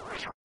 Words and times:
you 0.00 0.37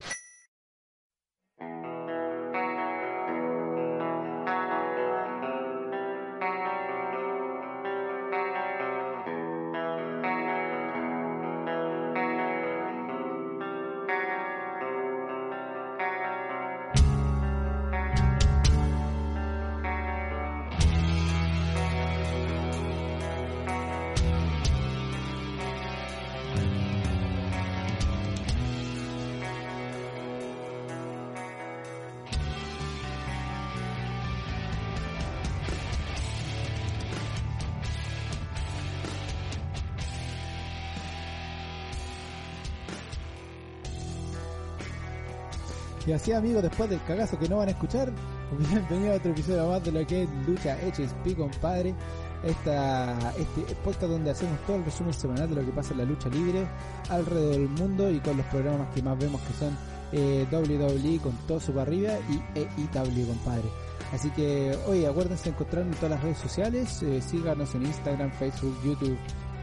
Así 46.13 46.31
amigos, 46.31 46.61
después 46.61 46.89
del 46.89 47.01
cagazo 47.03 47.39
que 47.39 47.49
no 47.49 47.57
van 47.57 47.69
a 47.69 47.71
escuchar, 47.71 48.11
bienvenido 48.69 49.13
a 49.13 49.15
otro 49.15 49.31
episodio 49.31 49.67
más 49.67 49.83
de 49.83 49.91
lo 49.91 50.05
que 50.05 50.23
es 50.23 50.29
Lucha 50.45 50.77
HSP, 50.77 51.35
compadre. 51.35 51.95
Esta, 52.43 53.17
este 53.37 53.73
podcast 53.85 54.11
donde 54.11 54.31
hacemos 54.31 54.59
todo 54.67 54.75
el 54.75 54.85
resumen 54.85 55.13
semanal 55.13 55.49
de 55.49 55.55
lo 55.55 55.65
que 55.65 55.71
pasa 55.71 55.93
en 55.93 55.99
la 55.99 56.03
lucha 56.03 56.27
libre 56.27 56.67
alrededor 57.09 57.51
del 57.53 57.69
mundo 57.69 58.11
y 58.11 58.19
con 58.19 58.35
los 58.35 58.45
programas 58.47 58.93
que 58.93 59.01
más 59.01 59.17
vemos 59.17 59.39
que 59.41 59.53
son 59.53 59.77
eh, 60.11 60.45
WWE 60.51 61.19
con 61.19 61.31
todo 61.47 61.61
su 61.61 61.71
para 61.71 61.83
arriba 61.83 62.11
y 62.29 62.59
EIW, 62.59 63.27
compadre. 63.27 63.69
Así 64.11 64.29
que, 64.31 64.77
oye, 64.87 65.07
acuérdense 65.07 65.45
de 65.45 65.49
encontrarnos 65.51 65.95
en 65.95 65.99
todas 65.99 66.11
las 66.11 66.23
redes 66.23 66.37
sociales, 66.37 67.01
eh, 67.01 67.21
síganos 67.21 67.73
en 67.75 67.85
Instagram, 67.85 68.31
Facebook, 68.33 68.77
YouTube, 68.83 69.17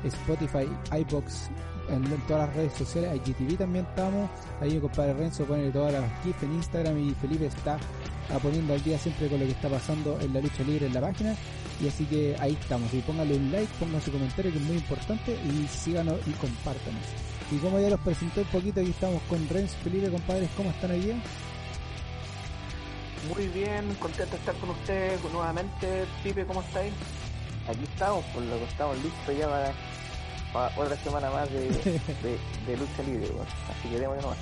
Spotify, 0.04 0.66
iBox, 0.98 1.50
en, 1.90 2.04
en 2.04 2.20
todas 2.26 2.48
las 2.48 2.56
redes 2.56 2.72
sociales, 2.74 3.20
IGTV 3.24 3.58
también 3.58 3.86
estamos, 3.86 4.30
ahí 4.60 4.74
mi 4.74 4.80
compadre 4.80 5.14
Renzo 5.14 5.44
pone 5.44 5.70
todas 5.70 5.92
las 5.92 6.04
GIFs 6.22 6.42
en 6.42 6.52
Instagram 6.54 6.98
y 6.98 7.14
Felipe 7.14 7.46
está 7.46 7.78
poniendo 8.42 8.74
al 8.74 8.82
día 8.82 8.98
siempre 8.98 9.28
con 9.28 9.40
lo 9.40 9.46
que 9.46 9.52
está 9.52 9.68
pasando 9.68 10.18
en 10.20 10.32
la 10.32 10.40
lucha 10.40 10.62
libre 10.62 10.86
en 10.86 10.94
la 10.94 11.00
página 11.00 11.34
y 11.82 11.88
así 11.88 12.04
que 12.04 12.36
ahí 12.38 12.56
estamos 12.60 12.92
y 12.94 13.00
pónganle 13.00 13.36
un 13.36 13.50
like, 13.50 13.72
pongan 13.80 14.00
su 14.00 14.12
comentario 14.12 14.52
que 14.52 14.58
es 14.58 14.64
muy 14.64 14.76
importante 14.76 15.32
y 15.32 15.66
síganos 15.66 16.18
y 16.26 16.30
compártanos 16.32 17.02
y 17.50 17.56
como 17.58 17.80
ya 17.80 17.90
los 17.90 18.00
presenté 18.00 18.42
un 18.42 18.46
poquito 18.46 18.80
aquí 18.80 18.90
estamos 18.90 19.20
con 19.28 19.48
Renzo 19.48 19.76
Felipe 19.82 20.10
compadres, 20.10 20.48
¿cómo 20.56 20.70
están 20.70 20.92
hoy 20.92 21.00
día? 21.00 21.16
Muy 23.28 23.48
bien, 23.48 23.94
contento 24.00 24.32
de 24.32 24.38
estar 24.38 24.54
con 24.56 24.70
ustedes 24.70 25.20
nuevamente. 25.30 26.06
Pipe, 26.22 26.46
¿cómo 26.46 26.62
estáis? 26.62 26.92
Aquí 27.68 27.84
estamos, 27.84 28.24
por 28.26 28.42
lo 28.42 28.56
que 28.56 28.64
estamos 28.64 28.96
listos 29.02 29.38
ya 29.38 29.46
para, 29.46 29.72
otra 30.54 30.96
semana 30.96 31.30
más 31.30 31.50
de, 31.50 31.60
de, 31.68 32.38
de 32.66 32.76
lucha 32.76 33.02
libre, 33.04 33.28
así 33.68 33.88
que 33.88 33.98
démosle 33.98 34.22
nomás. 34.22 34.38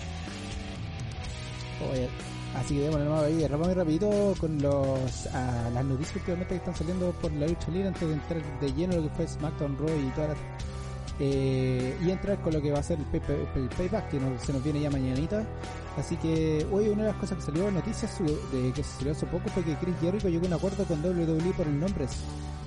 Oye, 1.93 2.09
así 2.57 2.75
que 2.75 2.81
démosle 2.83 3.05
nomás 3.05 3.25
ahí, 3.25 3.49
muy 3.49 3.75
rapidito 3.75 4.35
con 4.41 4.61
los 4.61 5.27
ah, 5.33 5.71
las 5.73 5.85
noticias 5.85 6.17
últimamente 6.17 6.55
que 6.55 6.57
están 6.57 6.77
saliendo 6.77 7.13
por 7.13 7.33
la 7.33 7.47
lucha 7.47 7.71
libre 7.71 7.89
antes 7.89 8.09
de 8.09 8.15
entrar 8.15 8.61
de 8.61 8.73
lleno 8.73 8.97
lo 8.97 9.03
que 9.03 9.11
fue 9.11 9.29
SmackDown 9.29 9.79
Raw 9.79 9.99
y 9.99 10.11
todas 10.11 10.31
las 10.31 10.39
eh, 11.21 11.99
y 12.01 12.11
entrar 12.11 12.41
con 12.41 12.53
lo 12.53 12.63
que 12.63 12.71
va 12.71 12.79
a 12.79 12.83
ser 12.83 12.99
el, 12.99 13.05
pay, 13.07 13.21
el 13.57 13.69
payback 13.71 14.09
que 14.09 14.21
nos, 14.21 14.41
se 14.41 14.53
nos 14.53 14.63
viene 14.63 14.81
ya 14.81 14.91
mañanita. 14.91 15.45
Así 15.97 16.17
que 16.17 16.65
hoy 16.71 16.89
una 16.89 17.05
de 17.05 17.09
las 17.09 17.19
cosas 17.19 17.39
que 17.39 17.45
salió 17.45 17.71
noticias 17.71 18.19
de 18.53 18.73
que 18.73 18.85
se 18.85 18.99
salió 18.99 19.13
hace 19.13 19.27
poco 19.27 19.49
fue 19.49 19.65
que 19.65 19.75
Chris 19.77 19.97
Jericho 20.01 20.29
llegó 20.29 20.45
a 20.45 20.49
un 20.49 20.55
acuerdo 20.55 20.85
con 20.85 21.05
WWE 21.05 21.53
por 21.55 21.67
el 21.67 21.81
nombre 21.81 22.07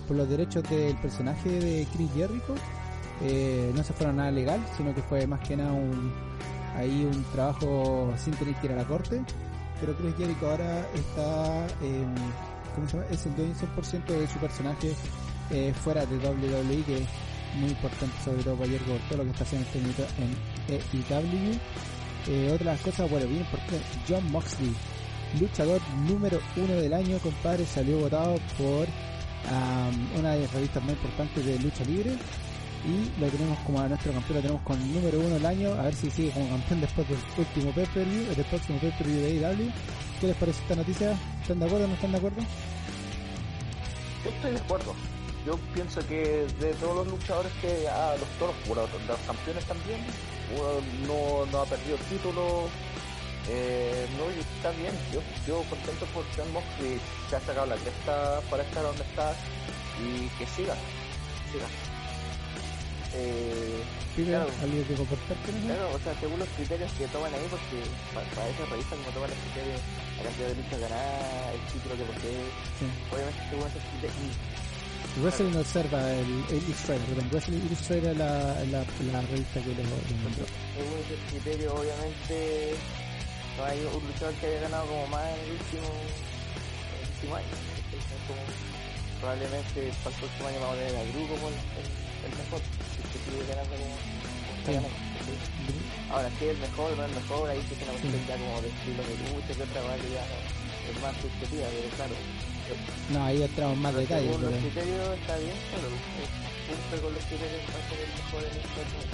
por 0.07 0.17
los 0.17 0.27
derechos 0.27 0.63
del 0.69 0.97
personaje 0.97 1.49
de 1.49 1.87
Chris 1.93 2.09
Jericho 2.13 2.55
eh, 3.23 3.71
no 3.75 3.83
se 3.83 3.93
fueron 3.93 4.17
nada 4.17 4.31
legal 4.31 4.59
sino 4.77 4.93
que 4.93 5.01
fue 5.01 5.27
más 5.27 5.39
que 5.41 5.55
nada 5.55 5.71
un 5.71 6.11
ahí 6.75 7.05
un 7.05 7.23
trabajo 7.31 8.13
sin 8.17 8.33
tener 8.33 8.55
que 8.55 8.67
ir 8.67 8.73
a 8.73 8.77
la 8.77 8.85
corte. 8.85 9.21
Pero 9.79 9.95
Chris 9.97 10.15
Jericho 10.15 10.49
ahora 10.49 10.85
está 10.93 11.67
eh, 11.81 12.05
¿cómo 12.75 12.87
se 12.87 12.97
llama? 12.97 13.09
es 13.11 13.25
el 13.25 13.35
dueño 13.35 13.53
100% 13.75 14.05
de 14.05 14.27
su 14.27 14.39
personaje 14.39 14.93
eh, 15.49 15.73
fuera 15.83 16.05
de 16.05 16.17
WWE 16.17 16.83
que 16.83 17.05
muy 17.59 17.69
importante 17.69 18.15
sobre 18.23 18.43
todo 18.43 18.63
ayer 18.63 18.81
por 18.81 18.97
todo 19.09 19.17
lo 19.17 19.23
que 19.25 19.31
está 19.31 19.43
haciendo 19.43 19.67
este 19.67 20.05
en 20.21 20.79
EIW 20.93 21.59
eh, 22.27 22.51
otras 22.53 22.79
cosas 22.81 23.09
bueno 23.09 23.27
bien 23.27 23.41
importante 23.41 23.81
John 24.07 24.31
Moxley 24.31 24.73
luchador 25.39 25.81
número 26.07 26.39
uno 26.55 26.73
del 26.73 26.93
año 26.93 27.17
compadre 27.19 27.65
salió 27.65 27.99
votado 27.99 28.35
por 28.57 28.87
um, 28.87 30.19
una 30.19 30.31
de 30.31 30.41
las 30.41 30.53
revistas 30.53 30.83
más 30.83 30.93
importantes 30.93 31.45
de 31.45 31.59
lucha 31.59 31.83
libre 31.83 32.11
y 32.85 33.21
lo 33.21 33.27
tenemos 33.27 33.57
como 33.59 33.79
a 33.79 33.87
nuestro 33.87 34.11
campeón 34.11 34.35
lo 34.35 34.41
tenemos 34.41 34.61
con 34.63 34.93
número 34.93 35.19
uno 35.19 35.29
del 35.29 35.45
año 35.45 35.73
a 35.73 35.83
ver 35.83 35.93
si 35.93 36.09
sigue 36.09 36.31
como 36.31 36.49
campeón 36.49 36.81
después 36.81 37.07
del 37.07 37.19
último 37.37 37.71
pay-per-view 37.71 38.35
del 38.35 38.45
próximo 38.45 38.79
pay-per-view 38.79 39.21
de 39.21 39.45
AEW 39.45 39.71
¿qué 40.19 40.27
les 40.27 40.35
parece 40.35 40.61
esta 40.61 40.75
noticia? 40.75 41.17
¿están 41.41 41.59
de 41.59 41.65
acuerdo 41.65 41.85
o 41.85 41.87
no 41.89 41.93
están 41.95 42.11
de 42.11 42.17
acuerdo? 42.17 42.41
Yo 44.23 44.29
estoy 44.29 44.51
de 44.51 44.57
acuerdo. 44.57 44.93
Yo 45.45 45.57
pienso 45.73 46.05
que 46.07 46.45
de 46.59 46.73
todos 46.75 46.97
los 46.97 47.07
luchadores 47.07 47.51
que 47.61 47.87
a 47.89 48.15
los 48.17 48.29
toros, 48.37 48.55
bueno, 48.67 48.83
los 49.07 49.19
campeones 49.21 49.65
también, 49.65 49.99
uno 50.55 50.81
no, 51.07 51.51
no 51.51 51.61
ha 51.61 51.65
perdido 51.65 51.97
el 51.97 52.03
título. 52.03 52.67
Eh, 53.49 54.05
no, 54.17 54.29
está 54.29 54.69
bien. 54.77 54.93
Yo, 55.11 55.19
yo 55.47 55.63
contento 55.67 56.05
por 56.13 56.23
John 56.37 56.53
Moxley 56.53 56.99
se 57.29 57.35
ha 57.35 57.39
sacado 57.39 57.65
la 57.65 57.75
cresta 57.75 58.39
para 58.51 58.61
estar 58.61 58.83
donde 58.83 59.01
está 59.01 59.33
y 59.99 60.27
que 60.37 60.45
siga, 60.45 60.75
siga. 61.51 61.90
Eh, 63.13 63.83
¿Sí, 64.15 64.23
claro, 64.23 64.47
¿Algo 64.61 64.87
que 64.87 64.93
comportarte? 64.95 65.51
¿no? 65.51 65.67
Claro, 65.67 65.87
o 65.95 65.99
sea, 65.99 66.13
según 66.19 66.39
los 66.39 66.47
criterios 66.55 66.91
que 66.97 67.07
toman 67.11 67.33
ahí, 67.33 67.47
porque 67.49 67.77
para, 68.15 68.27
para 68.31 68.47
esa 68.49 68.65
revista 68.71 68.95
como 68.95 69.11
toman 69.11 69.29
los 69.31 69.39
criterios, 69.51 69.79
la 70.17 70.23
cantidad 70.23 70.47
de 70.47 70.55
luchas 70.55 70.79
ganadas, 70.79 71.53
el 71.55 71.61
título 71.71 71.93
que 71.99 72.05
posee, 72.11 72.43
Sí. 72.79 72.85
obviamente 73.11 73.39
según 73.51 73.65
esos 73.67 73.83
criterios, 73.91 74.35
Wrestling 75.19 75.55
Observa, 75.59 76.01
el, 76.13 76.29
el 76.55 76.57
Illustrator, 76.63 77.03
perdón, 77.11 77.27
Wrestling 77.31 77.61
Illustrator 77.67 78.09
es 78.11 78.17
la, 78.17 78.31
la, 78.71 78.79
la 79.11 79.21
revista 79.27 79.59
que 79.59 79.71
lo 79.75 79.83
nombró. 79.83 80.45
según 80.71 80.95
ese 81.03 81.15
criterio, 81.31 81.67
obviamente, 81.75 82.35
no 83.57 83.63
hay 83.65 83.79
un 83.91 84.03
luchador 84.07 84.33
que 84.39 84.45
haya 84.47 84.59
ganado 84.71 84.85
como 84.87 85.07
más 85.07 85.25
en 85.35 85.39
el 85.43 85.51
último, 85.51 85.87
el 86.95 87.07
último 87.11 87.33
año. 87.35 87.55
Entonces, 87.91 88.19
como, 88.23 88.39
probablemente 89.19 89.79
para 90.03 90.15
el 90.15 90.19
próximo 90.21 90.47
año 90.47 90.59
vamos 90.63 90.75
a 90.75 90.79
tener 90.79 90.95
a 90.95 91.03
Gru 91.11 91.21
como 91.27 91.45
el, 91.51 91.55
el, 91.59 91.87
el 92.31 92.33
mejor, 92.39 92.61
que 93.11 93.19
sigue 93.23 93.43
ganando 93.47 93.75
como, 93.75 93.95
Sí. 94.65 94.73
¿sí? 94.77 95.33
Ahora, 96.11 96.27
es 96.27 96.41
el 96.41 96.57
mejor 96.59 96.91
no 96.97 97.03
es 97.05 97.09
el 97.09 97.15
mejor, 97.21 97.49
ahí 97.49 97.61
sí 97.67 97.73
es 97.75 97.81
una 97.81 97.91
cuestión 97.97 98.21
ya 98.27 98.35
como 98.37 98.61
de 98.61 98.67
estilo 98.69 99.01
de 99.03 99.15
lucha, 99.31 99.51
que 99.57 99.63
otra 99.63 99.81
vez 99.95 100.01
ya 100.11 100.23
es 100.91 100.95
más 101.01 101.13
subjetiva, 101.21 101.65
pero 101.71 101.89
claro, 101.95 102.15
No, 103.11 103.19
ahí 103.25 103.41
entramos 103.43 103.77
más 103.77 103.93
detalles, 103.95 104.31
según 104.31 104.51
los 104.51 104.59
criterios 104.61 105.19
está 105.19 105.33
bien, 105.37 105.57
pero 105.71 105.87
cumple 105.91 106.97
con 107.01 107.11
los 107.15 107.23
criterios 107.25 107.61
para 107.67 107.81
ser 107.89 107.99
el 108.05 108.11
mejor 108.15 108.41
en 108.43 108.55
torneo. 108.75 109.05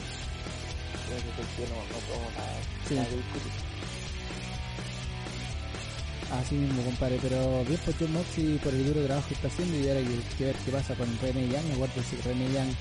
En 1.08 1.14
ese 1.16 1.32
sentido 1.38 1.66
no, 1.72 1.78
no 1.88 1.98
podemos 2.06 2.32
nada, 2.36 2.58
Sí. 2.88 2.94
que 2.98 3.16
discutir. 3.18 3.56
así 6.28 6.56
mismo, 6.56 6.84
compadre. 6.84 7.20
Pero 7.22 7.64
bien 7.64 7.80
por 7.86 7.94
John 7.98 8.14
Moxley 8.14 8.58
por 8.60 8.74
el 8.74 8.86
duro 8.86 9.06
trabajo 9.06 9.28
que 9.30 9.34
está 9.36 9.48
haciendo 9.48 9.78
y 9.80 9.88
ahora 9.88 10.00
hay 10.02 10.24
que 10.38 10.44
ver 10.46 10.56
qué 10.66 10.72
pasa 10.72 10.94
con 10.96 11.08
René 11.22 11.48
Young. 11.48 11.72
Aguardo 11.74 12.02
si 12.04 12.16
René 12.18 12.52
Young 12.54 12.72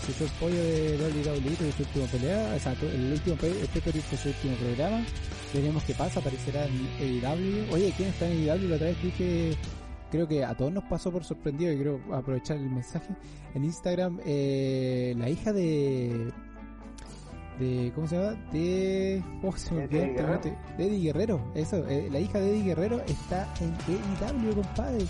se 0.00 0.12
fue 0.12 0.26
el 0.26 0.32
pollo 0.34 0.62
de 0.62 0.96
WWE 0.96 1.50
de 1.50 1.72
su 1.72 1.82
última 1.82 2.06
pelea, 2.06 2.54
o 2.56 2.58
sea, 2.58 2.72
el 2.72 3.12
último 3.12 3.36
pay 3.36 3.52
fue 3.52 4.18
su 4.18 4.28
último 4.28 4.54
programa. 4.56 5.04
Veremos 5.52 5.82
qué 5.84 5.94
pasa, 5.94 6.20
aparecerá 6.20 6.66
en 6.66 7.24
AEW. 7.24 7.72
Oye, 7.72 7.92
¿quién 7.96 8.10
está 8.10 8.28
en 8.28 8.48
AEW? 8.48 8.68
La 8.68 8.76
otra 8.76 8.88
vez 8.88 9.02
dije, 9.02 9.56
creo 10.10 10.28
que 10.28 10.44
a 10.44 10.54
todos 10.54 10.72
nos 10.72 10.84
pasó 10.84 11.10
por 11.10 11.24
sorprendido 11.24 11.72
y 11.72 11.76
quiero 11.76 12.00
aprovechar 12.12 12.56
el 12.56 12.70
mensaje. 12.70 13.14
En 13.54 13.64
Instagram, 13.64 14.20
eh, 14.24 15.14
la 15.16 15.28
hija 15.28 15.52
de 15.52 16.32
de 17.58 17.90
¿cómo 17.94 18.06
se 18.06 18.16
llama? 18.16 18.36
De 18.52 19.22
oh, 19.42 19.56
se 19.56 19.74
me 19.74 19.84
olvidó 19.84 20.02
Guerrero. 20.02 20.40
de 20.76 20.86
Eddie 20.86 21.00
Guerrero, 21.00 21.52
eso, 21.54 21.84
eh, 21.88 22.08
la 22.10 22.20
hija 22.20 22.38
de 22.38 22.50
Eddie 22.50 22.62
Guerrero 22.62 23.00
está 23.06 23.52
en 23.60 23.72
AEW, 23.72 24.54
compadre. 24.54 25.06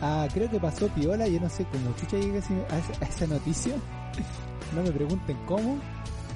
Ah, 0.00 0.26
creo 0.32 0.50
que 0.50 0.58
pasó 0.58 0.88
piola, 0.88 1.28
yo 1.28 1.38
no 1.38 1.48
sé 1.48 1.64
cómo 1.70 1.94
chucha 1.96 2.16
llegué 2.16 2.38
a 2.38 3.06
esa 3.06 3.26
noticia. 3.26 3.74
no 4.74 4.82
me 4.82 4.90
pregunten 4.90 5.36
cómo, 5.46 5.78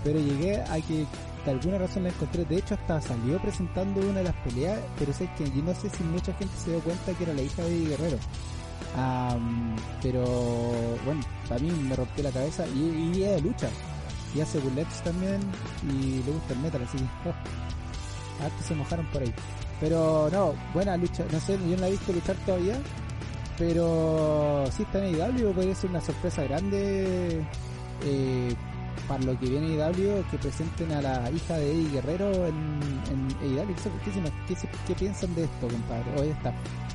pero 0.05 0.19
llegué 0.19 0.61
a 0.63 0.81
que 0.81 1.07
de 1.45 1.51
alguna 1.51 1.79
razón 1.79 2.03
la 2.03 2.09
encontré. 2.11 2.45
De 2.45 2.57
hecho, 2.57 2.75
hasta 2.75 3.01
salió 3.01 3.39
presentando 3.39 4.01
una 4.01 4.19
de 4.19 4.25
las 4.25 4.35
peleas, 4.37 4.81
pero 4.99 5.13
sé 5.13 5.31
que 5.39 5.45
yo 5.45 5.63
no 5.63 5.75
sé 5.75 5.89
si 5.91 6.03
mucha 6.05 6.33
gente 6.35 6.55
se 6.57 6.71
dio 6.71 6.81
cuenta 6.81 7.13
que 7.13 7.25
era 7.25 7.33
la 7.33 7.43
hija 7.43 7.63
de 7.63 7.87
Guerrero. 7.87 8.19
Am, 8.97 9.77
pero 10.03 10.25
bueno, 11.05 11.21
para 11.49 11.61
mí 11.61 11.71
me 11.71 11.95
rompió 11.95 12.25
la 12.25 12.31
cabeza 12.31 12.67
y, 12.69 13.15
y 13.15 13.25
ella 13.25 13.39
lucha. 13.39 13.69
Y 14.35 14.41
hace 14.41 14.59
bullets 14.59 15.03
también 15.03 15.41
y 15.83 16.23
le 16.23 16.33
gusta 16.33 16.53
el 16.53 16.61
metal, 16.61 16.83
así 16.83 16.99
que 16.99 17.31
oh, 17.31 18.63
se 18.63 18.75
mojaron 18.75 19.07
por 19.07 19.23
ahí. 19.23 19.33
Pero 19.81 20.29
no, 20.31 20.55
buena 20.75 20.97
lucha, 20.97 21.25
no 21.31 21.41
sé, 21.41 21.53
yo 21.53 21.77
no 21.77 21.83
la 21.83 21.89
he 21.89 21.93
visto 21.93 22.13
luchar 22.13 22.37
todavía, 22.45 22.79
pero 23.59 24.65
sí 24.71 24.83
está 24.83 25.05
en 25.05 25.21
AEW, 25.21 25.53
podría 25.53 25.75
ser 25.75 25.91
una 25.91 26.01
sorpresa 26.01 26.43
grande 26.45 27.43
eh, 28.05 28.55
para 29.09 29.23
lo 29.25 29.39
que 29.39 29.47
viene 29.47 29.83
AEW, 29.83 30.25
que 30.31 30.39
presenten 30.39 30.93
a 30.93 31.01
la 31.01 31.31
hija 31.31 31.55
de 31.55 31.73
Eddie 31.73 31.91
Guerrero 31.91 32.47
en, 32.47 32.81
en 33.11 33.59
AEW. 33.59 33.75
¿Qué, 34.87 34.95
piensan 34.95 35.35
de 35.35 35.45
esto, 35.45 35.69
compadre? 35.69 36.05
O 36.19 36.23
esta 36.23 36.53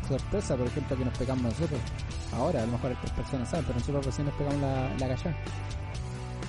sorpresa, 0.08 0.56
por 0.56 0.68
ejemplo, 0.68 0.98
que 0.98 1.06
nos 1.06 1.18
pegamos 1.18 1.44
nosotros. 1.44 1.80
Ahora, 2.34 2.64
a 2.64 2.66
lo 2.66 2.74
mejor 2.74 2.92
estas 2.92 3.12
personas 3.12 3.50
saben, 3.50 3.66
pero 3.66 3.80
nosotros 3.80 4.06
recién 4.06 4.28
nos 4.28 4.36
pegamos 4.36 4.62
la, 4.62 4.90
la 5.00 5.08
gallá. 5.08 5.36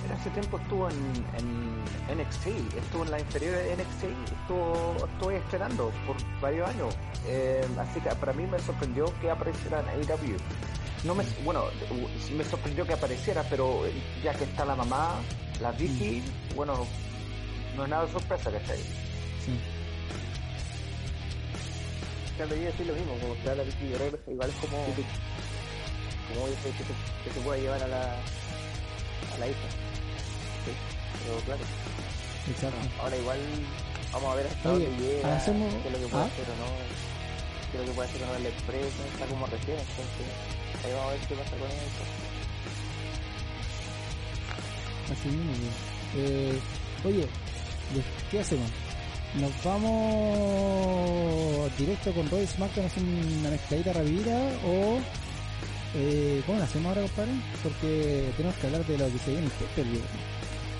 En 0.05 0.11
ese 0.11 0.29
tiempo 0.31 0.57
estuvo 0.57 0.89
en, 0.89 0.95
en 1.37 2.17
NXT, 2.17 2.47
estuvo 2.77 3.03
en 3.03 3.11
la 3.11 3.19
inferior 3.19 3.55
de 3.55 3.75
NXT, 3.77 4.03
estuvo, 4.41 4.95
estuvo 4.97 5.31
estrenando 5.31 5.91
por 6.05 6.15
varios 6.41 6.69
años. 6.69 6.95
Eh, 7.27 7.65
así 7.79 8.01
que 8.01 8.09
para 8.09 8.33
mí 8.33 8.45
me 8.45 8.59
sorprendió 8.59 9.05
que 9.21 9.29
apareciera 9.29 9.79
en 9.79 9.87
AEW. 9.89 10.37
No 11.05 11.15
me, 11.15 11.23
bueno, 11.43 11.65
me 12.35 12.43
sorprendió 12.43 12.85
que 12.85 12.93
apareciera, 12.93 13.43
pero 13.49 13.83
ya 14.23 14.33
que 14.33 14.45
está 14.45 14.65
la 14.65 14.75
mamá, 14.75 15.15
la 15.61 15.71
Vicky, 15.71 16.23
bueno, 16.55 16.85
no 17.75 17.83
es 17.83 17.89
nada 17.89 18.05
de 18.05 18.11
sorpresa 18.11 18.51
que 18.51 18.57
esté 18.57 18.73
ahí. 18.73 18.83
Sí. 19.45 19.59
Claro, 22.37 22.55
yo 22.55 22.61
decir 22.63 22.87
lo 22.87 22.93
mismo, 22.93 23.13
como 23.21 23.35
que 23.35 23.55
la 23.55 23.63
Vicky 23.63 23.87
Guerrero, 23.89 24.17
igual 24.27 24.49
es 24.49 24.55
como, 24.55 24.77
como 26.33 26.47
dice 26.47 26.69
que 26.71 26.83
se, 26.83 27.23
que 27.23 27.33
se 27.33 27.39
pueda 27.41 27.57
llevar 27.59 27.83
a 27.83 27.87
la, 27.87 28.03
a 29.33 29.37
la 29.39 29.47
hija. 29.47 29.82
Sí, 30.65 30.71
pero 31.23 31.37
claro, 31.45 31.63
Exacto. 32.49 32.77
ahora 33.01 33.15
igual 33.17 33.39
vamos 34.11 34.31
a 34.31 34.35
ver 34.35 34.47
hasta 34.47 34.71
Oye, 34.73 34.85
dónde 34.87 35.03
llega, 35.05 35.35
hacemos- 35.35 35.73
qué 35.81 35.87
es 35.87 35.93
lo 35.93 35.99
que 35.99 36.07
puede 36.07 36.23
¿Ah? 36.23 36.27
hacer 36.27 36.45
o 36.49 36.55
no, 36.55 36.65
qué 37.71 37.77
es 37.77 37.81
lo 37.81 37.85
que 37.87 37.93
puede 37.95 38.09
hacer 38.09 38.23
o 38.23 38.25
no 38.27 38.35
en 38.35 38.43
la 38.43 38.49
empresa, 38.49 39.01
está 39.13 39.25
como 39.25 39.45
recién, 39.47 39.77
entonces 39.79 40.27
ahí 40.85 40.91
vamos 40.93 41.07
a 41.07 41.11
ver 41.11 41.19
qué 41.27 41.35
pasa 41.35 41.55
con 41.57 41.67
eso. 41.67 42.03
Así 45.11 45.27
mismo, 45.27 45.51
eh, 46.17 46.59
Oye, 47.05 47.27
¿qué 48.31 48.39
hacemos? 48.39 48.69
¿Nos 49.35 49.51
vamos 49.63 51.69
directo 51.77 52.13
con 52.13 52.29
Roy 52.29 52.47
SmackDown 52.47 52.85
hacer 52.85 53.03
una 53.03 53.49
mezcladita 53.49 53.91
rapidita 53.93 54.37
o 54.65 54.99
eh, 55.95 56.41
¿cómo 56.45 56.59
lo 56.59 56.63
hacemos 56.63 56.87
ahora, 56.89 57.01
compadre? 57.01 57.31
Porque 57.61 58.31
tenemos 58.37 58.55
que 58.57 58.67
hablar 58.67 58.85
de 58.85 58.97
lo 58.97 59.11
que 59.11 59.19
se 59.19 59.31
viene 59.31 59.47
el 59.47 59.51
pay 59.51 59.67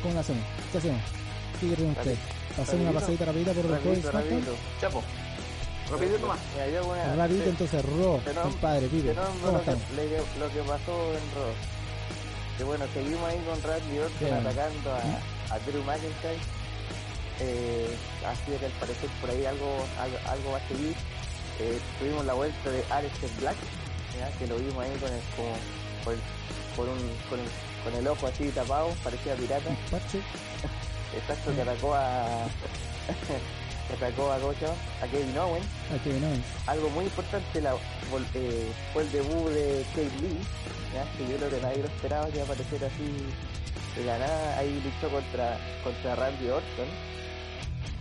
¿Cómo 0.03 0.13
lo 0.13 0.19
hacemos? 0.19 0.43
¿Qué 0.71 0.77
hacemos? 0.77 1.01
¿Qué 1.59 1.67
quieren 1.67 1.89
ustedes? 1.91 2.19
¿Hacemos 2.61 2.81
una 2.89 2.99
pasadita 2.99 3.25
rapidita 3.25 3.53
por 3.53 3.65
Rapidito, 3.71 4.11
SmackDown? 4.11 4.23
rapidito. 4.23 4.55
Chapo, 4.81 5.03
rapidito 5.89 6.27
más. 6.27 6.39
Mira, 6.53 6.69
yo 6.69 6.79
hago 6.79 6.91
una- 6.91 7.15
Rapidito 7.15 7.49
entonces, 7.49 7.85
Ro, 7.85 8.21
compadre, 8.43 8.87
pibe. 8.87 9.13
¿Cómo 9.15 9.27
lo 9.57 9.63
que, 9.63 9.71
estamos? 9.71 9.83
lo 10.39 10.49
que- 10.49 10.59
pasó 10.69 10.93
en 11.13 11.25
Raw. 11.33 11.53
Que 12.57 12.63
bueno, 12.63 12.85
seguimos 12.93 13.23
ahí 13.29 13.39
con 13.49 13.61
Randy 13.63 13.97
Orton 13.97 14.33
atacando 14.33 14.91
a, 14.93 15.55
a 15.55 15.59
Drew 15.65 15.83
McIntyre. 15.83 16.37
Eh, 17.39 17.89
así 18.27 18.51
que 18.59 18.65
al 18.65 18.71
parecer 18.73 19.09
por 19.19 19.29
ahí 19.31 19.45
algo, 19.45 19.83
algo, 19.99 20.17
algo 20.29 20.51
va 20.51 20.57
a 20.57 20.67
seguir. 20.67 20.93
Eh, 21.59 21.79
tuvimos 21.97 22.25
la 22.25 22.33
vuelta 22.33 22.69
de 22.69 22.83
Aleister 22.91 23.29
Black, 23.39 23.55
¿ya? 24.19 24.29
que 24.37 24.45
lo 24.47 24.57
vimos 24.57 24.83
ahí 24.83 24.91
con 25.01 25.11
el, 25.11 25.19
como, 25.35 25.53
por, 26.05 26.15
por 26.75 26.89
un, 26.89 26.99
con, 27.29 27.39
el, 27.39 27.45
con 27.83 27.93
el 27.95 28.07
ojo 28.07 28.27
así 28.27 28.49
tapado, 28.49 28.89
parecía 29.03 29.35
pirata. 29.35 29.69
Parche. 29.91 30.19
Exacto, 31.15 31.53
que 31.55 31.61
atacó 31.61 31.93
a... 31.93 32.45
que 33.87 33.93
atacó 33.93 34.31
a, 34.31 34.39
¿cómo 34.39 34.53
se 34.53 34.61
llama? 34.61 34.77
a 35.01 35.07
Kevin 35.07 35.37
Owens 35.37 35.65
Ah, 35.91 35.97
que 36.03 36.09
no 36.13 36.27
es. 36.33 36.39
algo 36.67 36.89
muy 36.91 37.05
importante 37.05 37.61
la, 37.61 37.73
eh, 38.33 38.71
fue 38.93 39.03
el 39.03 39.11
debut 39.11 39.49
de 39.51 39.85
Kate 39.91 40.17
Lee, 40.21 40.39
¿ya? 40.93 41.03
que 41.17 41.31
yo 41.31 41.37
creo 41.37 41.49
que 41.49 41.61
nadie 41.61 41.77
lo 41.79 41.85
esperaba 41.87 42.25
que 42.27 42.35
iba 42.37 42.41
a 42.41 42.45
aparecer 42.45 42.83
así 42.85 43.99
de 43.99 44.05
la 44.05 44.17
nada, 44.17 44.57
ahí 44.57 44.81
luchó 44.83 45.13
contra, 45.13 45.57
contra 45.83 46.15
Randy 46.15 46.47
Orton 46.49 46.87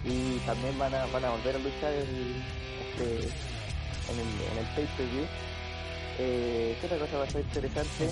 y 0.05 0.39
también 0.47 0.79
van 0.79 0.95
a, 0.95 1.05
van 1.07 1.25
a 1.25 1.31
volver 1.31 1.57
a 1.57 1.59
luchar 1.59 1.93
el, 1.93 2.43
este, 2.81 3.29
en 4.09 4.19
el, 4.19 4.53
en 4.53 4.59
el 4.59 4.67
pay 4.75 4.87
per 4.97 5.07
view. 5.07 5.27
Eh, 6.19 6.77
¿Qué 6.81 6.87
otra 6.87 6.99
cosa 6.99 7.25
pasó 7.25 7.39
interesante? 7.41 8.05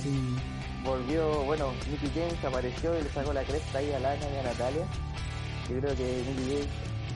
Volvió, 0.85 1.43
bueno, 1.45 1.73
Mickey 1.91 2.11
James 2.15 2.43
apareció 2.45 2.99
y 2.99 3.03
le 3.03 3.11
sacó 3.11 3.33
la 3.33 3.43
cresta 3.43 3.79
ahí 3.79 3.93
a 3.93 3.99
Lana 3.99 4.27
y 4.35 4.39
a 4.39 4.43
Natalia. 4.43 4.87
Yo 5.69 5.79
creo 5.81 5.95
que 5.97 6.25
Mickey 6.27 6.45
James 6.49 6.67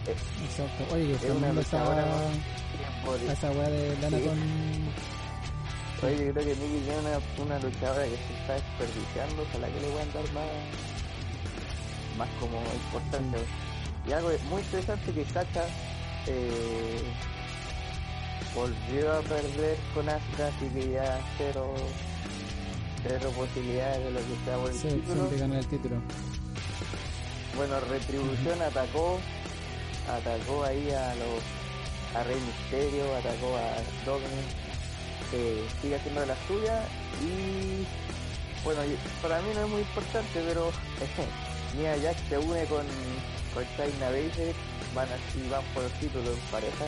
eh, 0.06 0.16
exacto. 0.44 0.94
Oye, 0.94 1.06
que 1.16 1.26
Es 1.26 1.32
una 1.32 1.52
luchadora, 1.52 2.05
a 2.05 3.32
esa 3.32 3.50
weá 3.52 3.69
de 3.70 3.96
lana 4.00 4.19
Sí. 4.19 4.25
con... 4.25 4.38
Oye, 6.08 6.26
yo 6.26 6.32
creo 6.34 6.44
que 6.44 6.55
Mickey 6.56 6.81
tiene 6.84 6.99
una, 6.99 7.19
una 7.44 7.58
luchadora 7.61 8.05
que 8.05 8.11
se 8.16 8.34
está 8.40 8.52
desperdiciando, 8.55 9.43
ojalá 9.49 9.69
que 9.69 9.81
le 9.81 9.88
puedan 9.88 10.12
dar 10.12 10.32
más, 10.34 10.49
más 12.19 12.28
como 12.38 12.58
importancia. 12.61 13.38
Y 14.06 14.12
algo 14.12 14.28
muy 14.50 14.61
interesante 14.61 15.12
que 15.12 15.25
Sacha 15.25 15.64
eh, 16.26 17.02
volvió 18.55 19.12
a 19.12 19.20
perder 19.22 19.78
con 19.94 20.06
Asuka, 20.08 20.49
así 20.49 20.69
que 20.75 20.90
ya 20.93 21.19
cero, 21.38 21.75
cero 23.06 23.30
posibilidades 23.36 24.04
de 24.04 24.10
lo 24.10 24.18
que 24.20 24.36
sea 24.44 24.56
por 24.56 24.70
el 24.70 24.76
Sí, 24.78 24.88
título. 24.88 25.30
ganar 25.38 25.58
el 25.58 25.66
título. 25.66 25.96
Bueno, 27.56 27.80
Retribución 27.88 28.60
atacó, 28.62 29.18
atacó 30.08 30.64
ahí 30.64 30.90
a 30.90 31.14
los 31.14 31.42
a 32.16 32.23
Rey 32.25 32.40
Misterio, 32.40 33.04
atacó 33.16 33.56
a 33.56 33.75
Dogman, 34.06 34.30
que 35.30 35.64
sigue 35.82 35.96
haciendo 35.96 36.20
de 36.20 36.26
la 36.28 36.37
suya 36.46 36.80
y 37.23 37.84
bueno, 38.64 38.80
para 39.20 39.40
mí 39.42 39.49
no 39.54 39.64
es 39.64 39.68
muy 39.68 39.80
importante, 39.82 40.42
pero 40.46 40.70
Mia 41.76 41.96
Jack 41.96 42.16
se 42.28 42.38
une 42.38 42.64
con, 42.66 42.87
con 43.52 43.64
China 43.76 44.06
Baszler, 44.11 44.54
van 44.94 45.08
así, 45.11 45.46
van 45.50 45.62
por 45.75 45.82
el 45.84 45.90
título 45.92 46.30
en 46.32 46.38
pareja, 46.50 46.84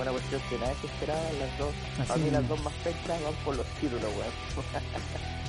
una 0.00 0.10
cuestión 0.12 0.40
que 0.48 0.58
nadie 0.58 0.74
se 0.80 0.86
esperaba, 0.86 1.20
las 1.40 1.58
dos, 1.58 1.74
Así 1.98 2.12
a 2.12 2.16
mí 2.16 2.30
las 2.30 2.48
dos 2.48 2.62
más 2.62 2.72
pechas 2.84 3.22
van 3.22 3.34
por 3.44 3.56
los 3.56 3.66
títulos, 3.80 4.04
weón. 4.04 4.32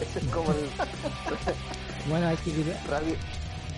Ese 0.00 0.18
es 0.18 0.24
como 0.26 0.50
el, 0.50 0.58
Bueno, 2.10 2.28
hay 2.28 2.36
que 2.36 2.50
quitar- 2.52 2.80
Rápi- 2.88 3.16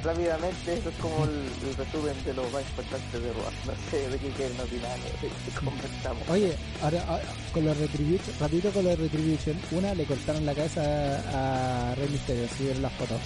rápidamente, 0.04 0.74
eso 0.74 0.88
es 0.90 0.94
como 0.96 1.24
el, 1.24 1.30
el 1.68 1.76
resumen 1.76 2.14
de 2.24 2.34
lo 2.34 2.42
más 2.50 2.62
importante 2.62 3.18
de 3.18 3.32
Raw. 3.32 3.50
No 3.66 3.72
sé 3.90 4.08
de 4.08 4.18
qué 4.18 4.28
quieren 4.30 4.60
opinar, 4.60 4.98
de 4.98 5.60
conversamos. 5.60 6.22
Oye, 6.28 6.54
ahora, 6.82 7.02
ahora, 7.08 7.24
con 7.52 7.64
los 7.64 7.76
Retribution, 7.78 8.36
rapidito 8.40 8.70
con 8.70 8.84
los 8.84 8.98
Retribution, 8.98 9.56
una 9.72 9.94
le 9.94 10.04
cortaron 10.04 10.46
la 10.46 10.54
cabeza 10.54 10.82
a, 10.82 11.90
a 11.92 11.94
Rey 11.94 12.08
Mysterio, 12.10 12.46
si 12.56 12.74
las 12.80 12.92
fotos. 12.92 13.20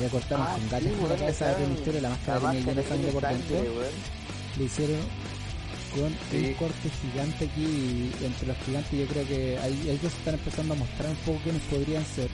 Le 0.00 0.08
cortaron 0.08 0.46
Ah, 0.46 0.52
con 0.52 0.60
sí, 0.62 0.68
gatas 0.70 0.82
la 0.84 1.02
weón, 1.04 1.18
cabeza 1.18 1.46
de 1.48 1.54
Rey 1.56 1.66
Mysterio, 1.66 2.00
la 2.00 2.08
máscara 2.10 2.38
la 2.40 2.50
tenía 2.50 2.60
llena 2.64 2.82
de 2.82 2.88
sangre 2.88 3.12
por 3.12 3.22
dentro. 3.28 3.56
Le 4.58 4.64
hicieron 4.64 5.00
con 5.94 6.10
Sí. 6.30 6.46
un 6.48 6.54
corte 6.54 6.88
gigante 7.02 7.44
aquí 7.46 7.62
y 8.20 8.24
entre 8.24 8.46
los 8.48 8.56
gigantes 8.64 8.92
yo 8.98 9.06
creo 9.06 9.26
que 9.26 9.58
ahí 9.58 9.78
ellos 9.88 10.12
están 10.12 10.34
empezando 10.34 10.74
a 10.74 10.76
mostrar 10.76 11.10
un 11.10 11.16
poco 11.26 11.38
quiénes 11.44 11.62
podrían 11.62 12.04
ser 12.06 12.28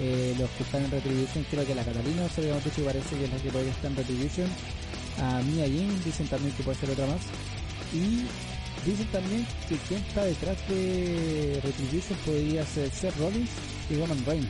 eh, 0.00 0.34
los 0.38 0.48
que 0.50 0.62
están 0.64 0.84
en 0.84 0.90
Retribution. 0.90 1.44
Creo 1.50 1.66
que 1.66 1.74
la 1.74 1.84
Catalina 1.84 2.28
se 2.28 2.40
habíamos 2.40 2.64
dicho 2.64 2.82
parece 2.84 3.16
que 3.16 3.24
es 3.24 3.30
la 3.30 3.36
que 3.38 3.50
podría 3.50 3.70
estar 3.72 3.90
en 3.90 3.96
Retribution. 3.96 4.48
A 5.20 5.42
Mia 5.42 5.66
Jin 5.66 6.02
dicen 6.04 6.26
también 6.28 6.54
que 6.56 6.62
puede 6.62 6.78
ser 6.78 6.90
otra 6.90 7.06
más. 7.06 7.20
Y 7.92 8.24
dicen 8.88 9.06
también 9.12 9.46
que 9.68 9.76
quien 9.88 10.00
está 10.00 10.24
detrás 10.24 10.56
de 10.68 11.60
Retribution 11.62 12.18
podría 12.24 12.64
ser 12.66 12.90
Seth 12.90 13.16
Rollins 13.18 13.50
y 13.90 13.94
Roman 13.96 14.24
Reigns 14.24 14.48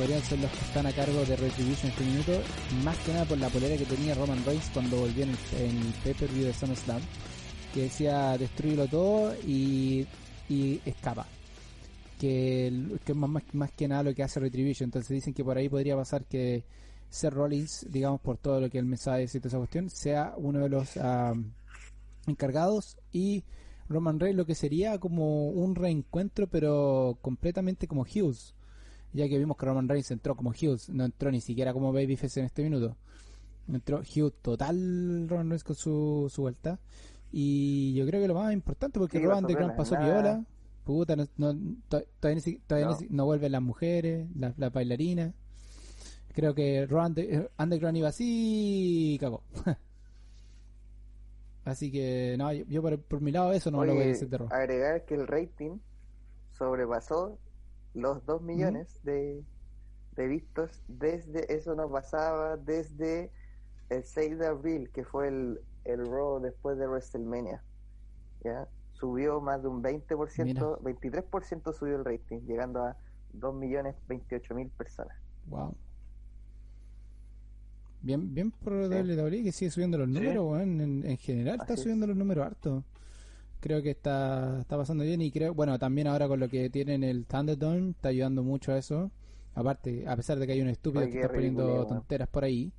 podrían 0.00 0.22
ser 0.22 0.38
los 0.38 0.50
que 0.50 0.58
están 0.64 0.86
a 0.86 0.92
cargo 0.92 1.22
de 1.26 1.36
Retribution 1.36 1.84
en 1.86 1.90
este 1.90 2.04
minuto, 2.04 2.32
más 2.82 2.96
que 3.00 3.12
nada 3.12 3.26
por 3.26 3.36
la 3.36 3.50
polera 3.50 3.76
que 3.76 3.84
tenía 3.84 4.14
Roman 4.14 4.42
Reigns 4.46 4.70
cuando 4.72 4.96
volvió 4.96 5.24
en 5.24 5.30
el, 5.30 5.36
en 5.60 5.76
el 5.76 5.92
pay-per-view 6.02 6.46
de 6.46 6.54
SummerSlam, 6.54 7.02
que 7.74 7.82
decía 7.82 8.38
destruirlo 8.38 8.86
todo 8.88 9.34
y, 9.46 10.06
y 10.48 10.80
escapa. 10.86 11.26
Que, 12.18 12.68
el- 12.68 12.98
que 13.04 13.12
más, 13.12 13.42
más, 13.52 13.72
que 13.72 13.88
nada 13.88 14.04
lo 14.04 14.14
que 14.14 14.22
hace 14.22 14.40
Retribution. 14.40 14.86
Entonces 14.86 15.10
dicen 15.10 15.34
que 15.34 15.44
por 15.44 15.58
ahí 15.58 15.68
podría 15.68 15.96
pasar 15.96 16.24
que, 16.24 16.64
Seth 17.10 17.34
Rollins, 17.34 17.86
digamos, 17.90 18.20
por 18.22 18.38
todo 18.38 18.58
lo 18.58 18.70
que 18.70 18.78
él 18.78 18.86
me 18.86 18.96
sabe 18.96 19.20
decir 19.20 19.42
de 19.42 19.48
esa 19.48 19.58
cuestión, 19.58 19.90
sea 19.90 20.32
uno 20.38 20.60
de 20.60 20.68
los 20.70 20.96
encargados 22.26 22.96
y 23.12 23.44
Roman 23.88 24.18
Reigns 24.20 24.36
lo 24.38 24.46
que 24.46 24.54
sería 24.54 24.98
como 24.98 25.48
un 25.48 25.74
reencuentro, 25.74 26.46
pero 26.46 27.18
completamente 27.20 27.86
como 27.86 28.02
Hughes. 28.02 28.54
Ya 29.12 29.28
que 29.28 29.38
vimos 29.38 29.56
que 29.56 29.66
Roman 29.66 29.88
Reigns 29.88 30.10
entró 30.10 30.36
como 30.36 30.50
Hughes, 30.50 30.88
no 30.90 31.04
entró 31.04 31.30
ni 31.30 31.40
siquiera 31.40 31.72
como 31.72 31.92
Babyface 31.92 32.40
en 32.40 32.46
este 32.46 32.62
minuto. 32.62 32.96
Entró 33.68 33.98
Hughes 34.00 34.34
total 34.42 35.26
Roman 35.28 35.48
Reigns 35.50 35.64
con 35.64 35.76
su, 35.76 36.30
su 36.32 36.42
vuelta. 36.42 36.78
Y 37.32 37.94
yo 37.94 38.06
creo 38.06 38.20
que 38.20 38.28
lo 38.28 38.34
más 38.34 38.52
importante, 38.52 38.98
porque 38.98 39.18
Sí, 39.18 39.24
Roman 39.24 39.46
de 39.46 39.54
piola, 39.56 39.76
pasó 39.76 39.94
nada. 39.94 40.06
viola. 40.12 40.44
Puta, 40.84 41.14
no, 41.14 41.24
no- 41.36 41.54
to- 41.88 42.02
todavía, 42.18 42.42
ni 42.46 42.54
todavía 42.58 42.86
No. 42.88 42.92
ni 42.94 42.98
si- 42.98 43.08
no 43.14 43.24
vuelven 43.26 43.52
las 43.52 43.62
mujeres, 43.62 44.28
las 44.36 44.58
la 44.58 44.70
bailarinas. 44.70 45.34
Creo 46.32 46.54
que 46.54 46.86
Raw 46.86 47.06
Under- 47.06 47.50
Underground 47.58 47.98
iba 47.98 48.08
así 48.08 49.14
y 49.14 49.18
cagó. 49.18 49.42
así 51.64 51.90
que, 51.92 52.34
no, 52.38 52.52
yo, 52.52 52.64
yo 52.68 52.82
por, 52.82 53.00
por 53.00 53.20
mi 53.20 53.30
lado 53.30 53.52
eso 53.52 53.70
no 53.70 53.84
lo 53.84 53.94
voy 53.94 54.04
a 54.04 54.06
decir 54.06 54.28
de 54.28 54.38
agregar 54.50 55.04
que 55.04 55.14
el 55.14 55.26
rating 55.26 55.78
sobrepasó 56.52 57.38
los 57.94 58.24
2 58.26 58.42
millones 58.42 59.00
de, 59.02 59.44
de 60.16 60.26
vistos 60.28 60.82
desde, 60.88 61.52
eso 61.54 61.74
nos 61.74 61.90
pasaba 61.90 62.56
desde 62.56 63.30
el 63.88 64.04
6 64.04 64.38
de 64.38 64.46
abril, 64.46 64.90
que 64.90 65.04
fue 65.04 65.28
el, 65.28 65.60
el 65.84 66.06
Raw 66.06 66.40
después 66.40 66.78
de 66.78 66.86
WrestleMania. 66.86 67.62
¿ya? 68.44 68.68
Subió 68.92 69.40
más 69.40 69.62
de 69.62 69.68
un 69.68 69.82
20%, 69.82 70.44
Mira. 70.44 70.60
23% 70.62 71.72
subió 71.72 71.96
el 71.96 72.04
rating, 72.04 72.40
llegando 72.46 72.84
a 72.84 72.96
2 73.32 73.54
millones 73.54 73.96
28 74.08 74.54
mil 74.54 74.68
personas. 74.70 75.16
Wow. 75.46 75.74
Bien, 78.02 78.32
bien 78.32 78.50
por 78.50 78.72
Sí. 78.88 78.94
WWE 78.94 79.42
que 79.42 79.52
sigue 79.52 79.70
subiendo 79.70 79.98
los 79.98 80.08
números. 80.08 80.60
En, 80.60 81.04
en 81.04 81.16
general 81.18 81.60
está 81.60 81.74
es. 81.74 81.80
subiendo 81.80 82.06
los 82.06 82.16
números 82.16 82.46
harto. 82.46 82.84
Creo 83.60 83.82
que 83.82 83.90
está, 83.90 84.58
está 84.60 84.76
pasando 84.76 85.04
bien 85.04 85.20
y 85.20 85.30
creo, 85.30 85.52
bueno, 85.54 85.78
también 85.78 86.06
ahora 86.06 86.26
con 86.28 86.40
lo 86.40 86.48
que 86.48 86.70
tienen 86.70 87.04
el 87.04 87.26
Thunderdome 87.26 87.90
está 87.90 88.08
ayudando 88.08 88.42
mucho 88.42 88.72
a 88.72 88.78
eso. 88.78 89.10
Aparte, 89.54 90.04
a 90.08 90.16
pesar 90.16 90.38
de 90.38 90.46
que 90.46 90.52
hay 90.52 90.62
un 90.62 90.68
estúpido 90.68 91.04
que 91.06 91.20
está 91.20 91.28
poniendo 91.28 91.86
tonteras 91.86 92.28
por 92.28 92.44
ahí, 92.44 92.72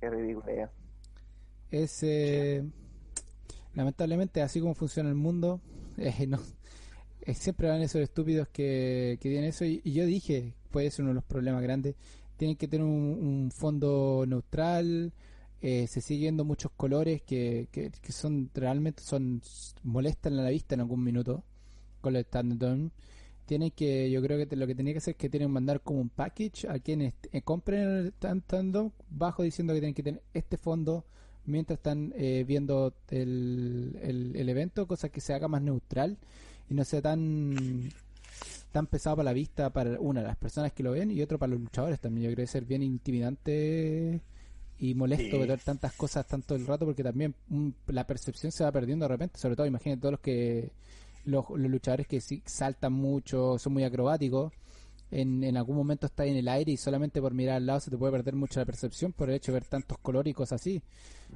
Qué 0.00 0.08
ridículo. 0.08 0.46
ya. 0.54 0.70
es 1.70 2.02
eh, 2.02 2.62
lamentablemente 3.74 4.40
así 4.42 4.60
como 4.60 4.74
funciona 4.74 5.08
el 5.08 5.14
mundo 5.16 5.60
eh, 5.98 6.26
no 6.26 6.38
eh, 7.22 7.34
siempre 7.34 7.68
van 7.68 7.82
esos 7.82 8.00
estúpidos 8.00 8.48
que, 8.48 9.18
que 9.20 9.28
tienen 9.28 9.48
eso 9.50 9.64
y, 9.64 9.80
y 9.84 9.92
yo 9.92 10.06
dije 10.06 10.54
puede 10.70 10.90
ser 10.90 11.02
uno 11.02 11.10
de 11.10 11.14
los 11.16 11.24
problemas 11.24 11.62
grandes 11.62 11.96
tienen 12.36 12.56
que 12.56 12.68
tener 12.68 12.86
un, 12.86 12.92
un 12.92 13.50
fondo 13.50 14.24
neutral 14.26 15.12
eh, 15.60 15.86
se 15.86 16.00
siguen 16.00 16.22
viendo 16.22 16.44
muchos 16.44 16.70
colores 16.76 17.22
que, 17.22 17.68
que, 17.72 18.12
son 18.12 18.50
realmente 18.54 19.02
son 19.02 19.42
molestan 19.82 20.38
a 20.38 20.42
la 20.42 20.50
vista 20.50 20.74
en 20.74 20.80
algún 20.80 21.02
minuto 21.02 21.42
con 22.00 22.14
el 22.16 22.24
Thunderdome 22.26 22.90
tienen 23.46 23.70
que 23.70 24.10
yo 24.10 24.22
creo 24.22 24.46
que 24.46 24.56
lo 24.56 24.66
que 24.66 24.74
tenía 24.74 24.92
que 24.92 24.98
hacer 24.98 25.12
es 25.12 25.16
que 25.16 25.30
tienen 25.30 25.48
que 25.48 25.54
mandar 25.54 25.80
como 25.80 26.00
un 26.00 26.10
package 26.10 26.68
a 26.68 26.78
quienes 26.78 27.14
eh, 27.32 27.42
compren 27.42 27.80
el 27.80 28.14
Thun- 28.14 28.42
Thunderdome 28.46 28.92
bajo 29.10 29.42
diciendo 29.42 29.72
que 29.72 29.80
tienen 29.80 29.94
que 29.94 30.02
tener 30.02 30.22
este 30.34 30.58
fondo 30.58 31.04
mientras 31.46 31.78
están 31.78 32.12
eh, 32.16 32.44
viendo 32.46 32.94
el, 33.08 33.98
el, 34.34 34.48
evento, 34.48 34.86
cosa 34.86 35.08
que 35.08 35.20
se 35.20 35.32
haga 35.32 35.48
más 35.48 35.62
neutral 35.62 36.18
y 36.68 36.74
no 36.74 36.84
sea 36.84 37.00
tan 37.00 37.90
tan 38.70 38.86
pesado 38.86 39.16
para 39.16 39.24
la 39.24 39.32
vista 39.32 39.70
para 39.70 39.98
una 39.98 40.20
las 40.20 40.36
personas 40.36 40.72
que 40.72 40.82
lo 40.82 40.92
ven 40.92 41.10
y 41.10 41.22
otro 41.22 41.38
para 41.38 41.52
los 41.52 41.60
luchadores 41.60 41.98
también. 42.00 42.28
Yo 42.28 42.34
creo 42.34 42.44
que 42.44 42.52
ser 42.52 42.66
bien 42.66 42.82
intimidante 42.82 44.20
y 44.80 44.94
molesto 44.94 45.36
Sí. 45.40 45.46
ver 45.46 45.60
tantas 45.60 45.92
cosas 45.94 46.26
tanto 46.26 46.54
el 46.54 46.66
rato 46.66 46.84
porque 46.86 47.02
también 47.02 47.34
mm, 47.48 47.68
la 47.88 48.06
percepción 48.06 48.52
se 48.52 48.64
va 48.64 48.72
perdiendo 48.72 49.04
de 49.04 49.08
repente, 49.08 49.38
sobre 49.38 49.56
todo 49.56 49.66
imagínate 49.66 50.00
todos 50.00 50.12
los 50.12 50.20
que 50.20 50.70
los, 51.24 51.44
los 51.50 51.70
luchadores 51.70 52.06
que 52.06 52.20
sí 52.20 52.42
saltan 52.46 52.92
mucho, 52.92 53.58
son 53.58 53.72
muy 53.74 53.84
acrobáticos. 53.84 54.52
En, 55.10 55.42
en 55.42 55.56
algún 55.56 55.74
momento 55.76 56.04
está 56.06 56.26
en 56.26 56.36
el 56.36 56.48
aire 56.48 56.72
y 56.72 56.76
solamente 56.76 57.20
por 57.22 57.32
mirar 57.32 57.56
al 57.56 57.66
lado 57.66 57.80
se 57.80 57.90
te 57.90 57.96
puede 57.96 58.12
perder 58.12 58.34
mucho 58.36 58.60
la 58.60 58.66
percepción 58.66 59.12
por 59.14 59.30
el 59.30 59.36
hecho 59.36 59.52
de 59.52 59.60
ver 59.60 59.64
tantos 59.64 59.96
colores 59.98 60.30
y 60.30 60.34
cosas 60.34 60.60
así. 60.60 60.82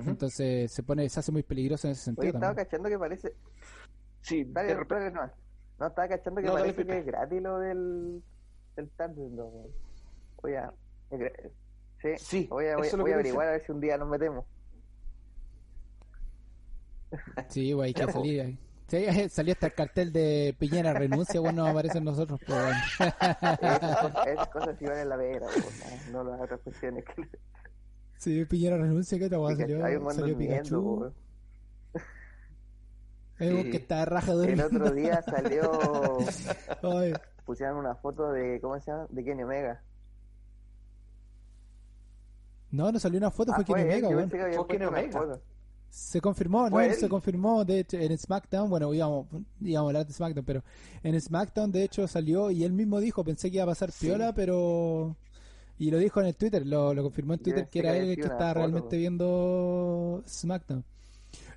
Entonces 0.06 0.70
se 0.70 0.82
pone, 0.82 1.08
se 1.08 1.20
hace 1.20 1.32
muy 1.32 1.42
peligroso 1.42 1.86
en 1.88 1.92
ese 1.92 2.00
Oye, 2.02 2.04
sentido. 2.04 2.26
estaba 2.34 2.46
también. 2.54 2.66
cachando 2.66 2.88
que 2.90 2.98
parece. 2.98 3.32
Sí, 4.20 4.44
Dale, 4.44 4.68
de 4.68 4.74
repente. 4.74 5.04
dale, 5.04 5.14
no. 5.14 5.32
No, 5.80 5.86
estaba 5.86 6.06
cachando 6.08 6.40
que 6.42 6.46
No, 6.46 6.52
dale, 6.54 6.72
parece 6.74 6.86
que 6.86 6.98
es 6.98 7.06
gratis 7.06 7.42
lo 7.42 7.58
del. 7.58 8.22
del 8.76 8.88
Thunderdome. 8.90 9.68
Voy 12.02 12.12
es 12.12 12.22
Sí, 12.22 12.42
Sí, 12.42 12.46
voy 12.50 12.66
a, 12.66 12.76
voy, 12.76 12.86
eso 12.86 12.96
es 12.96 12.98
lo 12.98 13.04
voy 13.04 13.10
a 13.12 13.14
que 13.14 13.20
averiguar 13.20 13.48
a 13.48 13.50
ver 13.52 13.64
si 13.64 13.72
un 13.72 13.80
día 13.80 13.96
nos 13.96 14.08
metemos. 14.08 14.44
Sí, 17.48 17.72
güey, 17.72 17.88
hay 17.88 17.94
que 17.94 18.12
salir. 18.12 18.58
Sí, 18.88 19.06
salió 19.30 19.52
hasta 19.54 19.66
el 19.68 19.74
cartel 19.74 20.12
de 20.12 20.54
Piñera 20.58 20.92
renuncia, 20.92 21.40
bueno, 21.40 21.66
aparecen 21.66 22.04
nosotros. 22.04 22.40
Pues, 22.46 22.58
bueno. 22.58 22.78
Esas 24.26 24.48
cosas, 24.48 24.48
cosas 24.48 24.78
sí 24.78 24.84
valen 24.84 25.08
la 25.08 25.16
weón, 25.16 25.42
no, 26.12 26.24
las 26.24 26.40
otras 26.40 26.60
cuestiones 26.60 27.04
que. 27.04 27.26
Sí, 28.16 28.44
Piñera 28.44 28.76
renuncia, 28.76 29.18
¿qué 29.18 29.28
te 29.28 29.36
va 29.36 29.50
a 29.50 29.56
que 29.56 29.62
salió? 29.62 29.84
hay 29.84 29.96
un 29.96 30.02
mundo 30.04 30.20
Salió 30.20 30.36
Pikachu. 30.38 31.12
Es 33.38 33.50
Sí. 33.50 33.70
que 33.70 33.76
está 33.78 34.04
raja 34.04 34.32
El 34.32 34.60
otro 34.60 34.90
día 34.92 35.22
salió. 35.22 35.70
Pusieron 37.46 37.78
una 37.78 37.94
foto 37.96 38.30
de. 38.30 38.60
¿Cómo 38.60 38.78
se 38.78 38.90
llama? 38.90 39.06
De 39.10 39.24
Kenny 39.24 39.42
Omega. 39.42 39.82
No, 42.72 42.90
no 42.90 42.98
salió 42.98 43.18
una 43.18 43.30
foto, 43.30 43.52
fue 43.52 43.62
Ah, 43.62 43.66
Kenny 43.66 43.80
él, 43.82 43.86
Omega, 43.88 44.08
weón. 44.08 44.30
Fue 44.30 44.66
Kenny 44.66 44.84
Omega. 44.86 45.38
Se 45.90 46.20
confirmó, 46.22 46.64
no, 46.64 46.70
Fue 46.70 46.86
él. 46.86 46.94
se 46.94 47.08
confirmó, 47.08 47.64
de 47.66 47.80
hecho, 47.80 47.98
en 47.98 48.16
SmackDown, 48.16 48.70
bueno, 48.70 48.92
íbamos, 48.94 49.26
íbamos 49.60 49.88
a 49.88 49.90
hablar 49.90 50.06
de 50.06 50.12
SmackDown, 50.14 50.44
pero 50.44 50.64
en 51.02 51.20
SmackDown, 51.20 51.70
de 51.70 51.84
hecho, 51.84 52.08
salió 52.08 52.50
y 52.50 52.64
él 52.64 52.72
mismo 52.72 52.98
dijo, 52.98 53.22
pensé 53.22 53.50
que 53.50 53.56
iba 53.56 53.64
a 53.64 53.66
pasar 53.68 53.90
piola, 53.92 54.32
pero... 54.34 55.14
Y 55.78 55.90
lo 55.90 55.98
dijo 55.98 56.20
en 56.20 56.26
el 56.28 56.36
Twitter, 56.36 56.66
lo, 56.66 56.94
lo 56.94 57.02
confirmó 57.02 57.34
en 57.34 57.40
Twitter 57.40 57.68
que 57.68 57.80
era 57.80 57.96
él 57.96 58.10
el 58.10 58.16
que 58.16 58.22
estaba 58.22 58.48
foto, 58.50 58.54
realmente 58.60 58.96
viendo 58.96 60.22
SmackDown. 60.26 60.84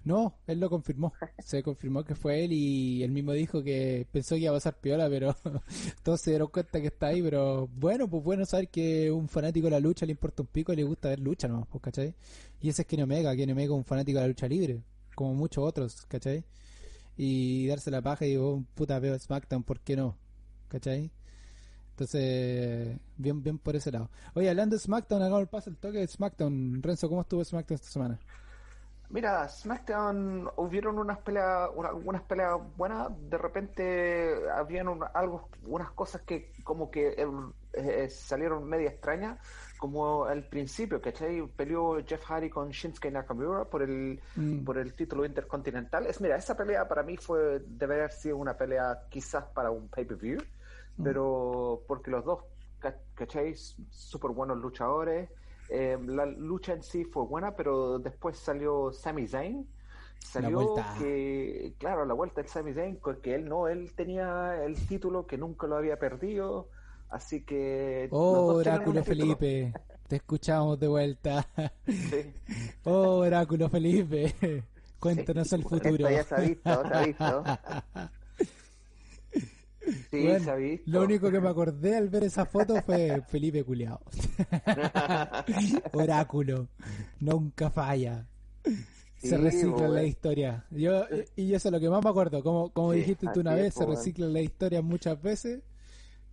No, 0.05 0.35
él 0.47 0.59
lo 0.59 0.69
confirmó. 0.69 1.11
Se 1.39 1.61
confirmó 1.63 2.03
que 2.03 2.15
fue 2.15 2.45
él 2.45 2.53
y 2.53 3.03
él 3.03 3.11
mismo 3.11 3.33
dijo 3.33 3.61
que 3.63 4.07
pensó 4.11 4.35
que 4.35 4.41
iba 4.41 4.51
a 4.51 4.55
pasar 4.55 4.79
piola, 4.79 5.09
pero 5.09 5.35
todos 6.03 6.21
se 6.21 6.31
dieron 6.31 6.47
cuenta 6.47 6.79
que 6.79 6.87
está 6.87 7.07
ahí. 7.07 7.21
Pero 7.21 7.67
bueno, 7.67 8.07
pues 8.07 8.23
bueno 8.23 8.45
saber 8.45 8.69
que 8.69 9.11
un 9.11 9.27
fanático 9.27 9.65
de 9.65 9.71
la 9.71 9.79
lucha 9.79 10.05
le 10.05 10.11
importa 10.13 10.43
un 10.43 10.47
pico 10.47 10.71
y 10.71 10.77
le 10.77 10.83
gusta 10.83 11.09
ver 11.09 11.19
lucha 11.19 11.47
nomás, 11.47 11.67
pues, 11.67 11.81
¿cachai? 11.81 12.15
Y 12.61 12.69
ese 12.69 12.83
es 12.83 12.87
Kenny 12.87 13.03
Omega, 13.03 13.35
Kenny 13.35 13.51
Omega 13.51 13.73
es 13.73 13.77
un 13.77 13.83
fanático 13.85 14.19
de 14.19 14.23
la 14.23 14.27
lucha 14.29 14.47
libre, 14.47 14.81
como 15.15 15.33
muchos 15.33 15.63
otros, 15.63 16.05
¿cachai? 16.07 16.45
Y 17.17 17.67
darse 17.67 17.91
la 17.91 18.01
paja 18.01 18.25
y 18.25 18.29
digo, 18.31 18.53
"Oh, 18.55 18.65
puta, 18.75 18.99
veo 18.99 19.17
SmackDown, 19.17 19.63
¿por 19.63 19.79
qué 19.79 19.95
no? 19.95 20.17
¿cachai? 20.67 21.11
Entonces, 21.91 22.97
bien, 23.15 23.41
bien 23.41 23.57
por 23.57 23.75
ese 23.75 23.91
lado. 23.91 24.09
Oye, 24.33 24.49
hablando 24.49 24.75
de 24.75 24.81
SmackDown, 24.81 25.21
hagamos 25.21 25.41
el 25.41 25.47
paso 25.47 25.69
el 25.69 25.77
toque 25.77 25.99
de 25.99 26.07
SmackDown. 26.07 26.83
Renzo, 26.83 27.07
¿cómo 27.07 27.21
estuvo 27.21 27.43
SmackDown 27.43 27.75
esta 27.75 27.89
semana? 27.89 28.19
Mira, 29.09 29.47
SmackDown 29.47 30.49
hubieron 30.57 30.97
unas 30.99 31.19
peleas, 31.19 31.69
una- 31.75 31.93
unas 31.93 32.23
peleas 32.23 32.57
buenas. 32.75 33.09
De 33.29 33.37
repente 33.37 34.49
habían 34.51 34.87
un- 34.87 35.05
algo, 35.13 35.47
unas 35.67 35.91
cosas 35.91 36.21
que 36.21 36.51
como 36.63 36.89
que 36.89 37.09
eh, 37.09 37.27
eh, 37.73 38.09
salieron 38.09 38.67
media 38.67 38.89
extrañas, 38.89 39.37
como 39.77 40.25
al 40.25 40.43
principio, 40.47 41.01
¿cachai? 41.01 41.45
Peleó 41.55 42.03
Jeff 42.05 42.23
Hardy 42.25 42.49
con 42.49 42.69
Shinsuke 42.71 43.11
Nakamura 43.11 43.65
por 43.65 43.83
el 43.83 44.19
Mm. 44.35 44.63
por 44.65 44.77
el 44.77 44.93
título 44.95 45.23
intercontinental. 45.25 46.07
Es 46.07 46.19
mira, 46.19 46.35
esa 46.37 46.57
pelea 46.57 46.87
para 46.87 47.03
mí 47.03 47.15
fue 47.17 47.59
debe 47.65 47.95
haber 47.95 48.11
sido 48.11 48.37
una 48.37 48.57
pelea 48.57 49.01
quizás 49.09 49.43
para 49.53 49.69
un 49.69 49.87
pay-per-view, 49.87 50.39
pero 51.03 51.81
porque 51.87 52.09
los 52.09 52.23
dos, 52.25 52.39
ca- 52.79 52.95
¿cachai? 53.13 53.53
Súper 53.91 54.31
buenos 54.31 54.57
luchadores. 54.57 55.29
Eh, 55.69 55.97
la 56.05 56.25
lucha 56.25 56.73
en 56.73 56.83
sí 56.83 57.05
fue 57.05 57.25
buena, 57.25 57.55
pero 57.55 57.99
después 57.99 58.37
salió 58.37 58.91
Sami 58.91 59.27
Zayn. 59.27 59.67
Salió 60.19 60.75
que, 60.97 61.73
claro, 61.77 62.05
la 62.05 62.13
vuelta 62.13 62.41
del 62.41 62.49
Sami 62.49 62.73
Zayn, 62.73 62.99
que 63.21 63.35
él 63.35 63.45
no, 63.47 63.67
él 63.67 63.93
tenía 63.93 64.63
el 64.63 64.75
título 64.87 65.27
que 65.27 65.37
nunca 65.37 65.67
lo 65.67 65.77
había 65.77 65.97
perdido. 65.97 66.69
Así 67.09 67.41
que. 67.41 68.07
Oh, 68.11 68.55
Oráculo. 68.55 69.03
Felipe, 69.03 69.73
te 70.07 70.15
escuchamos 70.17 70.79
de 70.79 70.87
vuelta. 70.87 71.47
Sí. 71.87 72.33
Oh, 72.85 73.17
Oráculo 73.17 73.67
Felipe, 73.67 74.63
cuéntanos 74.99 75.51
el 75.53 75.63
futuro. 75.63 76.07
Esto 76.07 76.09
ya 76.09 76.23
se 76.23 76.35
ha 76.35 76.39
visto, 76.39 76.87
se 76.87 76.93
ha 76.93 77.05
visto. 77.05 77.43
Sí, 80.11 80.23
Bueno. 80.23 80.53
Lo 80.85 81.03
único 81.03 81.29
que 81.31 81.39
me 81.39 81.49
acordé 81.49 81.95
al 81.95 82.09
ver 82.09 82.23
esa 82.23 82.45
foto 82.45 82.81
fue 82.81 83.21
Felipe 83.27 83.63
Culeado. 83.63 83.99
Oráculo, 85.93 86.67
nunca 87.19 87.69
falla. 87.69 88.27
Se 89.17 89.37
recicla 89.37 89.87
la 89.87 90.03
historia. 90.03 90.65
Yo, 90.71 91.03
y 91.35 91.53
eso 91.53 91.69
es 91.69 91.71
lo 91.71 91.79
que 91.79 91.89
más 91.89 92.03
me 92.03 92.09
acuerdo. 92.09 92.43
Como, 92.43 92.69
como 92.71 92.93
Sí, 92.93 92.99
dijiste 92.99 93.27
tú 93.33 93.39
una 93.39 93.55
vez, 93.55 93.73
se 93.73 93.79
po, 93.79 93.85
weón. 93.85 93.97
recicla 93.97 94.27
la 94.27 94.41
historia 94.41 94.81
muchas 94.81 95.21
veces. 95.21 95.61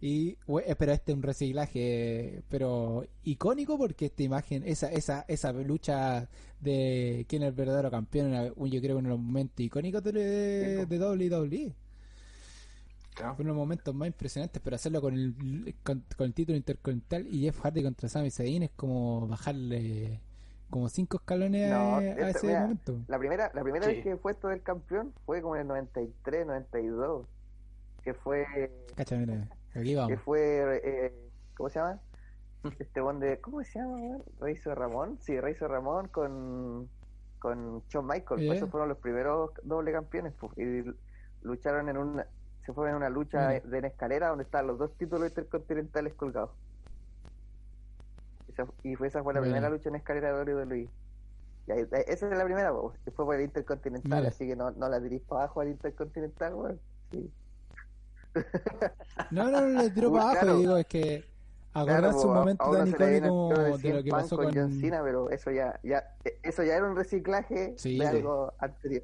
Y, 0.01 0.31
eh, 0.31 0.75
pero 0.77 0.93
este 0.93 1.13
es 1.13 1.17
un 1.17 1.23
reciclaje, 1.23 2.43
pero 2.49 3.07
icónico 3.23 3.79
porque 3.79 4.07
esta 4.07 4.25
imagen, 4.25 4.65
esa, 4.67 4.91
esa, 4.91 5.25
esa 5.29 5.53
lucha 5.53 6.29
de 6.59 7.25
quién 7.29 7.43
es 7.45 7.51
el 7.51 7.55
verdadero 7.55 7.89
campeón, 7.89 8.53
yo 8.57 8.81
creo 8.81 8.99
uno 8.99 9.09
de 9.11 9.15
los 9.15 9.21
momentos 9.25 9.61
icónicos 9.65 10.03
de, 10.03 10.11
Sí, 10.81 10.87
de 10.97 10.99
WWE. 10.99 11.75
Claro. 13.15 13.35
Fue 13.37 13.43
uno 13.45 13.53
de 13.53 13.57
los 13.59 13.63
momentos 13.67 13.95
más 13.95 14.07
impresionantes, 14.09 14.61
pero 14.63 14.77
hacerlo 14.77 15.01
con 15.03 15.15
el, 15.15 15.75
con, 15.85 16.03
con 16.17 16.27
el 16.27 16.35
título 16.35 16.57
intercontinental 16.57 17.27
y 17.27 17.43
Jeff 17.43 17.61
Hardy 17.61 17.83
contra 17.83 18.09
Sami 18.09 18.31
Zayn 18.31 18.63
es 18.63 18.71
como 18.77 19.27
bajarle 19.29 20.21
como 20.71 20.89
cinco 20.89 21.19
escalones 21.19 21.71
No, 21.71 21.97
a, 21.97 21.99
a 21.99 22.31
ese 22.31 22.47
mira, 22.47 22.61
momento. 22.63 22.99
La 23.09 23.19
primera, 23.19 23.51
la 23.55 23.63
primera 23.63 23.85
Sí. 23.87 23.95
vez 23.97 24.05
que 24.05 24.17
fue 24.17 24.33
esto 24.33 24.49
del 24.49 24.63
campeón 24.63 25.13
fue 25.27 25.43
como 25.43 25.57
en 25.57 25.63
el 25.63 25.67
93, 25.69 26.47
92. 26.47 27.27
Que 28.03 28.15
fue. 28.15 28.47
Cacha, 28.97 29.17
mira, 29.17 29.47
aquí 29.75 29.91
Que 29.91 29.97
vamos. 29.97 30.21
fue. 30.25 30.81
eh, 30.83 31.13
¿Cómo 31.57 31.69
se 31.69 31.79
llama? 31.79 32.01
Este 32.79 33.01
buen 33.03 33.21
de. 33.21 33.39
¿Cómo 33.41 33.63
se 33.63 33.79
llama? 33.79 34.19
Reizo 34.41 34.75
Ramón. 34.75 35.19
Sí, 35.21 35.39
Reizo 35.39 35.69
Ramón 35.69 36.09
con. 36.09 36.89
Con 37.39 37.83
Shawn 37.89 38.07
Michaels. 38.07 38.41
Yeah. 38.43 38.55
Esos 38.55 38.71
fueron 38.71 38.89
los 38.89 38.99
primeros 38.99 39.51
doble 39.65 39.93
campeones. 39.93 40.33
pues, 40.41 40.53
y 40.57 40.85
lucharon 41.43 41.89
en 41.91 41.99
una. 41.99 42.27
Se 42.65 42.73
fueron 42.73 42.91
en 42.93 42.97
una 42.99 43.09
lucha 43.11 43.49
de 43.49 43.79
en 43.79 43.85
escalera 43.85 44.29
donde 44.29 44.45
estaban 44.45 44.69
los 44.69 44.79
dos 44.79 44.93
títulos 44.97 45.29
intercontinentales 45.29 46.15
colgados. 46.15 46.51
Esa- 48.49 48.67
y 48.83 48.95
fue, 48.97 49.09
esa 49.09 49.23
fue 49.23 49.35
la 49.35 49.41
primera 49.41 49.69
lucha 49.71 49.89
en 49.89 49.97
escalera 49.97 50.29
de 50.33 50.45
WWE. 50.55 50.89
Y 51.67 51.73
ahí- 51.73 51.89
ahí- 51.93 52.05
esa 52.07 52.29
es 52.29 52.37
la 52.37 52.45
primera, 52.45 52.73
pues, 52.73 52.99
que 53.05 53.11
fue 53.11 53.25
por 53.25 53.35
el 53.37 53.43
Intercontinental, 53.43 54.27
así 54.27 54.47
que 54.47 54.57
no, 54.57 54.71
no 54.73 54.89
la 54.89 55.01
dirís 55.01 55.23
para 55.23 55.45
abajo 55.45 55.61
al 55.61 55.69
Intercontinental, 55.69 56.55
weón. 56.55 56.81
Sí. 57.11 57.33
No, 59.31 59.51
no, 59.51 59.61
no 59.61 59.83
le 59.83 59.91
tiró 59.91 60.09
Uy, 60.11 60.15
para 60.19 60.25
abajo, 60.31 60.41
claro. 60.41 60.59
digo, 60.59 60.77
es 60.77 60.87
que 60.87 61.25
acordarse 61.75 62.11
Claro, 62.19 62.29
un 62.29 62.35
momento 62.35 62.65
tan 62.71 62.89
icónico 62.89 62.99
tiro 62.99 63.59
de 63.79 63.93
lo 63.95 64.03
que 64.03 64.11
Punk 64.11 64.21
pasó 64.21 64.37
con 64.37 64.45
con... 64.47 64.55
John 64.55 64.73
Cena, 64.81 65.03
pero 65.03 65.31
eso 65.31 65.51
ya, 65.51 65.79
ya, 65.83 66.05
eso 66.43 66.63
ya 66.63 66.77
era 66.77 66.87
un 66.89 66.97
reciclaje 66.97 67.75
Sí, 67.77 67.99
de 67.99 68.07
sí. 68.11 68.17
algo 68.17 68.53
anterior. 68.59 69.03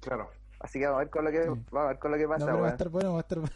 Claro. 0.00 0.30
Así 0.64 0.78
que 0.78 0.86
vamos 0.86 0.96
a 1.00 1.04
ver 1.04 1.10
con 1.10 1.24
lo 1.26 1.30
que, 1.30 1.42
Sí. 1.42 1.48
vamos 1.70 1.74
a 1.74 1.88
ver 1.88 1.98
con 1.98 2.10
lo 2.10 2.16
que 2.16 2.22
No, 2.22 2.28
pasa, 2.30 2.46
pero 2.46 2.60
va 2.60 2.68
a 2.68 2.70
estar 2.70 2.88
bueno, 2.88 3.12
va 3.12 3.18
a 3.18 3.20
estar 3.20 3.38
bueno. 3.38 3.52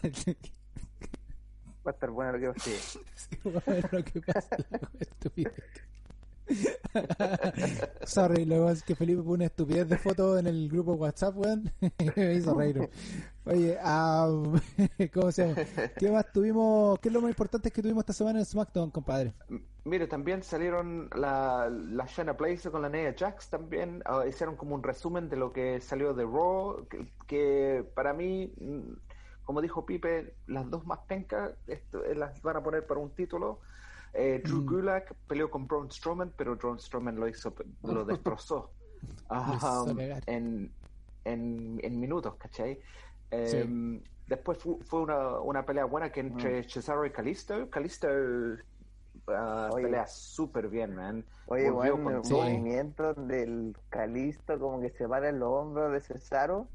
Va 1.87 1.91
a 1.91 1.95
estar 1.95 2.11
bueno 2.11 2.33
lo 2.33 2.39
que 2.39 2.49
pasa. 2.53 2.71
Sí, 3.17 3.39
va 3.47 3.63
a 3.67 3.71
ver 3.71 3.93
lo 3.93 4.05
que 4.05 4.21
pasa. 4.21 4.57
Sorry, 8.05 8.45
lo 8.45 8.71
es 8.71 8.83
que 8.83 8.95
Felipe 8.95 9.23
puso 9.23 9.35
una 9.35 9.47
estupidez 9.47 9.89
de 9.89 9.99
foto 9.99 10.39
en 10.39 10.47
el 10.47 10.69
grupo 10.69 10.95
WhatsApp, 10.95 11.37
weón. 11.37 11.71
me 12.17 12.35
hizo 12.35 12.55
reír. 12.55 12.89
Oye, 13.45 13.79
ah, 13.83 14.29
¿cómo 15.15 15.33
se 15.33 15.47
llama? 15.47 15.63
¿Qué 15.99 16.11
más 16.11 16.31
tuvimos? 16.33 16.99
¿Qué 17.01 17.09
es 17.09 17.15
lo 17.15 17.21
más 17.21 17.31
importante 17.31 17.71
que 17.71 17.83
tuvimos 17.83 18.03
esta 18.03 18.13
semana 18.13 18.39
en 18.39 18.45
SmackDown, 18.45 18.91
compadre? 18.91 19.33
Mire, 19.85 20.07
también 20.07 20.43
salieron 20.43 21.09
la, 21.15 21.71
la 21.71 22.07
Shayna 22.07 22.33
Blazer 22.33 22.71
con 22.71 22.83
la 22.83 22.89
Nia 22.89 23.15
Jax 23.17 23.49
también. 23.49 24.03
ah, 24.05 24.25
hicieron 24.29 24.57
como 24.57 24.75
un 24.75 24.83
resumen 24.83 25.29
de 25.29 25.37
lo 25.37 25.53
que 25.53 25.81
salió 25.81 26.13
de 26.15 26.25
Raw. 26.25 26.87
Que, 26.89 27.11
que 27.27 27.85
para 27.95 28.13
mí, 28.13 28.53
mm, 28.61 28.93
como 29.45 29.63
dijo 29.63 29.87
Pipe, 29.87 30.35
las 30.47 30.69
dos 30.71 30.87
más 30.87 31.01
pencas 31.01 31.53
eh, 31.69 31.81
las 32.15 32.43
van 32.43 32.57
a 32.57 32.63
poner 32.63 32.87
para 32.87 33.01
un 33.01 33.15
título. 33.15 33.61
Eh, 34.21 34.43
Drew 34.45 34.63
Mm. 34.63 34.67
Gulak 34.67 35.15
peleó 35.29 35.49
con 35.51 35.67
Braun 35.69 35.91
Strowman, 35.91 36.35
pero 36.37 36.57
Braun 36.57 36.79
Strowman 36.81 37.15
lo 37.17 37.29
hizo, 37.29 37.55
lo 37.85 38.05
destrozó 38.05 38.75
ah, 39.31 39.85
en, 40.27 40.75
en, 41.25 41.79
en 41.83 42.01
minutos, 42.01 42.37
¿cachai? 42.37 42.81
Sí. 43.45 43.57
Em, 43.61 44.03
Después 44.27 44.59
fu- 44.59 44.79
fue 44.83 45.01
una, 45.03 45.41
una 45.41 45.65
pelea 45.65 45.87
buena 45.87 46.11
que 46.13 46.21
entre 46.21 46.63
Cesaro 46.69 47.07
y 47.07 47.13
Kalisto. 47.13 47.71
Kalisto 47.71 48.09
ah, 49.29 49.71
Oye. 49.73 49.85
pelea 49.85 50.07
súper 50.07 50.69
bien, 50.69 50.95
man. 50.95 51.25
Oye, 51.47 51.71
Volvió 51.71 51.95
weón, 51.95 52.05
con 52.05 52.15
el 52.15 52.23
Sí. 52.25 52.35
movimiento 52.35 53.15
del 53.15 53.73
Calisto 53.89 54.59
como 54.59 54.81
que 54.81 54.91
se 54.91 55.09
para 55.09 55.29
en 55.31 55.39
los 55.39 55.49
hombros 55.49 55.93
de 55.93 56.01
Cesaro, 56.01 56.69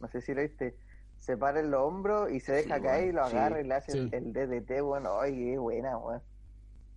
no 0.00 0.08
sé 0.08 0.20
si 0.20 0.34
lo 0.34 0.42
viste, 0.42 0.78
se 1.18 1.36
para 1.36 1.60
en 1.60 1.70
los 1.70 1.80
hombros 1.82 2.30
y 2.30 2.40
se 2.40 2.52
deja 2.52 2.76
Sí, 2.76 2.82
caer 2.82 3.08
y 3.08 3.12
lo 3.12 3.24
sí. 3.24 3.36
agarra 3.36 3.60
y 3.60 3.64
le 3.64 3.74
hace 3.74 3.92
Sí. 3.92 4.08
el, 4.12 4.32
DDT, 4.32 4.80
bueno, 4.82 5.14
oye, 5.16 5.34
qué 5.52 5.58
buena, 5.58 5.98
weón. 5.98 6.22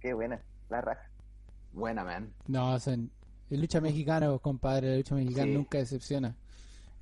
Qué 0.03 0.13
buena, 0.13 0.39
la 0.69 0.81
raja. 0.81 1.09
Buena, 1.71 2.03
man. 2.03 2.33
No, 2.47 2.77
son, 2.79 3.09
el 3.49 3.61
lucha 3.61 3.79
mexicano, 3.79 4.37
compadre, 4.39 4.89
la 4.91 4.97
lucha 4.97 5.15
mexicana 5.15 5.45
Sí. 5.47 5.53
nunca 5.53 5.77
decepciona. 5.77 6.35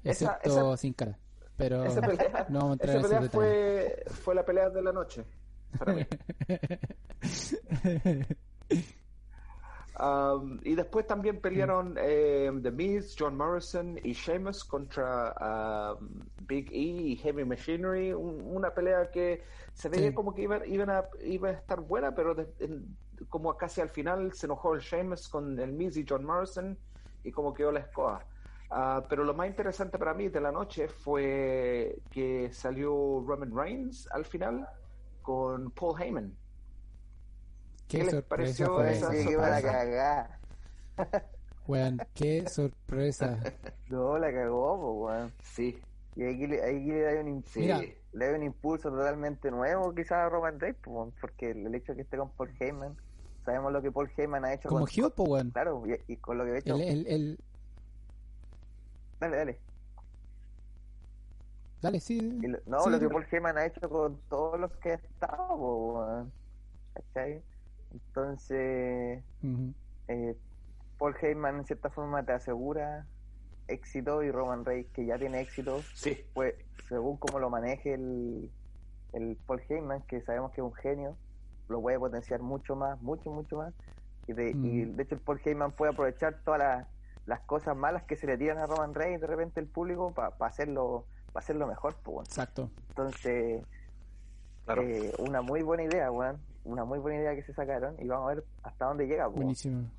Esa- 0.04 0.34
Excepto 0.36 0.50
esa- 0.72 0.78
sin 0.78 0.94
cara. 0.94 1.18
Pero 1.58 1.84
Esa 1.84 2.00
pelea, 2.02 2.46
no 2.50 2.60
vamos 2.60 2.70
a 2.70 2.74
entrar 2.74 2.98
esa 2.98 3.00
en 3.00 3.24
ese 3.24 3.30
pelea 3.30 3.30
fue, 3.32 4.04
fue 4.14 4.36
la 4.36 4.46
pelea 4.46 4.70
de 4.70 4.82
la 4.84 4.94
noche. 4.94 5.26
Para 5.80 5.94
mí. 5.96 6.06
Um, 10.02 10.58
y 10.64 10.74
después 10.74 11.06
también 11.06 11.40
pelearon 11.42 11.96
eh, 12.00 12.50
The 12.64 12.72
Miz, 12.72 13.16
John 13.20 13.38
Morrison 13.38 14.00
y 14.04 14.14
Sheamus 14.14 14.64
contra 14.64 15.96
um, 16.00 16.10
Big 16.48 16.72
E 16.72 16.78
y 16.80 17.16
Heavy 17.18 17.46
Machinery. 17.46 18.12
Un- 18.12 18.42
una 18.44 18.72
pelea 18.74 19.12
que 19.12 19.44
se 19.74 19.90
veía 19.90 20.08
Sí. 20.10 20.14
como 20.16 20.34
que 20.34 20.42
iba, 20.42 20.66
iban 20.66 20.90
a, 20.90 21.06
iba 21.24 21.50
a 21.50 21.52
estar 21.52 21.82
buena, 21.82 22.16
pero 22.16 22.34
de- 22.34 22.48
en- 22.60 22.98
como 23.30 23.56
casi 23.56 23.80
al 23.82 23.90
final 23.90 24.34
se 24.34 24.48
enojó 24.48 24.74
el 24.74 24.82
Sheamus 24.82 25.30
con 25.30 25.60
el 25.60 25.72
Miz 25.72 25.96
y 25.98 26.06
John 26.10 26.26
Morrison 26.26 26.76
y 27.24 27.32
como 27.32 27.54
quedó 27.54 27.72
la 27.72 27.82
escoba. 27.82 28.26
Ah, 28.72 29.04
pero 29.08 29.24
lo 29.24 29.36
más 29.36 29.48
interesante 29.48 30.00
para 30.00 30.16
mí 30.16 30.30
de 30.30 30.42
la 30.42 30.52
noche 30.52 30.88
fue 30.88 32.00
que 32.10 32.50
salió 32.52 33.24
Roman 33.28 33.56
Reigns 33.56 34.08
al 34.12 34.26
final 34.26 34.68
con 35.22 35.70
Paul 35.72 36.02
Heyman. 36.02 36.36
Qué, 37.92 37.98
¿Qué 38.00 38.04
les 38.06 38.14
sorpresa 38.14 38.66
pareció 38.66 38.76
fue 38.76 38.92
esa 38.92 39.08
esa. 39.08 39.12
Sí, 39.22 39.26
que 39.28 39.32
iba 39.34 39.48
a 39.48 39.62
sorpresa. 39.62 39.78
cagar. 39.78 40.40
Weón, 41.68 41.98
qué 42.14 42.50
sorpresa. 42.50 43.40
No, 43.90 44.18
la 44.18 44.32
cagó, 44.32 44.80
po, 44.80 44.92
weón. 45.08 45.34
Sí, 45.44 45.78
Y 46.16 46.22
le- 46.48 46.64
aquí 46.64 46.86
le 46.88 47.02
da 47.02 47.20
un 47.22 47.28
impulso. 47.28 47.52
sí. 47.80 47.94
Le 48.14 48.28
da 48.30 48.36
un 48.38 48.44
impulso 48.44 48.90
totalmente 48.90 49.52
nuevo 49.52 49.94
quizás 49.94 50.14
a 50.14 50.30
Roman 50.30 50.60
Reigns, 50.60 50.78
po, 50.82 51.12
porque 51.20 51.52
el 51.52 51.76
hecho 51.76 51.92
de 51.92 51.98
que 51.98 52.02
esté 52.04 52.18
con 52.18 52.30
Paul 52.32 52.52
Heyman, 52.60 52.96
sabemos 53.46 53.72
lo 53.74 53.82
que 53.82 53.92
Paul 53.92 54.10
Heyman 54.16 54.46
ha 54.46 54.54
hecho 54.54 54.70
Como 54.70 54.86
con, 54.86 55.04
Hugh, 55.06 55.14
po, 55.14 55.24
weón. 55.24 55.52
claro, 55.52 55.84
y, 55.86 56.14
y 56.14 56.18
con 56.18 56.38
lo 56.38 56.46
que 56.46 56.52
ha 56.52 56.58
hecho, 56.60 56.76
El, 56.76 56.82
el, 56.82 57.08
el- 57.08 57.40
dale, 59.20 59.36
dale, 59.38 59.60
Dale, 61.82 62.00
sí. 62.00 62.18
Y 62.42 62.48
lo- 62.48 62.60
no, 62.68 62.82
sí, 62.84 62.90
lo 62.92 63.00
que 63.00 63.10
Paul 63.10 63.26
Heyman 63.32 63.58
ha 63.58 63.66
hecho 63.66 63.90
con 63.90 64.20
todos 64.30 64.60
los 64.60 64.72
que 64.78 64.92
ha 64.92 64.96
estado, 64.96 65.48
po, 65.50 65.94
weón. 66.00 66.32
¿cachai? 66.94 67.44
Entonces, 67.94 69.24
eh, 70.08 70.38
Paul 70.98 71.16
Heyman 71.22 71.58
en 71.58 71.66
cierta 71.66 71.90
forma 71.90 72.24
te 72.24 72.34
asegura 72.34 73.06
éxito 73.68 74.24
y 74.24 74.32
Roman 74.32 74.66
Reigns 74.66 74.92
que 74.92 75.06
ya 75.06 75.18
tiene 75.18 75.42
éxito, 75.42 75.82
Sí, 75.94 76.26
pues 76.34 76.56
según 76.90 77.18
como 77.18 77.40
lo 77.40 77.50
maneje 77.50 77.94
el, 77.94 78.50
el 79.14 79.38
Paul 79.46 79.62
Heyman, 79.68 80.02
que 80.04 80.22
sabemos 80.22 80.52
que 80.52 80.62
es 80.62 80.66
un 80.66 80.74
genio, 80.74 81.18
lo 81.70 81.82
puede 81.82 81.98
potenciar 81.98 82.42
mucho 82.42 82.76
más, 82.76 83.02
mucho, 83.02 83.32
mucho 83.32 83.58
más. 83.58 83.74
Y 84.28 84.34
de, 84.34 84.52
y 84.52 84.86
de 84.86 85.04
hecho 85.04 85.16
el 85.16 85.22
Paul 85.22 85.42
Heyman 85.44 85.72
puede 85.72 85.94
aprovechar 85.94 86.42
todas 86.44 86.60
las, 86.60 86.88
las 87.26 87.40
cosas 87.42 87.76
malas 87.76 88.04
que 88.04 88.16
se 88.16 88.28
le 88.28 88.38
tiran 88.38 88.58
a 88.58 88.66
Roman 88.66 88.94
Reigns 88.94 89.22
de 89.22 89.28
repente 89.28 89.60
el 89.60 89.68
público 89.68 90.14
para 90.14 90.34
hacerlo 90.40 91.06
para 91.32 91.44
hacerlo 91.44 91.68
mejor. 91.68 91.96
Pues. 92.04 92.28
Exacto. 92.28 92.70
Entonces, 92.90 93.64
claro. 94.66 94.82
eh, 94.82 95.14
una 95.20 95.42
muy 95.42 95.62
buena 95.62 95.84
idea, 95.84 96.12
weón. 96.12 96.40
Una 96.64 96.86
muy 96.86 97.00
buena 97.00 97.20
idea 97.20 97.36
que 97.36 97.44
se 97.44 97.54
sacaron 97.54 97.96
y 98.00 98.08
vamos 98.08 98.30
a 98.30 98.36
ver 98.36 98.46
hasta 98.64 98.86
dónde 98.86 99.08
llega. 99.08 99.26
pues. 99.26 99.38
Buenísimo. 99.38 99.90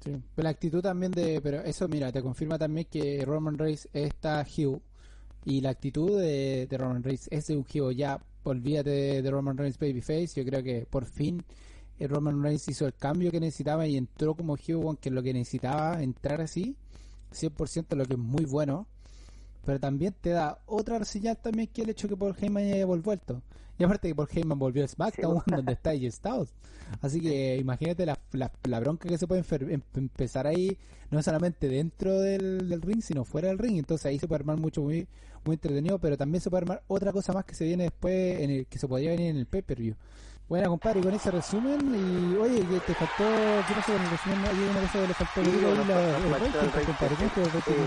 Sí. 0.00 0.22
Pero 0.34 0.44
la 0.44 0.50
actitud 0.50 0.80
también 0.82 1.12
de. 1.12 1.40
Pero 1.40 1.60
eso, 1.60 1.88
mira, 1.88 2.10
te 2.12 2.22
confirma 2.22 2.58
también 2.58 2.86
que 2.90 3.24
Roman 3.24 3.58
Reigns 3.58 3.88
está 3.92 4.44
Hugh. 4.44 4.80
Y 5.44 5.60
la 5.60 5.70
actitud 5.70 6.20
de, 6.20 6.66
de 6.66 6.78
Roman 6.78 7.02
Reigns 7.02 7.28
es 7.30 7.46
de 7.46 7.56
un 7.56 7.62
Hugh. 7.62 7.92
Ya, 7.92 8.20
olvídate 8.44 8.90
de, 8.90 9.22
de 9.22 9.30
Roman 9.30 9.56
Reigns 9.56 9.78
Babyface. 9.78 10.28
Yo 10.34 10.44
creo 10.44 10.62
que 10.62 10.86
por 10.86 11.04
fin 11.04 11.42
eh, 11.98 12.06
Roman 12.06 12.42
Reigns 12.42 12.68
hizo 12.68 12.86
el 12.86 12.94
cambio 12.94 13.30
que 13.30 13.40
necesitaba 13.40 13.86
y 13.86 13.96
entró 13.96 14.34
como 14.34 14.56
weón, 14.68 14.96
que 14.96 15.08
es 15.08 15.14
lo 15.14 15.22
que 15.22 15.32
necesitaba 15.32 16.02
entrar 16.02 16.40
así. 16.40 16.76
100% 17.32 17.96
lo 17.96 18.04
que 18.04 18.14
es 18.14 18.18
muy 18.18 18.44
bueno. 18.44 18.86
Pero 19.64 19.80
también 19.80 20.14
te 20.20 20.30
da 20.30 20.58
otra 20.66 21.04
señal 21.04 21.36
también 21.38 21.68
que 21.68 21.82
el 21.82 21.90
hecho 21.90 22.08
que 22.08 22.16
Paul 22.16 22.36
Heyman 22.38 22.64
haya 22.64 22.86
vuelto. 22.86 23.42
Y 23.78 23.84
aparte 23.84 24.08
que 24.08 24.14
Paul 24.14 24.28
Heyman 24.32 24.58
volvió 24.58 24.84
a 24.84 24.88
SmackDown, 24.88 25.42
donde 25.46 25.72
está 25.72 25.90
AJ 25.90 26.10
Styles. 26.12 26.54
Así 27.00 27.20
que 27.20 27.56
imagínate 27.58 28.04
la, 28.06 28.18
la, 28.32 28.50
la 28.64 28.80
bronca 28.80 29.08
que 29.08 29.18
se 29.18 29.26
puede 29.26 29.44
em- 29.72 29.82
empezar 29.94 30.46
ahí, 30.46 30.76
no 31.10 31.22
solamente 31.22 31.68
dentro 31.68 32.18
del, 32.20 32.68
del 32.68 32.82
ring, 32.82 33.02
sino 33.02 33.24
fuera 33.24 33.48
del 33.48 33.58
ring. 33.58 33.78
Entonces 33.78 34.06
ahí 34.06 34.18
se 34.18 34.26
puede 34.26 34.40
armar 34.40 34.56
mucho, 34.56 34.82
muy, 34.82 35.06
muy 35.44 35.54
entretenido, 35.54 35.98
pero 35.98 36.16
también 36.16 36.40
se 36.40 36.50
puede 36.50 36.62
armar 36.62 36.82
otra 36.88 37.12
cosa 37.12 37.32
más 37.32 37.44
que 37.44 37.54
se 37.54 37.64
viene 37.66 37.84
después, 37.84 38.40
en 38.40 38.50
el 38.50 38.66
que 38.66 38.78
se 38.78 38.88
podría 38.88 39.10
venir 39.10 39.30
en 39.30 39.36
el 39.36 39.46
pay-per-view. 39.46 39.94
Bueno, 40.48 40.70
compadre, 40.70 41.00
y 41.00 41.02
con 41.02 41.12
ese 41.14 41.30
resumen, 41.30 41.78
y 41.94 42.34
oye, 42.36 42.64
te 42.86 42.94
faltó, 42.94 43.24
¿qué 43.68 43.74
pasó 43.74 43.92
con 43.92 44.00
el 44.02 44.10
resumen? 44.10 44.38
Hay 44.46 44.58
una 44.70 44.80
cosa 44.80 44.92
que 45.02 45.08
le 45.08 45.14
faltó 45.14 45.44
Sí, 45.44 45.50
digo, 45.50 45.70
la- 45.74 45.84
faltó 45.84 46.60
el 46.60 46.72
rating, 46.72 46.86
compadre, 46.86 47.14
¿cuánto 47.16 47.40
es 47.42 47.46
el 47.46 47.52
rating 47.52 47.74
Eh? 47.74 47.86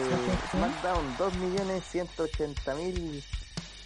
SmackDown, 0.51 1.17
2.180.000 1.17 3.23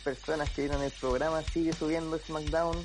personas 0.06 0.50
que 0.52 0.62
vieron 0.62 0.82
el 0.84 0.91
programa, 0.91 1.41
sigue 1.52 1.74
subiendo 1.74 2.18
SmackDown, 2.18 2.78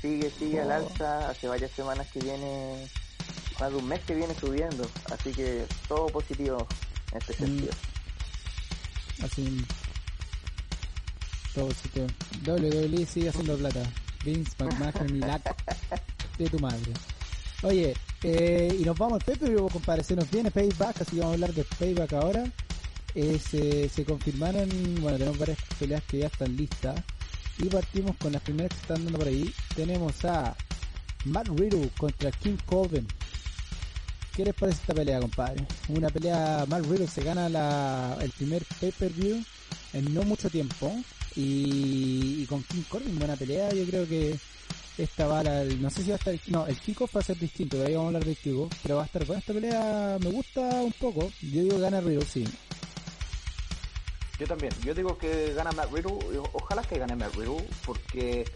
sigue, 0.00 0.30
sigue 0.38 0.60
al 0.62 0.70
Oh. 0.70 0.74
alza, 0.76 1.28
hace 1.28 1.48
varias 1.48 1.70
semanas 1.72 2.06
que 2.12 2.20
viene, 2.20 2.88
más 3.60 3.70
de 3.70 3.76
un 3.76 3.86
mes 3.88 4.00
que 4.06 4.14
viene 4.14 4.34
subiendo, 4.40 4.88
así 5.10 5.32
que 5.32 5.66
todo 5.88 6.06
positivo 6.06 6.66
en 7.12 7.18
este 7.18 7.32
Mm. 7.34 7.36
sentido. 7.36 7.72
Así. 9.22 9.64
Todo 11.54 11.70
sitio. 11.72 12.06
WWE 12.46 13.06
sigue 13.06 13.28
haciendo 13.28 13.56
plata. 13.56 13.82
Vince 14.24 14.52
McMahon 14.58 15.16
y 15.16 15.18
la 15.20 15.40
de 16.38 16.48
tu 16.48 16.58
madre. 16.58 16.92
Oye, 17.62 17.94
eh, 18.22 18.76
y 18.80 18.84
nos 18.84 18.96
vamos 18.98 19.20
al 19.20 19.24
pay-per-view, 19.24 19.68
compadre. 19.68 20.02
Se 20.02 20.16
nos 20.16 20.30
viene 20.30 20.50
Payback, 20.50 21.00
así 21.02 21.12
que 21.12 21.18
vamos 21.20 21.32
a 21.32 21.34
hablar 21.34 21.52
de 21.54 21.64
Payback 21.64 22.12
ahora. 22.14 22.44
Eh, 23.14 23.38
se, 23.38 23.88
se 23.88 24.04
confirmaron, 24.04 24.68
bueno, 25.00 25.18
tenemos 25.18 25.38
varias 25.38 25.58
peleas 25.78 26.02
que 26.04 26.18
ya 26.18 26.26
están 26.26 26.56
listas. 26.56 27.00
Y 27.58 27.66
partimos 27.66 28.16
con 28.16 28.32
las 28.32 28.42
primeras 28.42 28.72
que 28.72 28.80
están 28.80 29.04
dando 29.04 29.18
por 29.18 29.28
ahí. 29.28 29.52
Tenemos 29.76 30.24
a 30.24 30.56
Matt 31.24 31.48
Riddle 31.48 31.90
contra 31.96 32.32
King 32.32 32.56
Corbin. 32.66 33.06
¿Qué 34.34 34.44
les 34.44 34.54
parece 34.54 34.80
esta 34.80 34.94
pelea, 34.94 35.20
compadre? 35.20 35.64
Una 35.88 36.08
pelea, 36.10 36.66
Matt 36.68 36.86
Riddle 36.86 37.06
se 37.06 37.22
gana 37.22 37.48
la, 37.48 38.18
el 38.20 38.30
primer 38.32 38.64
pay-per-view 38.80 39.44
en 39.92 40.14
no 40.14 40.22
mucho 40.24 40.50
tiempo. 40.50 40.92
Y, 41.36 42.42
y 42.42 42.46
con 42.46 42.62
King 42.64 42.82
Corbin, 42.88 43.18
buena 43.18 43.36
pelea. 43.36 43.72
Yo 43.72 43.84
creo 43.86 44.08
que 44.08 44.36
esta 44.98 45.26
va 45.26 45.40
a 45.40 45.44
no 45.44 45.90
sé 45.90 46.02
si 46.02 46.10
va 46.10 46.14
a 46.14 46.18
estar, 46.18 46.34
no, 46.48 46.66
el 46.66 46.78
kickoff 46.78 47.16
va 47.16 47.20
a 47.20 47.24
ser 47.24 47.36
distinto, 47.36 47.76
de 47.76 47.86
ahí 47.86 47.94
vamos 47.94 48.04
a 48.04 48.08
hablar 48.08 48.24
del 48.24 48.36
kickoff, 48.36 48.72
pero 48.82 48.96
va 48.96 49.02
a 49.02 49.06
estar 49.06 49.24
buena 49.24 49.40
esta 49.40 49.52
pelea, 49.52 50.18
me 50.20 50.30
gusta 50.30 50.60
un 50.82 50.92
poco. 50.92 51.32
Yo 51.40 51.62
digo 51.62 51.78
gana 51.78 52.00
Riddle, 52.00 52.24
sí. 52.24 52.44
Yo 54.38 54.46
también. 54.46 54.72
Yo 54.82 54.94
digo 54.94 55.16
que 55.16 55.52
gana 55.54 55.70
Matt 55.72 55.92
Riddle. 55.92 56.18
Ojalá 56.52 56.82
que 56.82 56.98
gane 56.98 57.14
Matt 57.16 57.34
Riddle 57.36 57.64
porque 57.86 58.48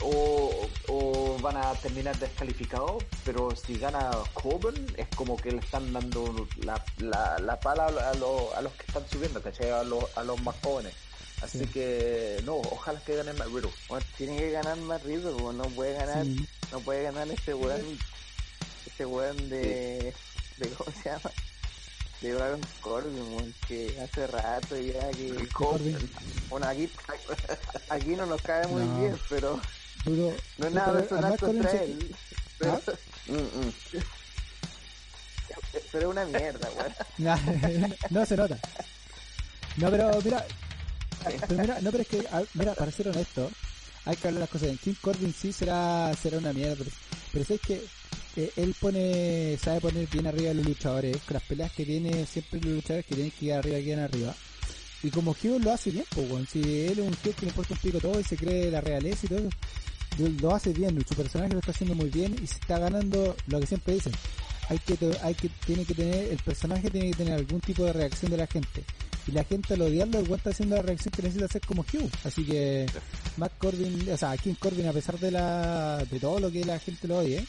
o, 0.00 0.68
o 0.88 1.38
van 1.40 1.56
a 1.56 1.72
terminar 1.74 2.18
descalificados, 2.18 3.02
pero 3.24 3.56
si 3.56 3.78
gana 3.78 4.10
Corbin 4.34 4.74
es 4.98 5.08
como 5.16 5.36
que 5.38 5.52
le 5.52 5.58
están 5.58 5.90
dando 5.92 6.46
la, 6.58 6.84
la, 6.98 7.38
la 7.38 7.58
pala 7.58 7.86
a, 7.86 8.14
los, 8.14 8.52
a 8.54 8.60
los 8.60 8.72
que 8.74 8.84
están 8.86 9.08
subiendo, 9.08 9.40
¿cachai? 9.42 9.70
A 9.70 9.82
los, 9.82 10.04
a 10.16 10.22
los 10.24 10.40
más 10.42 10.54
jóvenes. 10.62 10.92
Así 11.42 11.58
Sí. 11.60 11.66
que 11.66 12.40
no, 12.44 12.56
ojalá 12.56 13.00
que 13.00 13.16
gane 13.16 13.32
Matt 13.34 13.48
Riddle. 13.48 13.70
Bueno, 13.88 14.04
tiene 14.18 14.36
que 14.36 14.50
ganar 14.50 14.76
más 14.78 15.02
Riddle, 15.02 15.32
po, 15.32 15.52
no 15.52 15.64
puede 15.64 15.94
ganar, 15.94 16.24
Sí. 16.24 16.46
no 16.72 16.80
puede 16.80 17.02
ganar 17.02 17.28
este 17.28 17.54
weón, 17.54 17.98
este 18.86 19.06
weón 19.06 19.48
de, 19.48 20.14
de 20.58 20.68
¿cómo 20.70 20.90
se 21.02 21.08
llama? 21.10 21.30
De 22.20 22.32
Baron 22.34 22.60
Corbin, 22.80 23.54
que 23.68 24.00
hace 24.00 24.26
rato 24.26 24.76
ya 24.76 25.10
que, 25.10 25.48
Corbin. 25.52 25.98
bueno 26.48 26.66
aquí, 26.66 26.88
aquí 27.90 28.16
no 28.16 28.24
nos 28.26 28.40
cae 28.42 28.66
muy 28.68 28.84
No. 28.84 29.00
bien, 29.00 29.20
pero 29.28 29.60
Duro. 30.04 30.34
no 30.58 30.66
es 30.66 30.72
nada 30.72 30.92
personal 30.94 31.38
contra 31.38 31.70
él, 31.72 32.16
pero, 32.58 32.80
Mm, 33.26 33.32
mm. 33.34 33.72
pero 35.92 36.04
es 36.04 36.10
una 36.10 36.24
mierda, 36.24 36.68
weón. 36.76 36.94
No 38.10 38.24
se 38.26 38.36
nota. 38.36 38.58
No, 39.76 39.90
pero 39.90 40.20
mira, 40.22 40.46
pero 41.48 41.60
mira, 41.60 41.80
no, 41.82 41.90
pero 41.90 42.02
es 42.02 42.08
que, 42.08 42.28
mira, 42.54 42.74
para 42.74 42.90
ser 42.92 43.08
honesto, 43.08 43.50
hay 44.06 44.16
que 44.16 44.28
hablar 44.28 44.40
las 44.42 44.50
cosas 44.50 44.68
bien. 44.68 44.78
King 44.78 44.94
Corbin 45.02 45.34
sí 45.34 45.52
será, 45.52 46.12
será 46.20 46.38
una 46.38 46.52
mierda, 46.54 46.76
pero, 46.78 46.90
pero 47.32 47.44
es 47.54 47.60
que 47.60 47.84
eh, 48.36 48.50
él 48.56 48.74
pone, 48.80 49.56
sabe 49.62 49.80
poner 49.80 50.06
bien 50.08 50.26
arriba 50.26 50.50
a 50.50 50.54
los 50.54 50.66
luchadores, 50.66 51.16
con 51.26 51.34
las 51.34 51.42
peleas 51.42 51.72
que 51.72 51.84
tiene, 51.84 52.26
siempre 52.26 52.60
los 52.60 52.72
luchadores 52.74 53.06
que 53.06 53.14
tienen 53.14 53.32
que 53.38 53.46
ir 53.46 53.52
arriba, 53.54 53.78
quedan 53.80 54.00
arriba. 54.00 54.34
Y 55.02 55.10
como 55.10 55.34
heel 55.42 55.62
lo 55.62 55.72
hace 55.72 55.90
bien, 55.90 56.04
pues, 56.14 56.30
weón. 56.30 56.46
si 56.46 56.60
él 56.60 56.98
es 56.98 57.06
un 57.06 57.16
heel 57.24 57.34
que 57.34 57.42
le 57.42 57.48
importa 57.48 57.74
un 57.74 57.80
pico 57.80 57.98
todo 58.00 58.18
y 58.18 58.24
se 58.24 58.36
cree 58.36 58.70
la 58.70 58.80
realeza 58.80 59.26
y 59.26 59.28
todo, 59.28 59.48
lo, 60.40 60.54
hace 60.54 60.72
bien, 60.72 60.98
su 61.06 61.14
personaje 61.14 61.52
lo 61.52 61.58
está 61.58 61.72
haciendo 61.72 61.94
muy 61.94 62.08
bien 62.10 62.34
y 62.42 62.46
se 62.46 62.54
está 62.54 62.78
ganando 62.78 63.36
lo 63.46 63.60
que 63.60 63.66
siempre 63.66 63.94
dicen. 63.94 64.12
Hay 64.68 64.78
que, 64.78 64.96
to- 64.96 65.16
hay 65.22 65.34
que, 65.34 65.48
tiene 65.64 65.84
que 65.84 65.94
tener, 65.94 66.32
el 66.32 66.38
personaje 66.38 66.90
tiene 66.90 67.10
que 67.10 67.16
tener 67.18 67.34
algún 67.34 67.60
tipo 67.60 67.84
de 67.84 67.92
reacción 67.92 68.30
de 68.30 68.38
la 68.38 68.46
gente. 68.46 68.82
Y 69.28 69.32
la 69.32 69.44
gente 69.44 69.74
al 69.74 69.82
odiarlo, 69.82 70.18
el 70.20 70.32
está 70.32 70.50
haciendo 70.50 70.76
la 70.76 70.82
reacción 70.82 71.12
que 71.12 71.22
necesita 71.22 71.44
hacer 71.46 71.60
como 71.66 71.82
Hugh. 71.82 72.10
Así 72.24 72.44
que, 72.44 72.86
Matt 73.36 73.52
Corbin, 73.58 74.10
o 74.10 74.16
sea, 74.16 74.36
King 74.36 74.54
Corbin, 74.58 74.86
a 74.86 74.92
pesar 74.92 75.18
de 75.18 75.30
la, 75.30 76.04
de 76.10 76.18
todo 76.18 76.40
lo 76.40 76.50
que 76.50 76.64
la 76.64 76.78
gente 76.78 77.06
lo 77.06 77.18
odie, 77.18 77.44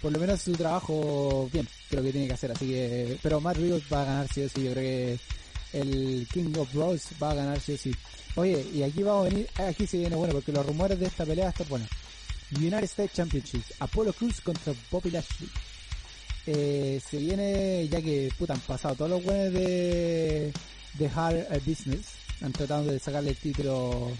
por 0.00 0.12
lo 0.12 0.18
menos 0.18 0.40
su 0.40 0.52
trabajo 0.52 1.48
bien, 1.52 1.66
creo 1.88 2.02
que 2.02 2.12
tiene 2.12 2.26
que 2.28 2.34
hacer. 2.34 2.52
Así 2.52 2.68
que, 2.68 3.18
pero 3.22 3.40
Matt 3.40 3.56
Riddle 3.56 3.82
va 3.92 4.02
a 4.02 4.04
ganar 4.04 4.28
sí 4.32 4.42
o 4.42 4.48
sí, 4.48 4.64
yo 4.64 4.72
creo 4.72 4.84
que 4.84 5.18
el 5.72 6.26
King 6.32 6.52
of 6.56 6.72
Bros 6.72 7.02
va 7.22 7.30
a 7.30 7.34
ganar 7.34 7.60
sí 7.60 7.72
o 7.72 7.78
sí. 7.78 7.94
Oye, 8.36 8.64
y 8.72 8.82
aquí 8.82 9.02
vamos 9.02 9.26
a 9.26 9.30
venir, 9.30 9.48
aquí 9.56 9.86
se 9.86 9.98
viene 9.98 10.16
bueno, 10.16 10.34
porque 10.34 10.52
los 10.52 10.64
rumores 10.64 10.98
de 10.98 11.06
esta 11.06 11.24
pelea 11.24 11.46
va 11.46 11.48
a 11.48 11.52
estar 11.52 11.68
bueno. 11.68 11.86
United 12.56 12.84
States 12.84 13.12
Championship, 13.14 13.62
Apollo 13.80 14.12
Cruz 14.12 14.40
contra 14.40 14.72
Bobby 14.90 15.10
Lashley. 15.10 15.48
Eh, 16.46 17.00
se 17.06 17.18
viene, 17.18 17.86
ya 17.88 18.00
que 18.00 18.32
puta, 18.38 18.54
han 18.54 18.60
pasado 18.60 18.94
todos 18.94 19.10
los 19.10 19.24
buenos 19.24 19.52
de, 19.52 20.52
de 20.94 21.10
Hard 21.14 21.62
Business, 21.66 22.06
han 22.40 22.52
tratado 22.52 22.84
de 22.84 22.98
sacarle 22.98 23.30
el 23.30 23.36
título 23.36 24.10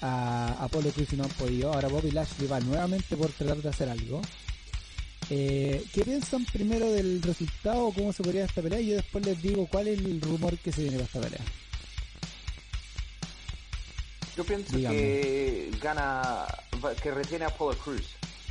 a 0.00 0.64
Apollo 0.64 0.92
Cruz 0.92 1.12
y 1.12 1.16
no 1.16 1.24
han 1.24 1.30
podido. 1.30 1.72
Ahora 1.72 1.88
Bobby 1.88 2.10
Lashley 2.10 2.46
va 2.46 2.60
nuevamente 2.60 3.16
por 3.16 3.30
tratar 3.32 3.56
de 3.56 3.68
hacer 3.68 3.88
algo. 3.88 4.20
Eh, 5.28 5.84
¿Qué 5.92 6.04
piensan 6.04 6.44
primero 6.46 6.90
del 6.92 7.20
resultado? 7.22 7.90
¿Cómo 7.92 8.12
se 8.12 8.22
podría 8.22 8.44
esta 8.44 8.62
pelea? 8.62 8.80
Y 8.80 8.86
yo 8.88 8.96
después 8.96 9.24
les 9.26 9.42
digo 9.42 9.66
cuál 9.66 9.88
es 9.88 9.98
el 9.98 10.20
rumor 10.20 10.56
que 10.58 10.70
se 10.72 10.82
viene 10.82 10.98
para 10.98 11.06
esta 11.06 11.20
pelea. 11.20 11.40
Yo 14.36 14.44
pienso 14.44 14.76
Dígame. 14.76 14.96
que 14.96 15.70
gana, 15.82 16.46
que 17.02 17.10
retiene 17.10 17.44
a 17.44 17.48
Apollo 17.48 17.78
Cruz. 17.78 18.02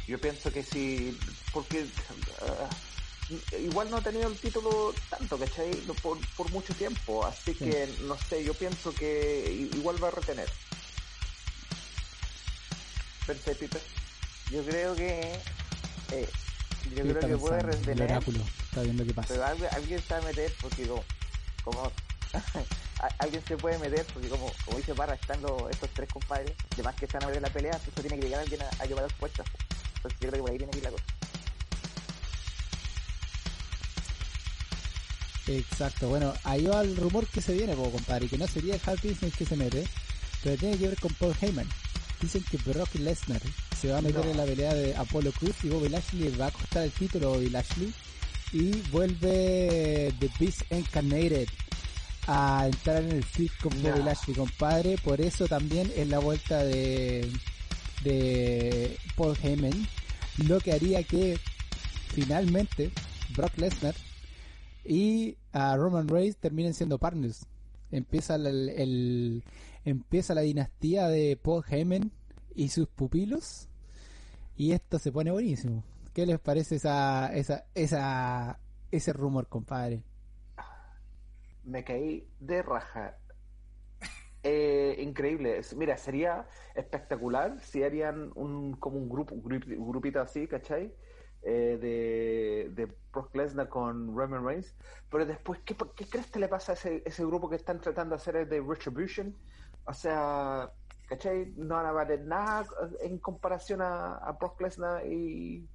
Yo 0.07 0.19
pienso 0.19 0.51
que 0.51 0.63
sí, 0.63 1.17
porque 1.53 1.85
ah, 2.41 2.69
igual 3.59 3.89
no 3.89 3.97
ha 3.97 4.01
tenido 4.01 4.27
el 4.27 4.35
título 4.37 4.93
tanto, 5.09 5.37
¿cachai? 5.37 5.71
Por, 6.01 6.17
por 6.35 6.51
mucho 6.51 6.73
tiempo. 6.73 7.25
Así 7.25 7.53
Sí. 7.53 7.65
que, 7.65 7.87
no 8.01 8.17
sé, 8.29 8.43
yo 8.43 8.53
pienso 8.53 8.93
que 8.93 9.69
igual 9.75 10.03
va 10.03 10.09
a 10.09 10.11
retener. 10.11 10.49
Pensé. 13.25 13.55
Yo 14.51 14.63
creo 14.63 14.95
que, 14.95 15.33
eh, 16.11 16.27
yo 16.93 17.03
creo 17.03 17.19
que 17.19 17.37
puede 17.37 17.59
el 17.59 17.63
retener, 17.67 18.11
oráculo 18.11 18.39
está 18.63 18.81
viendo 18.81 19.05
qué 19.05 19.13
pasa. 19.13 19.27
pero 19.29 19.45
alguien, 19.45 19.69
alguien 19.73 20.01
se 20.01 20.13
va 20.13 20.19
a 20.19 20.23
meter 20.23 20.53
porque 20.61 20.87
como, 21.63 21.91
alguien 23.19 23.43
se 23.47 23.57
puede 23.57 23.79
meter 23.79 24.05
porque 24.13 24.27
como, 24.29 24.51
como 24.65 24.77
dice 24.77 24.93
Barra, 24.93 25.15
están 25.15 25.41
los, 25.41 25.71
estos 25.71 25.89
tres 25.91 26.09
compadres, 26.09 26.53
además 26.73 26.95
que 26.95 27.05
están 27.05 27.23
a 27.23 27.27
ver 27.27 27.41
la 27.41 27.49
pelea, 27.49 27.71
entonces 27.73 28.01
tiene 28.01 28.17
que 28.17 28.27
llegar 28.27 28.41
alguien 28.41 28.61
a, 28.61 28.69
a 28.79 28.85
llevar 28.85 29.03
las 29.03 29.13
puertas. 29.13 29.45
Entonces 29.95 30.19
yo 30.19 30.29
creo 30.29 30.31
que 30.31 30.41
por 30.41 30.51
ahí 30.51 30.57
tiene 30.57 30.71
que 30.71 30.77
ir 30.77 30.83
la 30.83 30.91
cosa. 30.91 31.03
Exacto, 35.47 36.09
bueno, 36.09 36.33
ahí 36.43 36.65
va 36.65 36.81
el 36.81 36.95
rumor 36.95 37.27
que 37.27 37.41
se 37.41 37.53
viene, 37.53 37.75
po, 37.75 37.91
compadre, 37.91 38.27
que 38.27 38.37
no 38.37 38.47
sería 38.47 38.75
el 38.75 38.81
Hard 38.83 38.99
Business 39.01 39.35
que 39.35 39.45
se 39.45 39.55
mete, 39.55 39.87
pero 40.43 40.57
tiene 40.57 40.77
que 40.77 40.87
ver 40.87 40.99
con 40.99 41.13
Paul 41.13 41.35
Heyman. 41.39 41.69
Dicen 42.19 42.43
que 42.49 42.57
Brock 42.57 42.95
Lesnar 42.95 43.41
se 43.79 43.89
va 43.91 43.97
a 43.99 44.01
meter 44.01 44.23
No. 44.25 44.31
en 44.31 44.37
la 44.37 44.45
pelea 44.45 44.73
de 44.73 44.95
Apollo 44.95 45.31
Cruz 45.33 45.55
y 45.63 45.69
Bobby 45.69 45.89
Lashley 45.89 46.29
le 46.29 46.37
va 46.37 46.47
a 46.47 46.51
costar 46.51 46.83
el 46.83 46.91
título 46.91 47.31
Bobby 47.31 47.49
Lashley 47.49 47.93
y 48.53 48.71
vuelve 48.91 50.13
The 50.19 50.29
Beast 50.39 50.61
Incarnated 50.71 51.47
a 52.27 52.65
entrar 52.67 53.03
en 53.03 53.11
el 53.11 53.23
fit 53.23 53.51
con 53.61 53.81
No. 53.83 53.89
Bobby 53.89 54.03
Lashley, 54.03 54.35
compadre, 54.35 54.97
por 55.03 55.21
eso 55.21 55.47
también 55.47 55.91
es 55.95 56.07
la 56.07 56.19
vuelta 56.19 56.63
de 56.63 57.29
de 58.03 58.97
Paul 59.15 59.35
Heyman, 59.41 59.87
lo 60.47 60.59
que 60.59 60.73
haría 60.73 61.01
que 61.03 61.39
finalmente 62.09 62.91
Brock 63.35 63.57
Lesnar 63.57 63.95
y 64.83 65.37
a 65.51 65.75
Roman 65.75 66.07
Reigns 66.07 66.37
terminen 66.37 66.73
siendo 66.73 66.99
partners. 66.99 67.45
Empieza 67.91 68.35
el, 68.35 68.69
el- 68.69 69.43
empieza 69.85 70.33
la 70.35 70.41
dinastía 70.41 71.07
de 71.07 71.37
Paul 71.41 71.63
Heyman 71.67 72.11
y 72.55 72.69
sus 72.69 72.87
pupilos 72.87 73.67
y 74.57 74.71
esto 74.71 74.99
se 74.99 75.11
pone 75.11 75.31
buenísimo. 75.31 75.83
¿Qué 76.13 76.25
les 76.25 76.39
parece 76.39 76.75
esa 76.75 77.33
esa 77.35 77.65
esa 77.75 78.59
ese 78.91 79.13
rumor, 79.13 79.47
compadre? 79.47 80.03
me 81.65 81.83
caí 81.83 82.27
de 82.39 82.61
raja. 82.61 83.17
Eh, 84.43 84.97
increíble. 85.01 85.59
Mira, 85.75 85.97
sería 85.97 86.47
espectacular 86.75 87.59
si 87.61 87.83
harían 87.83 88.31
un 88.35 88.75
como 88.75 88.97
un 88.97 89.09
grupo, 89.09 89.35
grupito 89.41 90.21
así, 90.21 90.47
¿cachai? 90.47 90.93
Eh, 91.41 91.77
de, 91.81 92.69
de 92.75 92.95
Brock 93.11 93.35
Lesnar 93.35 93.69
con 93.69 94.15
Roman 94.15 94.45
Reigns. 94.45 94.75
Pero 95.09 95.25
después, 95.25 95.59
¿qué, 95.65 95.75
qué 95.95 96.05
crees 96.05 96.27
que 96.27 96.39
le 96.39 96.47
pasa 96.47 96.73
a 96.73 96.75
ese, 96.75 97.25
grupo 97.25 97.49
que 97.49 97.55
están 97.55 97.81
tratando 97.81 98.15
de 98.15 98.21
hacer 98.21 98.47
de 98.47 98.61
Retribution? 98.61 99.35
O 99.85 99.93
sea, 99.93 100.71
¿cachai? 101.07 101.53
No 101.57 101.75
van 101.75 101.85
a 101.85 101.91
valer 101.91 102.25
nada 102.25 102.65
en 103.01 103.17
comparación 103.19 103.81
a, 103.81 104.15
a 104.15 104.31
Brock 104.33 104.59
Lesnar 104.61 105.05
y, 105.05 105.67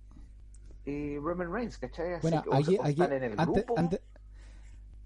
y 0.84 1.18
Roman 1.18 1.52
Reigns, 1.52 1.78
¿cachai? 1.78 2.14
Así 2.14 2.22
Bueno, 2.22 2.42
que, 2.42 2.56
aquí, 2.56 2.78
aquí 2.80 2.90
están 3.02 3.12
en 3.12 3.24
el 3.24 3.40
antes, 3.40 3.64
grupo. 3.66 3.78
antes, 3.78 4.00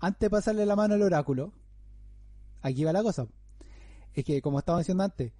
antes 0.01 0.21
de 0.21 0.31
pasarle 0.31 0.67
la 0.67 0.77
mano 0.77 0.95
al 0.95 1.03
oráculo, 1.03 1.53
aquí 2.63 2.85
va 2.85 2.93
la 2.93 3.03
cosa. 3.03 3.27
es 4.15 4.25
que 4.25 4.41
como 4.41 4.59
estaba 4.61 4.79
diciendo 4.79 5.03
antes, 5.05 5.33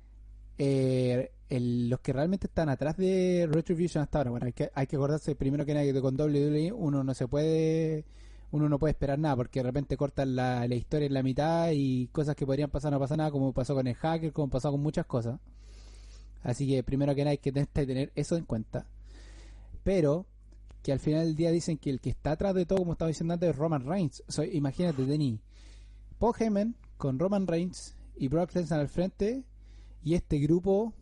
eh, 0.59 1.31
el- 1.49 1.89
los 1.89 2.01
que 2.01 2.13
realmente 2.13 2.47
están 2.49 2.69
atrás 2.69 2.97
de 2.97 3.49
Retribution 3.51 4.03
hasta 4.03 4.19
ahora, 4.19 4.31
bueno, 4.31 4.47
hay 4.47 4.53
que, 4.53 4.71
hay 4.75 4.87
que 4.87 4.97
acordarse 4.97 5.35
primero 5.37 5.65
que 5.65 5.75
nada 5.75 5.85
que 5.87 6.01
con 6.01 6.17
WWE 6.17 6.73
uno 6.73 7.05
no 7.05 7.15
se 7.15 7.29
puede, 7.29 8.05
uno 8.55 8.69
no 8.69 8.79
puede 8.79 8.93
esperar 8.93 9.19
nada 9.19 9.35
porque 9.35 9.59
de 9.59 9.65
repente 9.65 9.97
cortan 9.97 10.37
la, 10.37 10.69
la 10.69 10.75
historia 10.77 11.07
en 11.07 11.15
la 11.15 11.25
mitad 11.25 11.71
y 11.73 12.07
cosas 12.13 12.37
que 12.37 12.47
podrían 12.47 12.71
pasar 12.71 12.93
no 12.93 13.01
pasa 13.01 13.17
nada, 13.17 13.33
como 13.33 13.53
pasó 13.53 13.75
con 13.75 13.89
el 13.89 13.97
hacker, 13.97 14.33
como 14.33 14.49
pasó 14.49 14.71
con 14.71 14.81
muchas 14.81 15.07
cosas. 15.07 15.41
Así 16.45 16.69
que 16.69 16.85
primero 16.85 17.17
que 17.17 17.23
nada 17.23 17.33
hay 17.33 17.39
que 17.39 17.51
tener- 17.51 18.13
eso 18.15 18.37
en 18.37 18.45
cuenta. 18.45 18.87
Pero 19.83 20.27
que 20.83 20.93
al 20.93 21.01
final 21.01 21.25
del 21.25 21.35
día 21.35 21.51
dicen 21.51 21.79
que 21.79 21.91
el 21.91 22.01
que 22.01 22.11
está 22.11 22.31
atrás 22.33 22.55
de 22.55 22.65
todo, 22.65 22.79
como 22.79 22.93
estaba 22.93 23.09
diciendo 23.09 23.35
antes, 23.35 23.51
es 23.51 23.57
Roman 23.57 23.85
Reigns. 23.87 24.23
O 24.39 24.43
imagínate, 24.45 25.05
Denny, 25.05 25.41
Paul 26.21 26.35
Heyman 26.39 26.77
con 26.97 27.19
Roman 27.19 27.49
Reigns 27.49 27.97
y 28.17 28.29
Brock 28.29 28.55
Lesnar 28.55 28.79
al 28.79 28.89
frente 28.89 29.43
y 30.05 30.15
este 30.15 30.39
grupo 30.39 30.93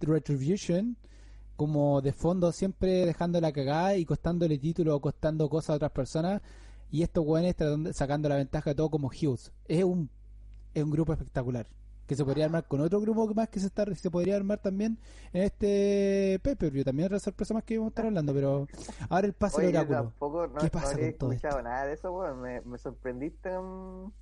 Retribution 0.00 0.96
como 1.56 2.00
de 2.00 2.12
fondo 2.12 2.50
siempre 2.50 3.06
dejando 3.06 3.40
la 3.40 3.52
cagada 3.52 3.96
y 3.96 4.04
costándole 4.04 4.58
título 4.58 4.96
o 4.96 5.00
costando 5.00 5.48
cosas 5.48 5.70
a 5.70 5.74
otras 5.74 5.92
personas 5.92 6.42
y 6.90 7.02
estos 7.02 7.24
güeyes 7.24 7.56
tratando- 7.56 7.92
sacando 7.92 8.28
la 8.28 8.36
ventaja 8.36 8.70
de 8.70 8.74
todo 8.76 8.90
como 8.90 9.08
Hughes. 9.08 9.52
Es 9.66 9.84
un, 9.84 10.08
es 10.74 10.82
un 10.82 10.90
grupo 10.90 11.12
espectacular 11.12 11.66
que 12.06 12.14
se 12.14 12.22
podría 12.24 12.44
armar 12.44 12.68
con 12.68 12.82
otro 12.82 13.00
grupo 13.00 13.26
más 13.34 13.48
que 13.48 13.58
se 13.60 13.66
está 13.66 13.86
se 13.94 14.10
podría 14.10 14.36
armar 14.36 14.58
también 14.58 14.98
en 15.32 15.42
este 15.42 16.38
pay-per-view. 16.42 16.84
También 16.84 17.06
otra 17.06 17.18
sorpresa 17.18 17.54
más 17.54 17.64
que 17.64 17.78
vamos 17.78 17.90
a 17.90 17.92
estar 17.92 18.06
hablando, 18.06 18.34
pero 18.34 18.66
ahora 19.08 19.26
el 19.26 19.32
pase 19.32 19.56
Oye, 19.58 19.66
del 19.68 19.76
oráculo. 19.76 19.98
tampoco 20.10 20.46
no, 20.48 20.54
¿Qué 20.56 20.64
no 20.66 20.70
pasa 20.70 20.90
había 20.94 21.10
con 21.12 21.18
todo 21.18 21.32
escuchado 21.32 21.58
esto? 21.58 21.68
nada 21.68 21.86
de 21.86 21.92
eso, 21.94 22.12
weón. 22.12 22.40
Me, 22.42 22.60
me 22.60 22.76
sorprendiste 22.78 23.50
con, 23.54 24.12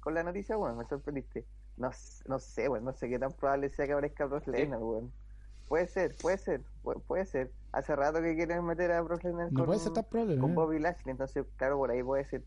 con 0.00 0.14
la 0.14 0.22
noticia, 0.24 0.58
weón. 0.58 0.78
Me 0.78 0.84
sorprendiste. 0.86 1.44
No, 1.76 1.90
no 2.26 2.38
sé, 2.40 2.68
weón. 2.68 2.84
No 2.84 2.92
sé 2.92 3.08
qué 3.08 3.18
tan 3.20 3.30
probable 3.32 3.68
sea 3.70 3.86
que 3.86 3.92
aparezca 3.92 4.26
Brock 4.26 4.46
Lesnar, 4.48 4.82
weón. 4.82 5.12
Puede 5.68 5.86
ser, 5.86 6.14
puede 6.20 6.38
ser, 6.38 6.62
puede, 7.06 7.26
ser. 7.26 7.52
Hace 7.72 7.94
rato 7.94 8.22
que 8.22 8.34
quieren 8.34 8.64
meter 8.64 8.90
a 8.92 9.02
Brock 9.02 9.22
Lesnar 9.22 9.52
No 9.52 9.58
con, 9.58 9.66
puede 9.66 9.78
ser 9.78 9.92
tan 9.92 10.04
probable. 10.04 10.38
con 10.38 10.50
¿eh? 10.50 10.54
Bobby 10.54 10.78
Lashley, 10.78 11.12
entonces, 11.12 11.44
claro, 11.56 11.76
por 11.76 11.90
ahí 11.90 12.02
puede 12.02 12.24
ser. 12.24 12.42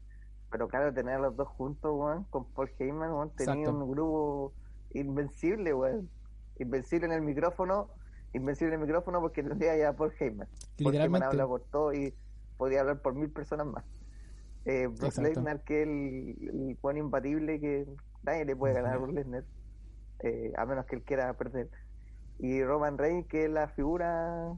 Pero 0.49 0.67
claro, 0.67 0.91
tener 0.93 1.15
a 1.15 1.19
los 1.19 1.35
dos 1.35 1.47
juntos, 1.49 1.91
weón, 1.93 2.23
con 2.25 2.45
Paul 2.45 2.71
Heyman, 2.79 3.11
weón, 3.11 3.29
tenía 3.35 3.69
un 3.69 3.89
grupo 3.89 4.53
invencible, 4.93 5.73
weón. 5.73 6.09
Invencible 6.57 7.05
en 7.05 7.13
el 7.13 7.21
micrófono, 7.21 7.89
invencible 8.33 8.73
en 8.73 8.81
el 8.81 8.87
micrófono 8.87 9.21
porque 9.21 9.43
tendría 9.43 9.77
ya 9.77 9.89
a 9.89 9.93
Paul 9.93 10.13
Heyman. 10.19 10.47
Paul 10.83 10.95
Heyman 10.95 11.23
habla 11.23 11.45
por 11.45 11.61
todo 11.61 11.93
y 11.93 12.13
podía 12.57 12.81
hablar 12.81 13.01
por 13.01 13.13
mil 13.13 13.29
personas 13.29 13.67
más. 13.67 13.85
Eh, 14.65 14.87
Brock. 14.87 15.17
Lesnar, 15.17 15.63
que 15.63 15.81
es 15.81 15.87
el, 15.87 16.69
el 16.69 16.77
buen 16.81 16.97
imbatible 16.97 17.59
que 17.59 17.87
nadie 18.23 18.45
le 18.45 18.55
puede 18.55 18.73
ganar 18.73 18.95
a 18.95 18.97
Brock 18.97 19.13
Lesnar, 19.13 19.43
eh, 20.19 20.51
a 20.57 20.65
menos 20.65 20.85
que 20.85 20.95
él 20.95 21.03
quiera 21.03 21.33
perder. 21.33 21.69
Y 22.41 22.63
Roman 22.63 22.97
Reigns, 22.97 23.27
que 23.27 23.45
es 23.45 23.51
la 23.51 23.69
figura, 23.69 24.53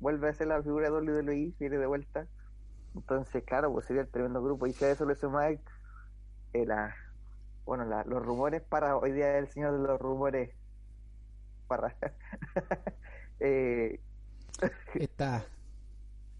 vuelve 0.00 0.28
a 0.30 0.34
ser 0.34 0.48
la 0.48 0.62
figura 0.62 0.86
de 0.90 0.92
WWE, 0.92 1.54
viene 1.58 1.78
de 1.78 1.86
vuelta. 1.86 2.28
Entonces, 2.94 3.44
claro, 3.46 3.72
pues 3.72 3.86
sería 3.86 4.02
el 4.02 4.10
tremendo 4.10 4.42
grupo. 4.42 4.66
Y 4.66 4.74
si 4.74 4.84
a 4.84 4.90
eso 4.90 5.06
le 5.06 5.16
sumáis 5.16 5.60
eh, 6.54 6.66
la- 6.66 6.94
bueno, 7.66 7.84
la- 7.86 8.04
los 8.04 8.22
rumores 8.24 8.62
para 8.62 8.96
hoy 8.98 9.12
día 9.12 9.38
el 9.38 9.48
señor 9.48 9.72
de 9.80 9.88
los 9.88 10.00
rumores 10.00 10.56
para 11.66 11.96
eh, 13.40 14.00
Está. 14.94 15.44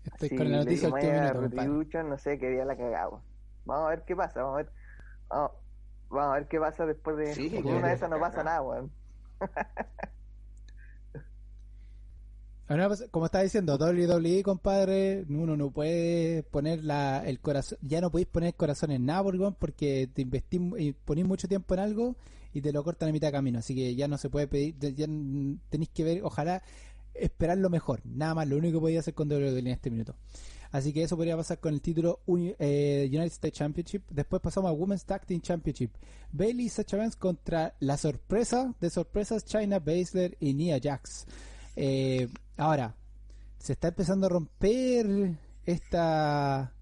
Estoy 0.05 0.29
si 0.29 0.37
con 0.37 0.51
la 0.51 0.59
le 0.59 0.65
noticia 0.65 0.91
minuto. 0.91 1.41
Retribution, 1.41 2.09
no 2.09 2.19
sé 2.19 2.39
qué 2.39 2.51
día 2.51 2.65
la 2.65 2.77
cagamos. 2.77 3.25
Vamos 3.65 3.87
a 3.87 3.91
ver 3.91 4.05
qué 4.05 4.17
pasa, 4.17 4.43
vamos 4.43 4.55
a 4.61 4.63
ver. 4.65 4.73
Vamos, 5.29 5.53
vamos 6.11 6.33
a 6.33 6.39
ver 6.41 6.49
qué 6.49 6.61
pasa 6.61 6.87
después 6.87 7.17
de. 7.17 7.35
Sí, 7.35 7.63
una 7.65 7.89
de 7.89 7.95
esas 7.95 8.11
no 8.11 8.21
pasa 8.21 8.45
nada, 8.45 8.63
weón. 8.63 8.95
Pues, 12.67 13.05
como 13.11 13.27
estaba 13.27 13.45
diciendo, 13.45 13.77
WWE, 13.77 14.43
compadre, 14.43 15.25
uno 15.29 15.57
no 15.57 15.71
puede 15.71 16.43
poner 16.45 16.83
la, 16.83 17.23
el 17.27 17.39
corazón, 17.41 17.79
ya 17.83 18.01
no 18.01 18.11
podéis 18.11 18.29
poner 18.29 18.55
corazón 18.55 18.91
en 18.91 19.05
nada, 19.05 19.23
porque, 19.59 20.09
te 20.13 20.23
investís, 20.23 20.61
y 20.79 20.93
ponís 20.93 21.27
mucho 21.27 21.47
tiempo 21.47 21.75
en 21.75 21.81
algo 21.81 22.17
y 22.55 22.63
te 22.63 22.73
lo 22.73 22.83
cortan 22.83 23.11
a 23.11 23.13
mitad 23.13 23.29
de 23.29 23.33
camino, 23.33 23.59
así 23.59 23.75
que 23.75 23.95
ya 23.95 24.09
no 24.09 24.17
se 24.17 24.31
puede 24.31 24.47
pedir, 24.47 24.77
ya- 24.79 25.07
tenéis 25.69 25.91
que 25.93 26.05
ver, 26.05 26.21
ojalá 26.23 26.63
esperar 27.13 27.59
lo 27.59 27.69
mejor, 27.69 28.01
nada 28.05 28.35
más, 28.35 28.49
lo 28.49 28.57
único 28.57 28.79
que 28.79 28.81
podía 28.81 29.01
hacer 29.01 29.13
con 29.15 29.29
WWE 29.31 29.59
en 29.59 29.67
este 29.67 29.91
minuto. 29.91 30.15
Así 30.73 30.93
que 30.93 31.05
eso 31.05 31.17
podría 31.17 31.37
pasar 31.37 31.61
con 31.61 31.73
el 31.73 31.81
título 31.81 32.19
eh, 32.59 33.07
United 33.09 33.27
States 33.33 33.57
Championship. 33.59 34.03
Después 34.11 34.43
pasamos 34.43 34.73
al 34.73 34.77
Women's 34.77 35.05
Tag 35.05 35.25
Team 35.25 35.41
Championship. 35.41 35.93
Bailey 36.33 36.67
y 36.67 36.69
Sacha 36.69 36.97
Banks 36.97 37.15
contra 37.15 37.77
la 37.79 37.97
sorpresa 37.97 38.75
de 38.81 38.91
sorpresas 38.91 39.45
China 39.45 39.79
Baszler 39.79 40.37
y 40.41 40.53
Nia 40.53 40.81
Jax. 40.83 41.27
Eh, 41.77 42.29
ahora, 42.57 42.95
se 43.59 43.73
está 43.73 43.89
empezando 43.89 44.27
a 44.27 44.31
romper 44.31 45.37
esta 45.67 46.73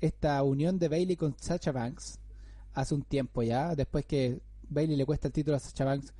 esta 0.00 0.42
unión 0.44 0.78
de 0.78 0.88
Bailey 0.88 1.16
con 1.16 1.34
Sacha 1.38 1.72
Banks 1.72 2.20
hace 2.74 2.94
un 2.94 3.02
tiempo 3.02 3.42
ya, 3.42 3.74
después 3.74 4.06
que 4.06 4.40
Bailey 4.68 4.96
le 4.96 5.04
cuesta 5.06 5.26
el 5.28 5.32
título 5.32 5.56
a 5.56 5.60
Sacha 5.60 5.84
Banks 5.84 6.12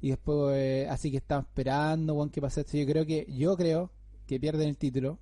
y 0.00 0.10
después 0.10 0.88
así 0.88 1.10
que 1.10 1.16
están 1.16 1.40
esperando 1.40 2.14
weón, 2.14 2.30
que 2.30 2.40
pase 2.40 2.60
esto. 2.60 2.76
Yo 2.76 2.86
creo 2.86 3.04
que 3.04 3.26
yo 3.28 3.56
creo 3.56 3.90
que 4.26 4.38
pierden 4.38 4.68
el 4.68 4.76
título 4.76 5.18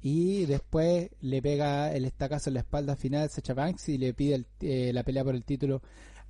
y 0.00 0.46
después 0.46 1.10
le 1.20 1.42
pega 1.42 1.92
el 1.94 2.04
estacazo 2.06 2.48
en 2.50 2.54
la 2.54 2.60
espalda 2.60 2.96
final 2.96 3.24
a 3.24 3.28
Sacha 3.28 3.54
Banks 3.54 3.88
y 3.90 3.98
le 3.98 4.14
pide 4.14 4.34
el- 4.36 4.46
eh, 4.60 4.90
la 4.92 5.02
pelea 5.04 5.22
por 5.24 5.34
el 5.34 5.44
título 5.44 5.82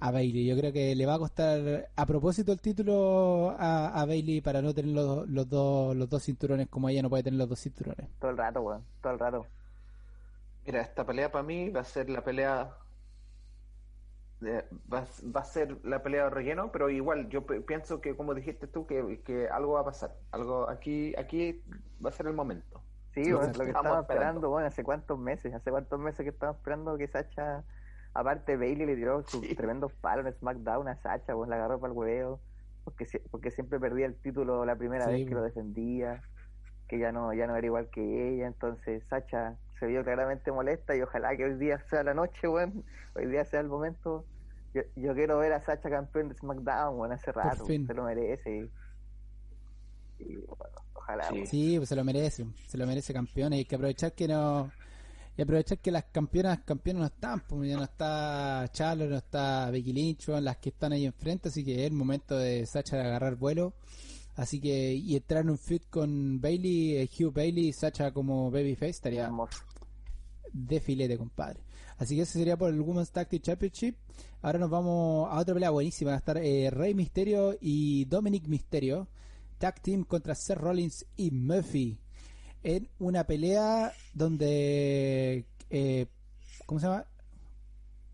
a 0.07 0.11
Bailey. 0.11 0.47
Yo 0.47 0.57
creo 0.57 0.73
que 0.73 0.95
le 0.95 1.07
va 1.07 1.15
a 1.15 1.19
costar 1.19 1.91
a 1.95 2.07
propósito 2.07 2.53
el 2.53 2.61
título 2.61 3.55
a, 3.59 3.89
a 4.01 4.07
Bailey 4.07 4.41
para 4.41 4.61
no 4.63 4.75
tener 4.75 4.93
los, 4.95 5.29
los 5.29 5.49
dos 5.49 5.97
los 5.97 6.09
dos 6.09 6.23
cinturones 6.25 6.69
como 6.69 6.89
ella 6.89 7.03
no 7.03 7.11
puede 7.11 7.23
tener 7.25 7.39
los 7.39 7.49
dos 7.49 7.61
cinturones. 7.61 8.09
Todo 8.19 8.31
el 8.31 8.37
rato, 8.39 8.61
weón. 8.63 8.85
Todo 9.01 9.13
el 9.13 9.19
rato. 9.19 9.47
Mira, 10.67 10.81
esta 10.81 11.05
pelea 11.05 11.31
para 11.31 11.45
mí 11.45 11.71
va 11.71 11.81
a 11.81 11.85
ser 11.85 12.09
la 12.11 12.23
pelea. 12.25 12.77
de- 14.41 14.65
va, 14.93 15.07
va 15.35 15.41
a 15.41 15.45
ser 15.45 15.79
la 15.85 16.03
pelea 16.03 16.25
de 16.25 16.31
relleno, 16.31 16.73
pero 16.73 16.91
igual 16.91 17.29
yo 17.29 17.47
pienso 17.47 18.01
que, 18.01 18.17
como 18.17 18.35
dijiste 18.35 18.67
tú, 18.67 18.87
que, 18.87 19.23
que 19.25 19.49
algo 19.49 19.75
va 19.75 19.81
a 19.81 19.85
pasar. 19.85 20.17
Algo 20.33 20.69
aquí 20.69 21.15
aquí 21.17 21.63
va 22.05 22.11
a 22.11 22.13
ser 22.13 22.27
el 22.27 22.35
momento. 22.35 22.83
Sí, 23.15 23.21
exacto. 23.21 23.59
lo 23.59 23.65
que 23.65 23.73
esperando. 23.73 24.01
esperando, 24.01 24.49
bueno, 24.51 24.67
hace 24.69 24.83
cuántos 24.85 25.19
meses, 25.19 25.55
hace 25.55 25.71
cuántos 25.71 25.99
meses 26.01 26.25
que 26.25 26.31
estamos 26.31 26.57
esperando 26.57 26.97
que 26.97 27.09
Sacha, 27.09 27.65
aparte 28.15 28.57
Bailey 28.57 28.87
le 28.87 28.97
tiró 28.97 29.23
sus 29.25 29.41
Sí. 29.47 29.55
tremendos 29.55 29.93
palos 29.95 30.27
en 30.27 30.33
SmackDown 30.35 30.89
a 30.89 30.97
Sacha, 30.97 31.35
pues 31.35 31.49
la 31.49 31.57
agarró 31.57 31.81
para 31.81 31.93
el 31.93 31.99
hueveo, 31.99 32.41
porque, 32.85 33.07
porque 33.31 33.51
siempre 33.51 33.79
perdía 33.81 34.07
el 34.07 34.17
título 34.17 34.65
la 34.65 34.77
primera 34.77 35.07
Sí, 35.07 35.13
vez 35.13 35.29
que 35.29 35.35
lo 35.35 35.43
defendía, 35.43 36.23
que 36.89 36.99
ya 36.99 37.13
no, 37.13 37.33
ya 37.33 37.47
no 37.47 37.57
era 37.57 37.67
igual 37.67 37.89
que 37.91 38.35
ella, 38.35 38.47
entonces 38.47 39.03
Sacha 39.09 39.57
se 39.79 39.87
vio 39.87 40.05
claramente 40.05 40.53
molesta 40.53 40.95
y 40.95 41.01
ojalá 41.03 41.37
que 41.37 41.45
hoy 41.45 41.55
día 41.59 41.81
sea 41.89 42.03
la 42.05 42.15
noche, 42.15 42.47
weón, 42.49 42.85
hoy 43.15 43.27
día 43.27 43.45
sea 43.45 43.61
el 43.61 43.69
momento. 43.69 44.27
Yo, 44.75 44.83
yo 44.97 45.15
quiero 45.15 45.39
ver 45.39 45.53
a 45.53 45.63
Sacha 45.65 45.91
campeón 45.91 46.29
de 46.29 46.35
SmackDown, 46.35 46.99
weón, 46.99 47.13
hace 47.13 47.33
rato, 47.33 47.65
se 47.67 47.95
lo 47.95 48.05
merece. 48.05 48.71
Y, 50.19 50.37
bueno, 50.37 50.75
ojalá, 50.95 51.25
Sí. 51.25 51.47
Sí, 51.47 51.75
pues 51.79 51.89
se 51.89 51.97
lo 51.97 52.05
merece, 52.05 52.47
se 52.67 52.79
lo 52.79 52.87
merece 52.87 53.13
campeón. 53.13 53.53
y 53.53 53.59
Hay 53.59 53.65
que 53.65 53.75
aprovechar 53.75 54.13
que 54.13 54.29
no. 54.29 54.71
Y 55.37 55.43
aprovechar 55.43 55.79
que 55.79 55.91
las 55.91 56.05
campeonas, 56.05 56.61
campeonas 56.61 57.01
no 57.01 57.07
están, 57.07 57.41
pues 57.47 57.69
ya 57.69 57.77
no 57.77 57.85
está 57.85 58.69
Charlotte, 58.73 59.11
no 59.11 59.17
está 59.17 59.71
Becky 59.71 59.93
Lynch, 59.93 60.29
las 60.29 60.59
que 60.59 60.69
están 60.69 60.93
ahí 60.93 61.07
enfrente, 61.07 61.49
así 61.49 61.65
que 61.65 61.81
es 61.81 61.91
el 61.91 61.95
momento 61.95 62.37
de 62.37 62.67
Sacha 62.67 62.97
de 62.97 63.03
agarrar 63.03 63.37
vuelo. 63.37 63.75
Así 64.35 64.61
que, 64.61 64.95
y 64.95 65.17
entrar 65.17 65.43
en 65.43 65.51
un 65.51 65.59
feud 65.59 65.83
con 65.91 66.41
Bailey, 66.41 66.97
eh, 66.97 67.11
Hugh 67.19 67.33
Bailey 67.33 67.69
y 67.69 67.73
Sacha 67.73 68.13
como 68.13 68.51
babyface 68.51 68.91
estaría 68.91 69.31
de 70.53 70.81
filete, 70.81 71.19
compadre. 71.19 71.61
Así 71.99 72.17
que 72.17 72.23
ese 72.23 72.39
sería 72.39 72.57
por 72.57 72.71
el 72.71 72.81
Women's 72.81 73.11
Tag 73.11 73.29
Team 73.29 73.43
Championship. 73.43 73.97
Ahora 74.41 74.59
nos 74.59 74.71
vamos 74.71 75.29
a 75.31 75.39
otra 75.39 75.55
pelea 75.55 75.71
buenísima. 75.71 76.11
Va 76.11 76.17
a 76.17 76.19
estar 76.19 76.39
eh, 76.39 76.71
Rey 76.71 76.95
Misterio 76.95 77.57
y 77.61 78.07
Dominic 78.07 78.49
Misterio. 78.49 79.09
Tag 79.59 79.81
Team 79.81 80.05
contra 80.05 80.35
Seth 80.35 80.59
Rollins 80.59 81.07
y 81.17 81.31
Murphy. 81.31 82.02
En 82.63 82.89
una 82.99 83.25
pelea 83.25 83.93
donde... 84.15 85.47
eh, 85.71 86.07
¿Cómo 86.67 86.81
se 86.81 86.87
llama? 86.87 87.05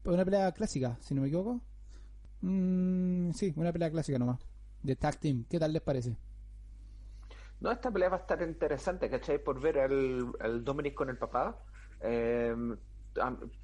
Una 0.05 0.25
pelea 0.25 0.53
clásica, 0.53 0.97
si 1.01 1.15
no 1.15 1.21
me 1.21 1.29
equivoco. 1.29 1.61
Mm, 2.41 3.33
sí, 3.33 3.53
una 3.57 3.73
pelea 3.73 3.91
clásica 3.91 4.19
nomás. 4.19 4.41
De 4.83 4.97
Tag 4.97 5.17
Team. 5.19 5.45
¿Qué 5.51 5.59
tal 5.59 5.73
les 5.73 5.83
parece? 5.83 6.17
No, 7.61 7.71
esta 7.73 7.91
pelea 7.91 8.09
va 8.09 8.17
a 8.17 8.21
estar 8.21 8.41
interesante, 8.43 9.11
¿cachai? 9.11 9.43
Por 9.43 9.61
ver 9.61 9.79
al, 9.81 10.65
Dominic 10.65 10.95
con 10.95 11.11
el 11.11 11.19
papá. 11.19 11.59
Eh, 12.01 12.55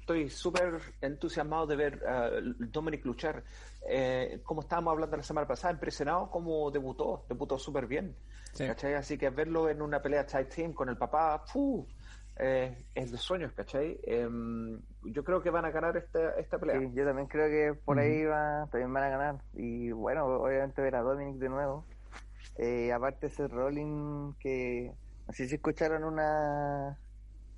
estoy 0.01 0.29
súper 0.29 0.81
entusiasmado 1.01 1.65
de 1.65 1.75
ver 1.77 2.05
a 2.05 2.29
Dominic 2.59 3.05
luchar. 3.05 3.43
Eh, 3.89 4.41
como 4.43 4.61
estábamos 4.61 4.91
hablando 4.91 5.17
la 5.17 5.23
semana 5.23 5.47
pasada, 5.47 5.73
impresionado 5.73 6.29
cómo 6.29 6.69
debutó. 6.69 7.25
Debutó 7.29 7.57
súper 7.57 7.87
bien. 7.87 8.15
Sí. 8.55 8.65
¿cachai? 8.65 8.95
Así 8.95 9.17
que 9.17 9.29
verlo 9.29 9.69
en 9.69 9.81
una 9.81 10.01
pelea 10.01 10.25
tag 10.25 10.49
team 10.49 10.73
con 10.73 10.89
el 10.89 10.97
papá, 10.97 11.43
¡fu! 11.45 11.87
eh, 12.37 12.85
es 12.93 13.11
de 13.11 13.17
sueños, 13.17 13.53
¿cachai? 13.53 13.99
Em, 14.03 14.81
yo 15.03 15.23
creo 15.23 15.41
que 15.41 15.49
van 15.49 15.65
a 15.65 15.71
ganar 15.71 15.95
esta, 15.95 16.31
esta 16.31 16.59
pelea. 16.59 16.79
Sí, 16.79 16.91
yo 16.93 17.05
también 17.05 17.27
creo 17.27 17.47
que 17.47 17.79
por 17.79 17.99
ahí 17.99 18.25
va, 18.25 18.67
también 18.71 18.91
van 18.91 19.03
a 19.03 19.09
ganar. 19.09 19.41
Y 19.53 19.91
bueno, 19.91 20.25
obviamente 20.25 20.81
ver 20.81 20.95
a 20.95 21.01
Dominic 21.01 21.37
de 21.37 21.49
nuevo. 21.49 21.85
Eh, 22.57 22.91
aparte 22.91 23.27
ese 23.27 23.47
Rolling 23.47 24.33
que, 24.39 24.93
no 25.27 25.33
sé 25.33 25.47
si 25.47 25.55
escucharon 25.55 26.03
una 26.03 26.97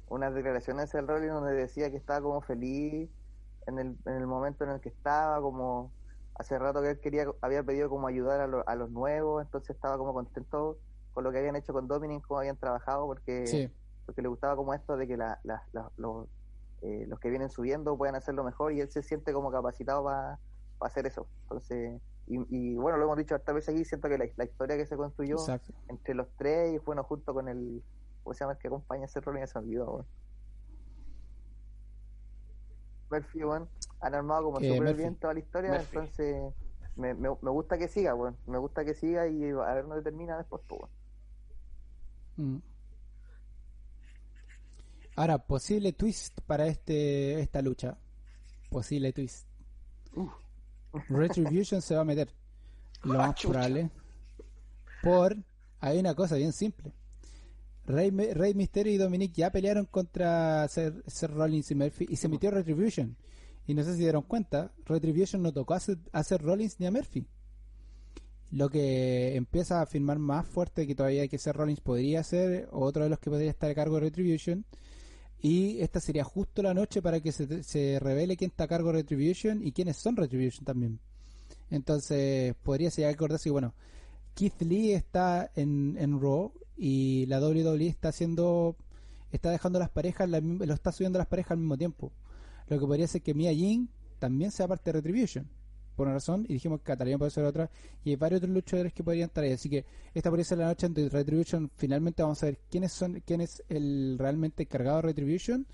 unas 0.10 0.34
declaraciones 0.34 0.90
del 0.94 1.06
Rolling 1.06 1.28
donde 1.28 1.54
decía 1.54 1.92
que 1.92 1.98
estaba 1.98 2.22
como 2.22 2.42
feliz 2.42 3.10
en 3.66 3.80
el, 3.80 3.98
en 4.06 4.14
el 4.14 4.26
momento 4.26 4.64
en 4.64 4.70
el 4.70 4.80
que 4.80 4.88
estaba, 4.88 5.42
como 5.42 5.92
hace 6.36 6.58
rato 6.58 6.82
que 6.82 6.92
él 6.92 7.00
quería, 7.02 7.26
había 7.42 7.64
pedido 7.64 7.90
como 7.90 8.08
ayudar 8.08 8.40
a, 8.40 8.62
a 8.72 8.76
los 8.76 8.90
nuevos, 8.90 9.44
entonces 9.44 9.76
estaba 9.76 9.98
como 9.98 10.14
contento 10.14 10.78
con 11.18 11.24
lo 11.24 11.32
que 11.32 11.40
habían 11.40 11.56
hecho 11.56 11.74
con 11.74 11.88
Dominic, 11.88 12.24
cómo 12.28 12.42
habían 12.42 12.58
trabajado, 12.58 13.08
porque, 13.08 13.72
porque 14.06 14.22
le 14.22 14.28
gustaba 14.28 14.56
como 14.56 14.76
esto 14.76 14.96
de 14.98 15.08
que 15.08 15.18
la, 15.18 15.40
los, 15.98 16.28
eh, 16.84 17.06
los 17.08 17.20
que 17.20 17.32
vienen 17.32 17.50
subiendo 17.50 17.98
puedan 17.98 18.14
hacerlo 18.14 18.44
mejor 18.44 18.72
y 18.72 18.82
él 18.82 18.92
se 18.92 19.02
siente 19.02 19.34
como 19.34 19.50
capacitado 19.50 20.04
para 20.04 20.38
hacer 20.80 21.08
eso. 21.08 21.26
Entonces, 21.42 22.00
y, 22.28 22.76
bueno, 22.76 23.00
lo 23.00 23.06
hemos 23.06 23.18
dicho 23.18 23.34
hasta 23.34 23.52
veces 23.52 23.74
aquí, 23.74 23.84
siento 23.84 24.08
que 24.10 24.20
la, 24.20 24.46
historia 24.46 24.78
que 24.78 24.86
se 24.86 24.96
construyó 24.96 25.38
entre 25.88 26.14
los 26.14 26.28
tres 26.38 26.76
y 26.76 26.78
bueno, 26.86 27.04
junto 27.04 27.34
con 27.34 27.48
el, 27.50 27.82
¿cómo 28.24 28.36
se 28.36 28.42
llama 28.42 28.54
el 28.54 28.60
que 28.60 28.68
acompaña 28.68 29.02
a 29.02 29.06
ese 29.06 29.20
rol? 29.20 29.40
Ya 29.40 29.48
se 29.48 29.58
olvidó, 29.58 30.06
Murphy, 33.10 33.42
bueno, 33.42 33.68
han 34.02 34.14
armado 34.14 34.44
como 34.44 34.58
súper 34.58 34.96
bien 34.96 35.16
toda 35.16 35.34
la 35.34 35.40
historia, 35.40 35.82
entonces 35.82 36.54
me, 36.96 37.16
me, 37.16 37.30
me, 37.42 37.50
gusta 37.50 37.80
que 37.80 37.88
siga, 37.88 38.14
bueno, 38.14 38.38
me 38.46 38.60
gusta 38.60 38.86
que 38.86 38.94
siga 38.94 39.28
y 39.28 39.50
a 39.50 39.74
ver 39.74 39.88
dónde 39.88 40.04
termina 40.04 40.38
después, 40.38 40.62
pues, 40.68 40.92
mm. 42.38 42.62
Ahora, 45.18 45.40
posible 45.40 45.94
twist 45.94 46.42
para 46.46 46.68
este 46.68 47.40
esta 47.40 47.62
lucha. 47.62 47.98
Posible 48.70 49.12
twist. 49.14 49.48
Retribution 51.10 51.82
se 51.82 51.96
va 51.96 52.02
a 52.02 52.06
meter. 52.06 52.30
Lo 53.04 53.16
más 53.16 53.32
ah, 53.32 53.36
probable. 53.42 53.90
Por. 55.02 55.38
Hay 55.80 56.00
una 56.00 56.14
cosa 56.14 56.36
bien 56.36 56.54
simple. 56.54 56.94
Rey, 57.88 58.12
Rey 58.12 58.54
Mysterio 58.54 58.94
y 58.94 58.98
Dominic 58.98 59.34
ya 59.34 59.50
pelearon 59.50 59.86
contra 59.86 60.68
Seth, 60.68 61.04
Rollins 61.30 61.72
y 61.72 61.76
Murphy 61.76 62.06
y 62.10 62.18
se 62.18 62.28
metió 62.28 62.52
Retribution. 62.52 63.16
Y 63.66 63.74
no 63.74 63.84
sé 63.84 63.94
si 63.94 64.00
dieron 64.00 64.24
cuenta, 64.24 64.72
Retribution 64.86 65.42
no 65.42 65.54
tocó 65.54 65.74
a 65.74 65.80
Seth, 65.80 66.42
Rollins 66.42 66.80
ni 66.80 66.86
a 66.86 66.92
Murphy. 66.92 67.26
Lo 68.52 68.70
que 68.70 69.36
empieza 69.36 69.80
a 69.80 69.84
afirmar 69.84 70.20
más 70.20 70.46
fuerte 70.46 70.88
que 70.88 70.96
todavía 70.96 71.28
que 71.28 71.38
Seth 71.38 71.56
Rollins 71.56 71.82
podría 71.82 72.24
ser 72.24 72.70
otro 72.72 73.04
de 73.04 73.10
los 73.10 73.20
que 73.20 73.30
podría 73.30 73.50
estar 73.50 73.70
a 73.70 73.76
cargo 73.76 73.96
de 73.96 74.02
Retribution. 74.02 74.66
Y 75.42 75.80
esta 75.82 76.00
sería 76.00 76.24
justo 76.24 76.64
la 76.64 76.74
noche 76.74 77.02
para 77.02 77.20
que 77.20 77.32
se, 77.32 77.64
se 77.64 78.00
revele 78.00 78.38
quién 78.38 78.50
está 78.50 78.64
a 78.64 78.68
cargo 78.68 78.92
de 78.92 79.00
Retribution 79.00 79.66
y 79.66 79.72
quiénes 79.72 79.98
son 79.98 80.16
Retribution 80.16 80.66
también. 80.66 81.00
Entonces 81.70 82.56
podría 82.64 82.90
ser 82.90 83.06
acordarse 83.06 83.46
que, 83.46 83.52
bueno, 83.52 83.74
Keith 84.38 84.62
Lee 84.62 84.94
está 84.94 85.52
en, 85.56 85.98
en 86.00 86.22
Raw 86.22 86.52
y 86.78 87.26
la 87.26 87.40
WWE 87.40 87.88
está 87.88 88.10
haciendo 88.10 88.76
está 89.32 89.50
dejando 89.50 89.80
las 89.80 89.90
parejas 89.90 90.30
lo 90.30 90.74
está 90.74 90.92
subiendo 90.92 91.18
las 91.18 91.28
parejas 91.28 91.52
al 91.54 91.58
mismo 91.58 91.76
tiempo 91.76 92.12
lo 92.68 92.80
que 92.80 92.86
podría 92.86 93.08
ser 93.08 93.24
que 93.24 93.34
Mia 93.34 93.52
Jin 93.52 93.90
también 94.20 94.52
sea 94.52 94.68
parte 94.68 94.92
de 94.92 95.00
Retribution 95.00 95.50
por 95.98 96.08
una 96.08 96.14
razón 96.14 96.46
y 96.48 96.54
dijimos 96.54 96.80
que 96.80 96.86
Catalina 96.86 97.18
puede 97.18 97.32
ser 97.32 97.44
otra 97.44 97.70
y 98.06 98.12
hay 98.12 98.16
varios 98.16 98.40
otros 98.40 98.54
luchadores 98.54 98.94
que 98.94 99.04
podrían 99.04 99.28
estar 99.28 99.44
ahí 99.44 99.52
así 99.52 99.70
que 99.70 99.84
esta 100.14 100.30
podría 100.30 100.46
ser 100.46 100.60
la 100.60 100.68
noche 100.68 100.88
de 100.88 101.10
Retribution 101.10 101.70
finalmente 101.76 102.24
vamos 102.24 102.42
a 102.44 102.46
ver 102.46 102.60
quiénes 102.70 102.94
son 102.94 103.22
quién 103.26 103.42
es 103.42 103.62
el 103.68 104.16
realmente 104.18 104.64
encargado 104.64 104.98
de 104.98 105.02
Retribution 105.04 105.68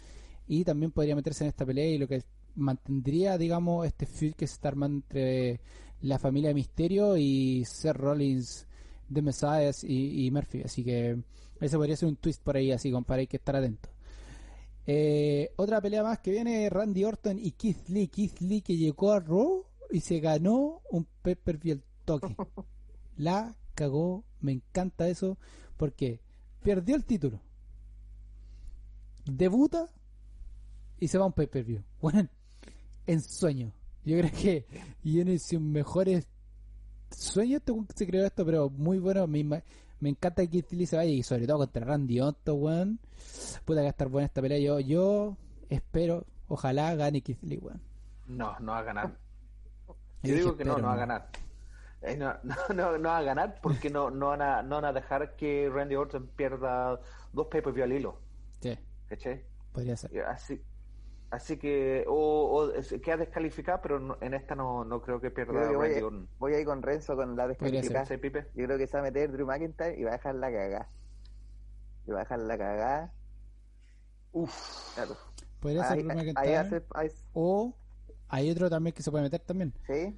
y 0.47 0.63
también 0.63 0.91
podría 0.91 1.15
meterse 1.15 1.43
en 1.43 1.49
esta 1.49 1.65
pelea 1.65 1.85
y 1.85 1.99
lo 1.99 2.07
que 2.07 2.23
mantendría 2.55 3.37
digamos 3.37 3.85
este 3.85 4.07
feud 4.07 4.33
que 4.33 4.47
se 4.47 4.55
está 4.55 4.69
armando 4.69 5.03
entre 5.05 5.59
la 6.01 6.19
familia 6.19 6.49
de 6.49 6.55
Misterio 6.55 7.17
y 7.17 7.63
Seth 7.65 7.95
Rollins 7.95 8.67
de 9.09 9.21
Messias 9.21 9.83
y, 9.83 10.29
Murphy. 10.31 10.61
Así 10.63 10.83
que 10.83 11.17
ese 11.59 11.77
podría 11.77 11.95
ser 11.95 12.09
un 12.09 12.17
twist 12.17 12.43
por 12.43 12.57
ahí, 12.57 12.71
así, 12.71 12.91
compadre, 12.91 13.21
hay 13.21 13.27
que 13.27 13.37
estar 13.37 13.55
atento. 13.55 13.89
Eh, 14.85 15.51
otra 15.55 15.79
pelea 15.79 16.03
más 16.03 16.19
que 16.19 16.31
viene 16.31 16.69
Randy 16.69 17.05
Orton 17.05 17.39
y 17.39 17.51
Keith 17.51 17.87
Lee. 17.87 18.09
Keith 18.09 18.39
Lee 18.41 18.61
que 18.61 18.75
llegó 18.75 19.13
a 19.13 19.19
Raw 19.21 19.65
y 19.93 19.99
se 19.99 20.19
ganó 20.19 20.81
un 20.89 21.05
Pepper 21.21 21.59
per 21.59 21.79
toque. 22.03 22.35
La 23.17 23.55
cagó, 23.75 24.23
me 24.41 24.51
encanta 24.51 25.07
eso 25.07 25.37
porque 25.77 26.19
perdió 26.63 26.95
el 26.95 27.05
título. 27.05 27.39
Debuta 29.25 29.87
y 30.99 31.07
se 31.07 31.19
va 31.19 31.25
a 31.25 31.27
un 31.27 31.33
pay-per-view. 31.33 31.83
Bueno, 32.01 32.27
en 33.05 33.21
sueño. 33.21 33.71
Yo 34.03 34.17
creo 34.17 34.31
que 34.31 34.65
viene 35.03 35.37
sus 35.37 35.61
mejores 35.61 36.27
sueño 37.11 37.57
este 37.57 37.71
se 37.95 38.07
creó 38.07 38.25
esto, 38.25 38.43
pero 38.43 38.71
muy 38.71 38.97
bueno. 38.97 39.27
Me, 39.27 39.43
me 39.43 40.09
encanta 40.09 40.41
que 40.41 40.49
Keith 40.49 40.71
Lee 40.71 40.87
se 40.87 40.95
vaya 40.95 41.11
y 41.11 41.21
sobre 41.21 41.45
todo 41.45 41.59
contra 41.59 41.85
Randy 41.85 42.19
Otto, 42.19 42.55
weón. 42.55 42.99
Puta 43.63 43.81
que 43.81 43.89
estar 43.89 44.09
buena 44.09 44.25
esta 44.25 44.41
pelea. 44.41 44.57
Yo, 44.57 44.79
yo 44.79 45.37
espero, 45.69 46.25
ojalá 46.47 46.95
gane 46.95 47.21
Keith 47.21 47.43
Lee, 47.43 47.59
weón. 47.59 47.79
No, 48.25 48.57
no 48.59 48.71
va 48.71 48.79
a 48.79 48.83
ganar. 48.83 49.22
Yo, 50.23 50.35
digo 50.35 50.57
que 50.57 50.65
no, 50.65 50.77
no 50.77 50.87
va 50.87 50.93
a 50.93 50.97
ganar. 50.97 51.29
Eh, 52.01 52.17
no, 52.17 52.35
no, 52.43 52.97
no, 52.97 53.09
va 53.09 53.17
a 53.17 53.23
ganar 53.23 53.59
porque 53.61 53.89
no, 53.89 54.09
no, 54.09 54.27
van 54.27 54.41
a, 54.41 54.63
no 54.63 54.75
van 54.75 54.85
a 54.85 54.93
dejar 54.93 55.35
que 55.35 55.69
Randy 55.73 55.95
Orton 55.95 56.27
pierda 56.35 56.99
dos 57.31 57.47
pay 57.47 57.61
per 57.61 57.81
al 57.83 57.91
hilo. 57.93 58.19
Sí. 58.59 58.77
¿Caché? 59.07 59.45
Podría 59.71 59.97
ser. 59.97 60.23
Así, 60.25 60.61
Así 61.33 61.57
que, 61.57 62.05
o, 62.07 62.71
queda 63.03 63.17
descalificada, 63.17 63.81
pero 63.81 64.19
en 64.21 64.35
esta 64.35 64.53
no, 64.53 64.85
no 64.85 65.01
creo 65.01 65.19
que 65.19 65.31
pierda 65.31 65.67
voy, 65.71 65.95
a, 65.95 66.01
voy 66.37 66.53
a 66.53 66.59
ir 66.59 66.65
con 66.67 66.83
Renzo 66.83 67.15
con 67.15 67.35
la 67.35 67.47
descalificación. 67.47 68.21
Yo 68.53 68.65
creo 68.65 68.77
que 68.77 68.85
se 68.85 68.97
va 68.97 68.99
a 68.99 69.03
meter 69.03 69.31
Drew 69.31 69.47
McIntyre 69.47 69.99
y 69.99 70.03
va 70.03 70.11
a 70.11 70.13
dejar 70.13 70.35
la 70.35 70.51
cagada. 70.51 70.89
Y 72.05 72.11
va 72.11 72.17
a 72.17 72.19
dejar 72.19 72.37
la 72.37 72.55
cagada. 72.55 73.13
Uf, 74.31 74.93
claro. 74.93 75.17
Podría 75.59 75.83
ser 75.85 76.03
Drew 76.03 76.15
McIntyre. 76.15 76.85
O 77.33 77.75
hay 78.33 78.49
otro 78.49 78.67
también 78.67 78.95
que 78.95 79.03
se 79.03 79.11
puede 79.11 79.23
meter 79.25 79.41
también. 79.41 79.71
Sí. 79.85 80.11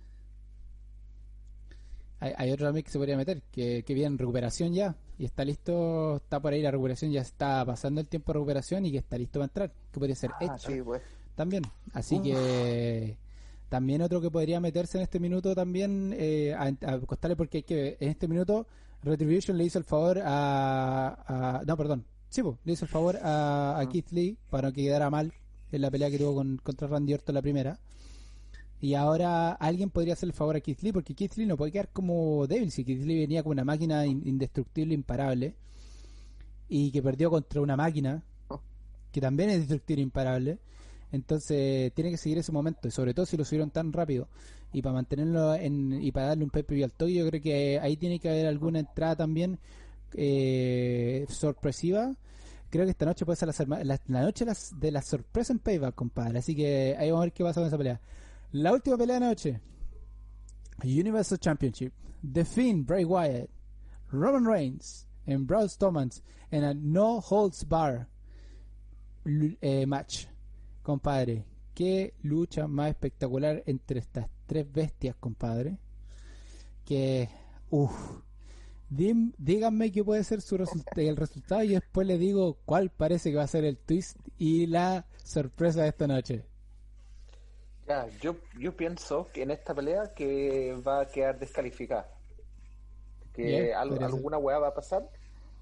Hay, 2.21 2.33
hay 2.37 2.51
otro 2.51 2.65
también 2.65 2.85
que 2.85 2.89
se 2.89 2.97
podría 2.97 3.17
meter, 3.17 3.41
que, 3.51 3.83
que 3.83 3.93
viene 3.93 4.07
en 4.07 4.17
recuperación 4.17 4.73
ya 4.73 4.95
y 5.19 5.25
está 5.25 5.43
listo, 5.43 6.15
está 6.15 6.39
por 6.39 6.53
ahí 6.53 6.61
la 6.61 6.71
recuperación, 6.71 7.11
ya 7.11 7.19
está 7.19 7.65
pasando 7.65 7.99
el 7.99 8.07
tiempo 8.07 8.31
de 8.31 8.39
recuperación 8.39 8.85
y 8.85 8.93
que 8.93 8.99
está 8.99 9.17
listo 9.17 9.39
para 9.39 9.45
entrar, 9.47 9.71
que 9.91 9.99
podría 9.99 10.15
ser 10.15 10.31
ah, 10.39 10.55
pues. 10.85 11.01
también. 11.35 11.63
Así 11.91 12.21
que 12.21 13.17
también 13.67 14.01
otro 14.01 14.21
que 14.21 14.31
podría 14.31 14.61
meterse 14.61 14.97
en 14.97 15.03
este 15.03 15.19
minuto 15.19 15.53
también 15.53 16.15
eh, 16.17 16.55
a, 16.57 16.71
costarle 17.01 17.35
porque 17.35 17.57
hay 17.57 17.63
que 17.63 17.97
en 17.99 18.09
este 18.11 18.29
minuto 18.29 18.65
Retribution 19.03 19.57
le 19.57 19.65
hizo 19.65 19.77
el 19.77 19.83
favor 19.83 20.21
a, 20.23 21.61
no 21.65 21.75
perdón 21.75 22.05
sí 22.29 22.43
pues, 22.43 22.55
le 22.63 22.73
hizo 22.73 22.85
el 22.85 22.91
favor 22.91 23.17
a, 23.21 23.77
a 23.77 23.89
Keith 23.89 24.11
Lee 24.11 24.37
para 24.49 24.71
que 24.71 24.83
quedara 24.83 25.09
mal 25.09 25.33
en 25.71 25.81
la 25.81 25.91
pelea 25.91 26.09
que 26.09 26.17
tuvo 26.17 26.35
con, 26.35 26.57
contra 26.57 26.87
Randy 26.87 27.15
Orton 27.15 27.35
la 27.35 27.41
primera 27.41 27.79
y 28.81 28.93
ahora 28.93 29.53
alguien 29.53 29.89
podría 29.89 30.13
hacer 30.13 30.27
el 30.27 30.33
favor 30.33 30.55
a 30.55 30.61
Keith 30.61 30.81
Lee, 30.81 30.91
porque 30.91 31.15
Keith 31.15 31.35
Lee 31.35 31.45
no 31.45 31.57
puede 31.57 31.71
quedar 31.71 31.89
como 31.89 32.45
débil. 32.47 32.71
Si 32.71 32.83
Keith 32.83 33.03
Lee 33.03 33.19
venía 33.19 33.41
como 33.41 33.53
una 33.53 33.63
máquina 33.63 34.05
indestructible, 34.05 34.93
imparable, 34.93 35.55
y 36.67 36.91
que 36.91 37.01
perdió 37.01 37.29
contra 37.29 37.61
una 37.61 37.75
máquina 37.75 38.23
que 39.11 39.21
también 39.21 39.49
es 39.49 39.59
destructible, 39.59 40.03
imparable. 40.03 40.59
Entonces 41.11 41.93
tiene 41.93 42.11
que 42.11 42.17
seguir 42.17 42.37
ese 42.39 42.51
momento, 42.51 42.87
y 42.87 42.91
sobre 42.91 43.13
todo 43.13 43.25
si 43.25 43.37
lo 43.37 43.45
subieron 43.45 43.69
tan 43.71 43.93
rápido. 43.93 44.27
Y 44.73 44.81
para 44.81 44.93
mantenerlo 44.93 45.55
en, 45.55 46.03
y 46.03 46.11
para 46.11 46.27
darle 46.27 46.43
un 46.43 46.49
pepe 46.49 46.83
al 46.83 46.91
toque, 46.91 47.13
yo 47.13 47.27
creo 47.29 47.41
que 47.41 47.79
ahí 47.79 47.95
tiene 47.95 48.19
que 48.19 48.29
haber 48.29 48.45
alguna 48.45 48.79
entrada 48.79 49.15
también 49.15 49.57
eh, 50.13 51.25
sorpresiva. 51.29 52.11
Creo 52.69 52.83
que 52.83 52.91
esta 52.91 53.05
noche 53.05 53.25
puede 53.25 53.37
ser 53.37 53.47
la, 53.69 53.99
noche 54.21 54.45
de 54.75 54.91
la 54.91 55.01
sorpresa 55.01 55.53
en 55.53 55.59
Payback, 55.59 55.95
compadre. 55.95 56.39
Así 56.39 56.53
que 56.53 56.95
ahí 56.99 57.09
vamos 57.09 57.23
a 57.23 57.25
ver 57.27 57.33
qué 57.33 57.43
pasa 57.43 57.61
con 57.61 57.67
esa 57.67 57.77
pelea. 57.77 58.01
La 58.51 58.71
última 58.71 58.97
pelea 58.97 59.19
de 59.19 59.25
noche. 59.25 59.61
Universal 60.83 61.39
Championship. 61.39 61.93
The 62.33 62.45
Finn, 62.45 62.85
Bray 62.85 63.05
Wyatt, 63.05 63.49
Roman 64.11 64.45
Reigns 64.45 65.07
en 65.25 65.45
Braun 65.45 65.69
Strowman 65.69 66.09
en 66.51 66.63
el 66.63 66.91
No 66.91 67.19
Holds 67.19 67.67
Bar 67.67 68.07
eh, 69.61 69.85
match. 69.85 70.27
Compadre, 70.81 71.45
qué 71.73 72.13
lucha 72.21 72.67
más 72.67 72.89
espectacular 72.89 73.63
entre 73.65 73.99
estas 73.99 74.27
tres 74.45 74.71
bestias, 74.71 75.15
compadre. 75.15 75.77
Que, 76.83 77.29
uff, 77.71 78.21
díganme 78.89 79.91
qué 79.91 80.03
puede 80.03 80.23
ser 80.23 80.41
su 80.41 80.55
el 80.55 81.15
resultado 81.17 81.63
y 81.63 81.69
después 81.69 82.05
le 82.05 82.19
digo 82.19 82.59
cuál 82.65 82.91
parece 82.91 83.31
que 83.31 83.37
va 83.37 83.43
a 83.43 83.47
ser 83.47 83.65
el 83.65 83.77
twist 83.77 84.17
y 84.37 84.67
la 84.67 85.07
sorpresa 85.23 85.81
de 85.81 85.89
esta 85.89 86.07
noche. 86.07 86.45
Ya, 87.87 88.07
yo, 88.17 88.41
yo 88.53 88.75
pienso 88.75 89.31
que 89.31 89.43
en 89.43 89.51
esta 89.51 89.75
pelea 89.75 90.13
que 90.15 90.73
va 90.85 91.01
a 91.01 91.11
quedar 91.11 91.37
descalificada. 91.39 92.11
Que 93.31 93.73
alguna 93.73 94.37
weá 94.37 94.59
va 94.59 94.69
a 94.69 94.73
pasar 94.73 95.03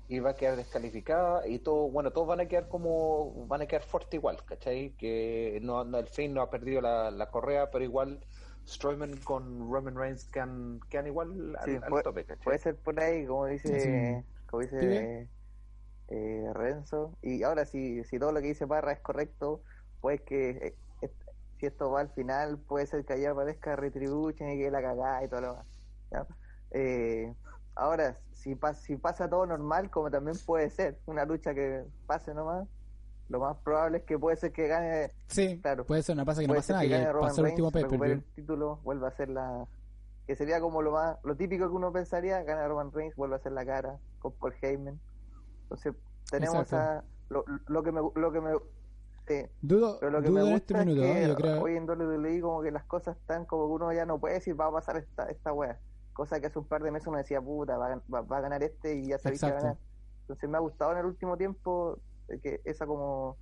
y 0.07 0.19
va 0.19 0.31
a 0.31 0.35
quedar 0.35 0.57
descalificada 0.57 1.47
y 1.47 1.59
todo, 1.59 1.89
bueno, 1.91 2.11
todos 2.13 2.27
van 2.27 2.41
a 2.41 2.47
quedar 2.47 2.67
como, 2.69 3.47
van 3.47 3.61
a 3.63 3.67
quedar 3.67 3.83
fuerte 3.83 4.17
igual, 4.17 4.45
¿cachai? 4.45 4.95
Que 4.95 5.59
no, 5.63 5.83
no 5.85 5.99
el 5.99 6.07
fin 6.07 6.33
no 6.33 6.41
ha 6.41 6.49
perdido 6.49 6.81
la, 6.81 7.11
la 7.11 7.31
correa, 7.31 7.71
pero 7.71 7.83
igual 7.85 8.25
Strowman 8.67 9.17
con 9.21 9.71
Roman 9.71 9.95
Reigns 9.97 10.29
quedan, 10.29 10.79
quedan 10.89 11.07
igual 11.07 11.55
al, 11.57 11.69
Sí, 11.69 11.79
al 11.83 11.89
puede, 11.89 12.03
tope, 12.03 12.25
¿cachai? 12.25 12.43
puede 12.43 12.59
ser 12.59 12.81
por 12.81 12.99
ahí, 12.99 13.25
como 13.25 13.47
dice, 13.47 13.79
Sí. 13.79 14.27
como 14.45 14.61
Sí, 14.79 14.87
dice 14.87 15.31
eh, 16.07 16.43
Renzo. 16.53 17.17
Y 17.21 17.43
ahora, 17.43 17.65
si, 17.65 18.03
si 18.03 18.19
todo 18.19 18.31
lo 18.31 18.41
que 18.41 18.47
dice 18.47 18.67
Parra 18.67 18.93
es 18.93 19.01
correcto, 19.01 19.63
pues 19.99 20.21
que 20.23 20.49
eh, 20.51 20.82
si 21.63 21.67
esto 21.67 21.89
va 21.89 22.01
al 22.01 22.09
final, 22.09 22.57
puede 22.57 22.85
ser 22.87 23.05
que 23.05 23.13
allá 23.13 23.31
aparezca 23.31 23.77
Retribution 23.77 24.49
y 24.49 24.57
que 24.57 24.69
la 24.69 24.81
cagada 24.81 25.23
y 25.23 25.29
todo 25.29 25.39
lo 25.39 25.47
demás. 25.53 26.27
Eh, 26.71 27.33
ahora, 27.73 28.19
si, 28.33 28.53
pas- 28.55 28.81
si 28.81 28.97
pasa 28.97 29.29
todo 29.29 29.45
normal, 29.45 29.89
como 29.89 30.11
también 30.11 30.35
puede 30.45 30.69
ser 30.69 30.99
una 31.05 31.23
lucha 31.23 31.53
que 31.53 31.85
pase 32.05 32.33
nomás, 32.33 32.67
lo 33.29 33.39
más 33.39 33.55
probable 33.63 33.99
es 33.99 34.03
que 34.03 34.19
puede 34.19 34.35
ser 34.35 34.51
que 34.51 34.67
gane 34.67 35.13
Sí, 35.27 35.57
Claro. 35.61 35.85
puede 35.85 36.03
ser 36.03 36.15
una 36.15 36.25
pasa 36.25 36.41
que 36.41 36.47
no 36.47 36.61
ser 36.61 36.73
nada, 36.73 36.83
que 36.83 36.89
que 36.89 36.97
gane 36.97 37.13
Roman 37.13 37.29
pasó 37.29 37.41
el 37.45 37.47
último 37.51 37.71
el 38.03 38.23
título, 38.35 38.79
vuelva 38.83 39.07
a 39.07 39.11
ser 39.11 39.29
la 39.29 39.65
que 40.27 40.35
sería 40.35 40.59
como 40.59 40.81
lo 40.81 40.91
más 40.91 41.17
lo 41.23 41.37
típico 41.37 41.69
que 41.69 41.75
uno 41.75 41.93
pensaría, 41.93 42.43
gana 42.43 42.67
Roman 42.67 42.91
Reigns, 42.91 43.15
vuelve 43.15 43.35
a 43.35 43.37
hacer 43.37 43.53
la 43.53 43.65
cara 43.65 43.99
con 44.19 44.33
Paul 44.33 44.53
Heyman. 44.61 44.99
Entonces, 45.63 45.93
tenemos 46.29 46.67
lo, 47.29 47.45
lo 47.67 47.83
que 47.83 47.91
me 47.93 48.01
lo 48.15 48.31
que 48.33 48.41
me 48.41 48.51
sí, 49.27 49.45
Dudo, 49.61 49.97
pero 49.99 50.11
lo 50.11 50.21
que 50.21 50.27
dudo 50.29 50.39
me 50.39 50.45
en 50.47 50.51
gusta 50.53 50.73
este 50.81 50.85
minuto, 50.85 51.03
es 51.05 51.09
¿eh? 51.15 51.21
que 51.21 51.27
yo 51.27 51.35
creo. 51.35 51.61
hoy 51.61 51.75
en 51.77 51.89
WWE 51.89 52.41
como 52.41 52.61
que 52.61 52.71
las 52.71 52.83
cosas 52.85 53.17
están 53.17 53.45
como 53.45 53.67
que 53.67 53.73
uno 53.73 53.93
ya 53.93 54.05
no 54.05 54.19
puede 54.19 54.35
decir 54.35 54.59
va 54.59 54.67
a 54.67 54.71
pasar 54.71 54.97
esta 54.97 55.29
esta 55.29 55.53
wea. 55.53 55.79
Cosa 56.13 56.39
que 56.39 56.47
hace 56.47 56.59
un 56.59 56.65
par 56.67 56.83
de 56.83 56.91
meses 56.91 57.07
uno 57.07 57.17
decía, 57.17 57.41
puta, 57.41 57.75
va, 57.77 57.99
va- 58.13 58.21
va 58.21 58.37
a 58.37 58.41
ganar 58.41 58.61
este 58.61 58.95
y 58.95 59.07
ya 59.07 59.17
sabía 59.17 59.39
que 59.39 59.45
va 59.47 59.51
a 59.51 59.61
ganar. 59.61 59.77
Entonces 60.21 60.49
me 60.49 60.57
ha 60.57 60.61
gustado 60.61 60.91
en 60.91 60.99
el 60.99 61.05
último 61.05 61.37
tiempo 61.37 61.97
eh, 62.29 62.39
que 62.39 62.61
esa 62.65 62.85
como 62.85 63.35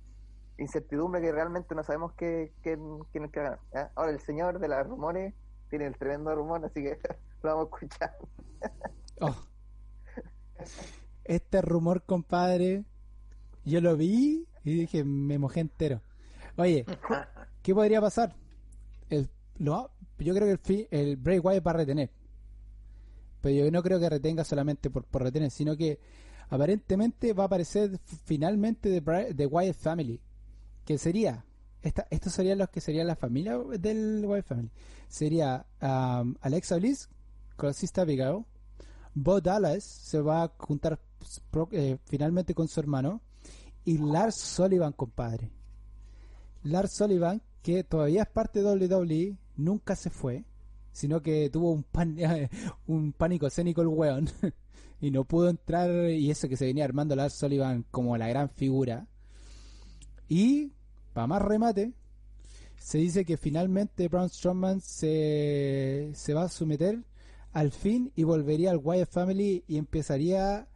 incertidumbre 0.58 1.20
que 1.20 1.32
realmente 1.32 1.74
no 1.74 1.82
sabemos 1.82 2.12
qué, 2.14 2.52
qué- 2.62 2.78
quién 3.12 3.24
es 3.24 3.30
que 3.30 3.40
va 3.40 3.46
a 3.48 3.58
ganar. 3.72 3.92
Ahora 3.94 4.10
el 4.12 4.20
señor 4.20 4.58
de 4.58 4.68
los 4.68 4.86
rumores 4.86 5.34
tiene 5.68 5.86
el 5.86 5.96
tremendo 5.96 6.34
rumor, 6.34 6.64
así 6.64 6.82
que 6.82 6.98
lo 7.42 7.50
vamos 7.56 7.64
a 7.72 7.76
escuchar. 7.76 8.16
Oh. 9.20 9.34
Este 11.24 11.62
rumor, 11.62 12.02
compadre, 12.04 12.84
yo 13.64 13.80
lo 13.80 13.96
vi 13.96 14.46
y 14.64 14.74
dije, 14.74 15.04
me 15.04 15.38
mojé 15.38 15.60
entero. 15.60 16.00
Oye, 16.56 16.84
¿qué 17.62 17.74
podría 17.74 18.00
pasar? 18.00 18.34
El, 19.10 19.28
lo- 19.58 19.90
yo 20.18 20.34
creo 20.34 20.46
que 20.46 20.52
el, 20.52 20.58
fi- 20.58 20.88
el 20.90 21.16
Bray 21.16 21.38
Wyatt 21.38 21.66
va 21.66 21.70
a 21.72 21.74
retener. 21.74 22.10
Pero 23.40 23.64
yo 23.64 23.70
no 23.70 23.82
creo 23.82 23.98
que 23.98 24.08
retenga 24.08 24.44
solamente 24.44 24.88
por, 24.90 25.04
por 25.04 25.22
retener, 25.22 25.50
sino 25.50 25.76
que 25.76 25.98
aparentemente 26.48 27.32
va 27.32 27.44
a 27.44 27.46
aparecer 27.46 27.98
finalmente 28.24 29.00
Bray- 29.00 29.32
de 29.34 29.46
Wyatt 29.46 29.76
Family. 29.76 30.20
Que 30.84 30.98
sería, 30.98 31.44
esta, 31.82 32.06
estos 32.10 32.32
serían 32.32 32.58
los 32.58 32.68
que 32.68 32.80
serían 32.80 33.06
la 33.06 33.16
familia 33.16 33.58
del 33.58 34.24
Wyatt 34.26 34.46
Family. 34.46 34.70
Sería 35.08 35.66
um, 35.80 36.34
Alexa 36.40 36.76
Bliss 36.76 37.08
Sister 37.72 38.02
Abigail. 38.02 38.44
Bo 39.14 39.40
Dallas 39.40 39.84
se 39.84 40.20
va 40.20 40.44
a 40.44 40.48
juntar 40.58 40.98
eh, 41.72 41.98
finalmente 42.06 42.54
con 42.54 42.66
su 42.68 42.80
hermano. 42.80 43.20
Y 43.84 43.98
Lars 43.98 44.36
Sullivan, 44.36 44.92
compadre. 44.92 45.50
Lars 46.62 46.92
Sullivan, 46.92 47.42
que 47.62 47.82
todavía 47.84 48.22
es 48.22 48.28
parte 48.28 48.62
de 48.62 48.70
WWE, 48.88 49.36
nunca 49.56 49.96
se 49.96 50.10
fue, 50.10 50.44
sino 50.92 51.20
que 51.22 51.50
tuvo 51.50 51.72
un, 51.72 51.82
pan- 51.82 52.16
un 52.86 53.12
pánico 53.12 53.46
escénico 53.46 53.82
el 53.82 53.88
weón 53.88 54.28
y 55.00 55.10
no 55.10 55.24
pudo 55.24 55.48
entrar. 55.48 56.10
Y 56.10 56.30
eso 56.30 56.48
que 56.48 56.56
se 56.56 56.66
venía 56.66 56.84
armando 56.84 57.16
Lars 57.16 57.34
Sullivan 57.34 57.84
como 57.90 58.16
la 58.16 58.28
gran 58.28 58.50
figura. 58.50 59.06
Y, 60.28 60.72
para 61.12 61.26
más 61.26 61.42
remate, 61.42 61.92
se 62.78 62.98
dice 62.98 63.24
que 63.24 63.36
finalmente 63.36 64.08
Braun 64.08 64.28
Strowman 64.28 64.80
se, 64.80 66.10
se 66.14 66.34
va 66.34 66.44
a 66.44 66.48
someter 66.48 67.04
al 67.52 67.70
fin 67.70 68.12
y 68.16 68.24
volvería 68.24 68.70
al 68.70 68.78
Wyatt 68.78 69.10
Family 69.10 69.62
y 69.68 69.76
empezaría 69.76 70.66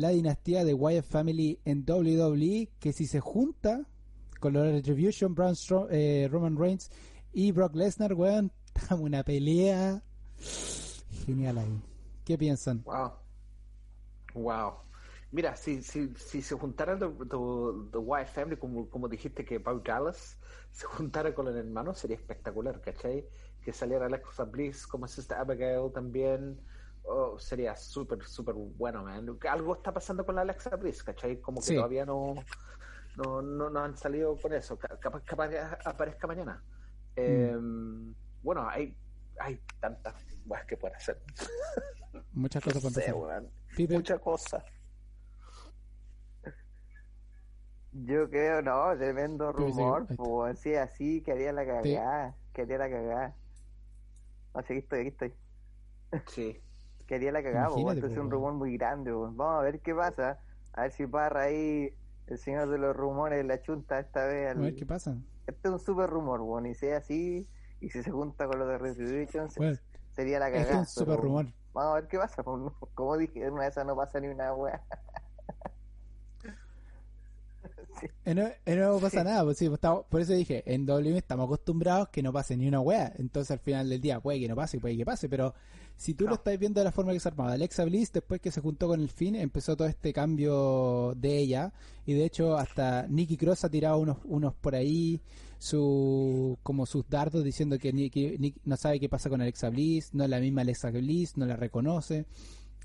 la 0.00 0.08
dinastía 0.08 0.64
de 0.64 0.72
Wyatt 0.72 1.04
Family 1.04 1.60
en 1.64 1.84
WWE 1.86 2.70
que 2.80 2.92
si 2.92 3.06
se 3.06 3.20
junta 3.20 3.86
con 4.40 4.54
los 4.54 4.64
Retribution, 4.64 5.34
Braun 5.34 5.54
eh, 5.90 6.26
Roman 6.30 6.56
Reigns 6.56 6.90
y 7.32 7.52
Brock 7.52 7.74
Lesnar, 7.74 8.14
weón, 8.14 8.50
damos 8.88 9.04
una 9.04 9.22
pelea 9.22 10.02
genial 11.26 11.58
ahí. 11.58 11.82
¿Qué 12.24 12.38
piensan? 12.38 12.82
Wow. 12.84 13.12
Wow. 14.34 14.72
Mira, 15.32 15.54
si, 15.54 15.82
si, 15.82 16.12
si 16.16 16.42
se 16.42 16.54
juntara 16.56 16.98
The, 16.98 17.06
the, 17.06 17.36
the 17.92 17.98
Wyatt 17.98 18.28
Family, 18.28 18.56
como, 18.56 18.88
como 18.88 19.06
dijiste 19.06 19.44
que 19.44 19.60
Paul 19.60 19.82
Dallas 19.84 20.38
se 20.72 20.86
juntara 20.86 21.34
con 21.34 21.46
el 21.46 21.56
hermano, 21.56 21.94
sería 21.94 22.16
espectacular, 22.16 22.80
¿cachai? 22.80 23.26
Que 23.62 23.72
saliera 23.72 24.06
Alexa 24.06 24.44
Bliss 24.44 24.86
como 24.86 25.06
Sister 25.06 25.36
Abigail 25.36 25.92
también. 25.92 26.58
Oh, 27.10 27.38
sería 27.38 27.74
súper, 27.76 28.22
súper 28.24 28.54
bueno, 28.54 29.02
man. 29.02 29.26
Algo 29.48 29.74
está 29.74 29.92
pasando 29.92 30.24
con 30.24 30.34
la 30.36 30.42
Alexa 30.42 30.76
Bliss, 30.76 31.02
¿cachai? 31.02 31.40
Como 31.40 31.60
que 31.60 31.66
Sí. 31.66 31.74
todavía 31.74 32.06
no, 32.06 32.34
no, 33.16 33.42
no, 33.42 33.68
no 33.70 33.80
han 33.80 33.96
salido 33.96 34.36
con 34.36 34.52
eso. 34.52 34.78
Ca- 34.78 34.98
Capaz 34.98 35.22
capaz 35.24 35.48
que 35.48 35.58
aparezca 35.84 36.26
mañana. 36.26 36.62
Eh, 37.16 37.56
Bueno, 38.42 38.66
hay, 38.68 38.96
hay 39.38 39.60
tantas 39.80 40.14
weas 40.46 40.64
que 40.66 40.76
pueden 40.76 40.96
hacer. 40.96 41.20
Muchas 42.32 42.62
cosas 42.64 42.82
para. 42.94 43.42
Pipe, 43.76 43.94
Muchas 43.94 44.20
cosas. 44.20 44.64
Yo 47.92 48.30
creo, 48.30 48.62
no, 48.62 48.96
tremendo 48.96 49.50
sí, 49.50 49.58
rumor, 49.58 50.06
pues 50.16 50.64
es 50.64 50.78
así, 50.78 51.22
que 51.22 51.32
haría 51.32 51.52
la 51.52 51.66
cagada, 51.66 52.36
que 52.52 52.62
haría 52.62 52.78
la 52.78 52.88
cagada. 52.88 53.36
No 54.54 54.62
sé, 54.62 54.74
aquí 54.74 54.78
estoy, 54.78 55.00
aquí 55.00 55.08
estoy. 55.08 55.34
Sí. 56.28 56.62
Que 57.10 57.16
haría 57.16 57.32
la 57.32 57.42
cagada, 57.42 57.66
pues, 57.70 57.96
entonces 57.96 58.12
es 58.12 58.18
un 58.18 58.28
pues, 58.28 58.34
rumor 58.34 58.52
muy 58.52 58.76
grande, 58.76 59.12
pues. 59.12 59.34
Vamos 59.34 59.58
a 59.58 59.62
ver 59.64 59.80
qué 59.80 59.92
pasa. 59.92 60.38
A 60.74 60.82
ver 60.82 60.92
si 60.92 61.08
Parra 61.08 61.42
ahí, 61.42 61.92
el 62.28 62.38
señor 62.38 62.68
de 62.68 62.78
los 62.78 62.94
rumores, 62.96 63.44
la 63.44 63.60
chunta 63.60 63.98
esta 63.98 64.26
vez. 64.26 64.46
a 64.46 64.50
al- 64.52 64.58
ver 64.60 64.76
qué 64.76 64.86
pasa. 64.86 65.16
Este 65.44 65.66
es 65.66 65.72
un 65.72 65.80
super 65.80 66.08
rumor, 66.08 66.38
bueno, 66.38 66.68
y 66.68 66.74
si 66.76 66.86
es 66.86 66.96
así, 66.98 67.48
y 67.80 67.90
si 67.90 68.04
se 68.04 68.12
junta 68.12 68.46
con 68.46 68.60
lo 68.60 68.66
de 68.68 68.78
Retribution, 68.78 69.48
Bueno, 69.56 69.76
sería 70.12 70.38
la 70.38 70.46
este 70.50 70.58
es 70.60 70.64
cagada. 70.66 70.80
un 70.82 70.86
super 70.86 71.16
rumor. 71.18 71.46
Vamos 71.72 71.90
a 71.90 71.94
ver 71.96 72.06
qué 72.06 72.16
pasa, 72.16 72.44
pues, 72.44 72.58
no- 72.62 72.76
como 72.94 73.16
dije, 73.16 73.50
una 73.50 73.64
de 73.64 73.70
esas 73.70 73.84
no 73.84 73.96
pasa 73.96 74.20
ni 74.20 74.28
una 74.28 74.54
wea. 74.54 74.80
Eh, 78.24 78.34
No, 78.34 78.42
eh, 78.46 78.76
no 78.76 78.98
pasa 78.98 79.24
nada, 79.24 79.44
pues 79.44 79.58
sí, 79.58 79.66
pues 79.66 79.78
estamos- 79.78 80.04
por 80.08 80.20
eso 80.20 80.32
dije, 80.32 80.62
en 80.66 80.86
W 80.86 81.16
estamos 81.16 81.44
acostumbrados 81.46 82.08
que 82.08 82.22
no 82.22 82.32
pase 82.32 82.56
ni 82.56 82.66
una 82.68 82.80
wea, 82.80 83.12
entonces 83.18 83.50
al 83.50 83.58
final 83.60 83.88
del 83.88 84.00
día 84.00 84.20
puede 84.20 84.40
que 84.40 84.48
no 84.48 84.56
pase, 84.56 84.78
puede 84.78 84.96
que 84.96 85.04
pase, 85.04 85.28
pero 85.28 85.54
si 85.96 86.14
tú 86.14 86.26
lo 86.26 86.34
estás 86.34 86.58
viendo 86.58 86.80
de 86.80 86.84
la 86.84 86.92
forma 86.92 87.12
que 87.12 87.20
se 87.20 87.28
armaba, 87.28 87.52
Alexa 87.52 87.84
Bliss 87.84 88.12
después 88.12 88.40
que 88.40 88.50
se 88.50 88.60
juntó 88.60 88.88
con 88.88 89.00
el 89.00 89.08
fin, 89.10 89.34
empezó 89.36 89.76
todo 89.76 89.88
este 89.88 90.12
cambio 90.12 91.14
de 91.16 91.38
ella, 91.38 91.72
y 92.06 92.14
de 92.14 92.24
hecho 92.24 92.56
hasta 92.56 93.06
Nikki 93.08 93.36
Cross 93.36 93.64
ha 93.64 93.68
tirado 93.70 93.98
unos, 93.98 94.18
unos 94.24 94.54
por 94.54 94.74
ahí, 94.74 95.20
su 95.58 96.58
como 96.62 96.86
sus 96.86 97.06
dardos 97.08 97.44
diciendo 97.44 97.78
que 97.78 97.92
Nikki, 97.92 98.38
Nikki 98.38 98.60
no 98.64 98.76
sabe 98.76 98.98
qué 98.98 99.08
pasa 99.08 99.28
con 99.28 99.40
Alexa 99.42 99.68
Bliss, 99.68 100.14
no 100.14 100.24
es 100.24 100.30
la 100.30 100.40
misma 100.40 100.62
Alexa 100.62 100.90
Bliss, 100.90 101.36
no 101.36 101.44
la 101.46 101.56
reconoce, 101.56 102.24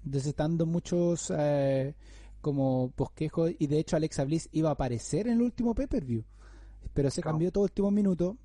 entonces 0.04 0.28
están 0.30 0.52
dando 0.52 0.66
muchos... 0.66 1.32
eh, 1.38 1.94
como 2.46 2.94
bosquejo 2.96 3.48
y 3.50 3.66
de 3.66 3.80
hecho 3.80 3.96
Alexa 3.96 4.24
Bliss 4.24 4.50
iba 4.52 4.70
a 4.70 4.74
aparecer 4.74 5.26
en 5.28 5.34
el 5.38 5.42
último 5.42 5.74
pay-per-view 5.74 6.24
pero 6.94 7.10
se 7.10 7.22
Claro. 7.24 7.34
cambió 7.34 7.52
todo 7.52 7.64
último 7.64 7.90
minuto 7.90 8.38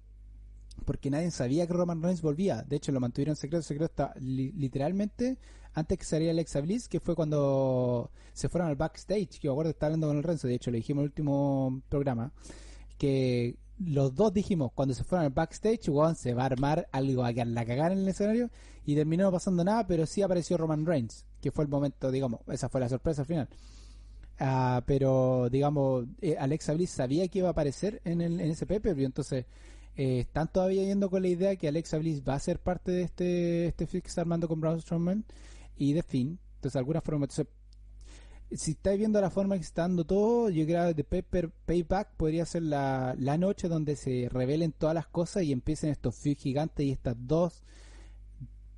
porque 0.86 1.10
nadie 1.10 1.30
sabía 1.30 1.66
que 1.66 1.74
Roman 1.74 2.02
Reigns 2.02 2.22
volvía 2.22 2.62
de 2.62 2.76
hecho 2.76 2.92
lo 2.92 3.00
mantuvieron 3.00 3.36
secreto 3.36 3.62
secreto 3.62 3.84
hasta 4.04 4.18
li- 4.20 4.52
literalmente 4.52 5.36
antes 5.74 5.98
que 5.98 6.04
saliera 6.06 6.32
Alexa 6.32 6.62
Bliss 6.62 6.88
que 6.88 6.98
fue 6.98 7.14
cuando 7.14 8.10
se 8.32 8.48
fueron 8.48 8.68
al 8.70 8.76
backstage 8.76 9.38
que 9.38 9.48
me 9.48 9.52
acuerdo 9.52 9.70
estar 9.72 9.88
hablando 9.88 10.06
con 10.08 10.16
el 10.16 10.22
Renzo 10.22 10.48
de 10.48 10.54
hecho 10.54 10.70
lo 10.70 10.76
dijimos 10.78 11.00
en 11.02 11.04
el 11.04 11.10
último 11.10 11.82
programa 11.90 12.32
que 12.96 13.56
los 13.78 14.14
dos 14.14 14.32
dijimos 14.32 14.72
cuando 14.74 14.94
se 14.94 15.04
fueron 15.04 15.26
al 15.26 15.32
backstage 15.32 15.88
weón, 15.90 16.14
se 16.16 16.32
va 16.32 16.44
a 16.44 16.46
armar 16.46 16.88
algo 16.92 17.22
a 17.24 17.32
que 17.34 17.44
la 17.44 17.66
cagar 17.66 17.92
en 17.92 17.98
el 17.98 18.08
escenario 18.08 18.48
y 18.86 18.94
terminó 18.94 19.24
no 19.24 19.32
pasando 19.32 19.62
nada 19.62 19.86
pero 19.86 20.06
sí 20.06 20.22
apareció 20.22 20.56
Roman 20.56 20.86
Reigns 20.86 21.26
que 21.42 21.50
fue 21.50 21.64
el 21.64 21.70
momento 21.70 22.10
digamos 22.10 22.40
esa 22.48 22.68
fue 22.70 22.80
la 22.80 22.88
sorpresa 22.88 23.22
al 23.22 23.26
final 23.26 23.48
Ah, 24.42 24.82
pero 24.86 25.50
digamos, 25.50 26.06
eh, 26.22 26.34
Alexa 26.38 26.72
Bliss 26.72 26.88
sabía 26.90 27.28
que 27.28 27.40
iba 27.40 27.48
a 27.48 27.50
aparecer 27.50 28.00
en, 28.06 28.22
el, 28.22 28.40
en 28.40 28.50
ese 28.50 28.64
pay-per-view, 28.64 29.04
entonces 29.04 29.44
eh, 29.96 30.20
están 30.20 30.50
todavía 30.50 30.82
yendo 30.82 31.10
con 31.10 31.20
la 31.20 31.28
idea 31.28 31.56
que 31.56 31.68
Alexa 31.68 31.98
Bliss 31.98 32.22
va 32.26 32.36
a 32.36 32.38
ser 32.38 32.58
parte 32.58 32.90
de 32.90 33.02
este 33.02 33.66
este 33.66 33.86
fix 33.86 34.16
armando 34.16 34.48
con 34.48 34.58
Braun 34.58 34.80
Strowman 34.80 35.26
y 35.76 35.92
de 35.92 36.02
Finn. 36.02 36.38
Entonces, 36.54 36.72
de 36.72 36.78
alguna 36.78 37.02
forma, 37.02 37.24
entonces, 37.26 37.48
si 38.52 38.70
estáis 38.70 38.98
viendo 38.98 39.20
la 39.20 39.28
forma 39.28 39.56
que 39.56 39.62
está 39.62 39.82
dando 39.82 40.04
todo, 40.06 40.48
yo 40.48 40.64
creo 40.64 40.88
que 40.94 41.02
The 41.02 41.04
Pay- 41.04 41.52
Payback 41.66 42.14
podría 42.16 42.46
ser 42.46 42.62
la, 42.62 43.14
la 43.18 43.36
noche 43.36 43.68
donde 43.68 43.94
se 43.94 44.28
revelen 44.30 44.72
todas 44.72 44.94
las 44.94 45.06
cosas 45.06 45.42
y 45.42 45.52
empiecen 45.52 45.90
estos 45.90 46.14
feuds 46.16 46.40
gigantes 46.40 46.86
y 46.86 46.92
estas 46.92 47.14
dos 47.18 47.62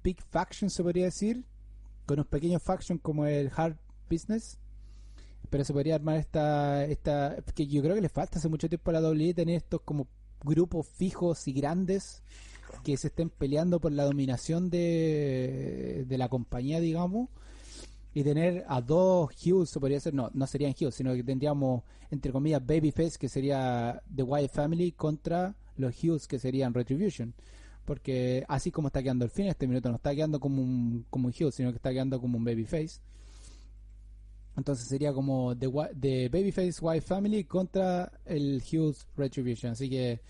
big 0.03 0.21
factions, 0.21 0.73
se 0.73 0.83
podría 0.83 1.05
decir, 1.05 1.45
con 2.05 2.19
unos 2.19 2.27
pequeños 2.27 2.61
factions 2.63 3.01
como 3.01 3.27
el 3.27 3.49
Hard 3.55 3.77
Business 4.11 4.59
pero 5.53 5.65
se 5.65 5.75
podría 5.75 5.97
armar 5.97 6.17
esta, 6.17 6.83
esta, 6.87 7.37
que 7.55 7.67
yo 7.67 7.83
creo 7.83 7.95
que 7.95 8.01
le 8.01 8.09
falta 8.09 8.39
hace 8.39 8.49
mucho 8.49 8.71
tiempo 8.71 8.91
a 8.91 8.95
la 8.95 9.07
WWE 9.07 9.35
tener 9.35 9.57
estos 9.57 9.83
como 9.83 10.09
grupos 10.43 10.89
fijos 10.89 11.47
y 11.47 11.53
grandes 11.53 12.23
que 12.83 12.97
se 12.97 13.09
estén 13.09 13.29
peleando 13.29 13.79
por 13.79 13.93
la 13.93 14.05
dominación 14.05 14.71
de, 14.71 16.07
de 16.09 16.17
la 16.17 16.31
compañía, 16.31 16.81
digamos, 16.81 17.29
y 18.15 18.25
tener 18.25 18.65
a 18.67 18.81
dos 18.81 19.29
Hughes, 19.45 19.69
se 19.69 19.79
podría 19.79 20.01
ser, 20.01 20.15
no, 20.15 20.31
no 20.33 20.47
serían 20.47 20.73
Hughes, 20.73 20.95
sino 20.95 21.13
que 21.13 21.23
tendríamos, 21.23 21.83
entre 22.11 22.33
comillas, 22.33 22.65
Babyface, 22.65 23.19
que 23.19 23.29
sería 23.29 24.03
The 24.17 24.23
Wyatt 24.23 24.53
Family, 24.53 24.93
contra 24.93 25.55
los 25.77 26.03
Hughes, 26.03 26.27
que 26.27 26.39
serían 26.39 26.73
Retribution. 26.73 27.35
Porque 27.85 28.47
así 28.49 28.71
como 28.71 28.89
está 28.89 29.03
quedando 29.03 29.27
el 29.27 29.31
fin, 29.31 29.49
este 29.49 29.67
minuto 29.67 29.91
no 29.91 29.97
está 29.97 30.15
quedando 30.15 30.41
como 30.41 30.63
un, 30.63 31.05
como 31.11 31.27
un 31.29 31.35
Hughes, 31.39 31.57
sino 31.57 31.73
que 31.73 31.77
está 31.77 31.91
quedando 31.91 32.19
como 32.23 32.39
un 32.39 32.45
Babyface. 32.45 33.01
Entonces 34.57 34.87
sería 34.87 35.13
como 35.13 35.57
The, 35.57 35.71
The 35.99 36.29
Babyface 36.29 36.75
White 36.81 37.07
Family 37.07 37.45
contra 37.45 38.13
el 38.25 38.63
Hughes 38.63 39.07
Retribution. 39.17 39.73
Así 39.73 39.89
que 39.89 40.21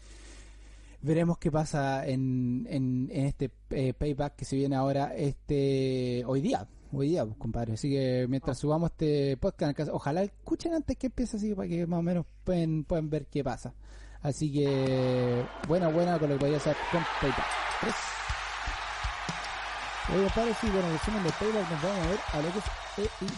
veremos 1.03 1.39
qué 1.39 1.51
pasa 1.51 2.07
en, 2.07 2.67
en, 2.71 3.09
en 3.13 3.27
este 3.27 3.51
eh, 3.71 3.93
payback 3.93 4.37
que 4.37 4.45
se 4.45 4.57
viene 4.57 4.77
ahora 4.77 5.15
este 5.17 6.23
hoy 6.27 6.41
día. 6.41 6.67
Hoy 6.95 7.09
día, 7.09 7.25
pues, 7.25 7.39
compadre. 7.39 7.73
Así 7.73 7.91
que 7.91 8.27
mientras 8.29 8.59
subamos 8.59 8.91
este 8.91 9.37
podcast, 9.39 9.89
ojalá 9.91 10.23
escuchen 10.23 10.75
antes 10.75 10.97
que 10.97 11.07
empiece 11.07 11.39
así 11.39 11.55
para 11.55 11.69
que 11.69 11.87
más 11.87 12.01
o 12.01 12.03
menos 12.03 12.27
pueden, 12.45 12.85
pueden 12.85 13.09
ver 13.09 13.27
qué 13.27 13.43
pasa. 13.43 13.75
Así 14.21 14.53
que 14.53 15.43
buena, 15.67 15.89
buena 15.89 16.19
con 16.19 16.29
lo 16.29 16.37
que 16.37 16.41
podía 16.41 16.59
hacer 16.59 16.77
con 16.93 17.03
payback. 17.21 17.47
Tres. 17.81 18.12
Oye, 20.09 20.25
compadre, 20.25 20.53
sí, 20.61 20.67
bueno, 20.69 20.89
en 20.89 20.99
resumen 20.99 21.23
de 21.23 21.31
Payback 21.31 21.71
nos 21.71 21.83
vamos 21.83 22.07
a 22.07 22.11
ver 22.11 22.21
a 22.33 22.43
lo 22.43 22.53
que 22.53 22.59
es 22.59 22.65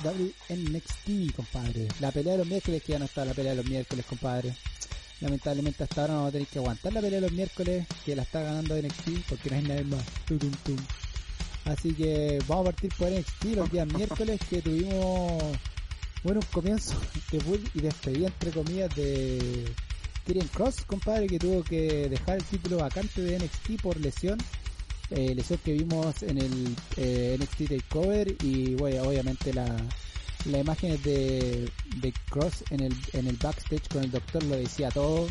AEW 0.02 0.32
NXT, 0.48 1.36
compadre. 1.36 1.88
La 2.00 2.10
pelea 2.10 2.32
de 2.32 2.38
los 2.38 2.46
miércoles, 2.46 2.82
que 2.82 2.92
ya 2.92 2.98
no 2.98 3.04
está 3.04 3.24
la 3.26 3.34
pelea 3.34 3.52
de 3.52 3.56
los 3.58 3.66
miércoles, 3.66 4.06
compadre. 4.06 4.54
Lamentablemente 5.20 5.84
hasta 5.84 6.00
ahora 6.00 6.14
vamos 6.14 6.28
a 6.30 6.32
tener 6.32 6.48
que 6.48 6.58
aguantar 6.58 6.92
la 6.94 7.00
pelea 7.02 7.20
de 7.20 7.26
los 7.26 7.32
miércoles, 7.32 7.86
que 8.04 8.16
la 8.16 8.22
está 8.22 8.40
ganando 8.40 8.76
NXT, 8.76 9.28
porque 9.28 9.50
no 9.50 9.56
hay 9.56 9.62
nadie 9.62 9.84
más. 9.84 10.02
Así 11.66 11.92
que 11.92 12.42
vamos 12.48 12.66
a 12.66 12.70
partir 12.70 12.92
por 12.96 13.10
NXT 13.10 13.44
los 13.56 13.70
días 13.70 13.86
miércoles, 13.86 14.40
que 14.48 14.62
tuvimos, 14.62 15.42
bueno, 16.22 16.40
un 16.40 16.46
comienzo 16.50 16.98
de 17.30 17.38
bull 17.40 17.70
y 17.74 17.82
despedida, 17.82 18.28
entre 18.28 18.50
comillas, 18.50 18.94
de 18.96 19.66
Tyrion 20.24 20.48
Cross, 20.48 20.84
compadre, 20.86 21.26
que 21.26 21.38
tuvo 21.38 21.62
que 21.62 22.08
dejar 22.08 22.38
el 22.38 22.44
título 22.44 22.78
vacante 22.78 23.20
de 23.20 23.38
NXT 23.38 23.82
por 23.82 24.00
lesión 24.00 24.38
eh, 25.10 25.34
lesión 25.34 25.58
que 25.64 25.72
vimos 25.72 26.22
en 26.22 26.38
el 26.38 26.76
eh, 26.96 27.36
NXT 27.38 27.68
Takeover 27.68 28.34
y 28.42 28.74
bueno, 28.74 29.02
obviamente 29.02 29.52
la, 29.52 29.66
las 30.46 30.60
imágenes 30.60 31.02
de, 31.02 31.70
de 31.96 32.14
Cross 32.30 32.64
en 32.70 32.80
el, 32.80 32.94
en 33.12 33.26
el 33.26 33.36
backstage 33.36 33.88
con 33.88 34.04
el 34.04 34.10
doctor 34.10 34.42
lo 34.44 34.56
decía 34.56 34.90
todo, 34.90 35.28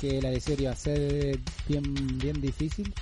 que 0.00 0.22
la 0.22 0.30
lesión 0.30 0.60
iba 0.60 0.72
a 0.72 0.76
ser 0.76 1.38
bien, 1.68 2.18
bien 2.18 2.40
difícil, 2.40 2.92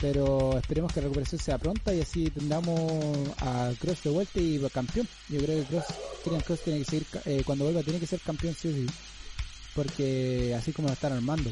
pero 0.00 0.56
esperemos 0.58 0.92
que 0.92 1.00
la 1.00 1.04
recuperación 1.04 1.40
sea 1.40 1.58
pronta 1.58 1.94
y 1.94 2.00
así 2.00 2.30
tengamos 2.30 3.28
a 3.38 3.72
Cross 3.78 4.02
de 4.04 4.10
vuelta 4.10 4.40
y 4.40 4.58
campeón. 4.72 5.06
Yo 5.28 5.40
creo 5.42 5.60
que 5.60 5.66
Cross, 5.66 6.44
Cross 6.46 6.60
tiene 6.64 6.78
que 6.80 6.84
seguir, 6.86 7.06
eh, 7.26 7.42
cuando 7.44 7.64
vuelva 7.64 7.82
tiene 7.82 8.00
que 8.00 8.06
ser 8.06 8.20
campeón 8.20 8.54
sí 8.58 8.72
sí, 8.72 8.86
porque 9.74 10.54
así 10.58 10.72
como 10.72 10.88
lo 10.88 10.94
están 10.94 11.12
armando 11.12 11.50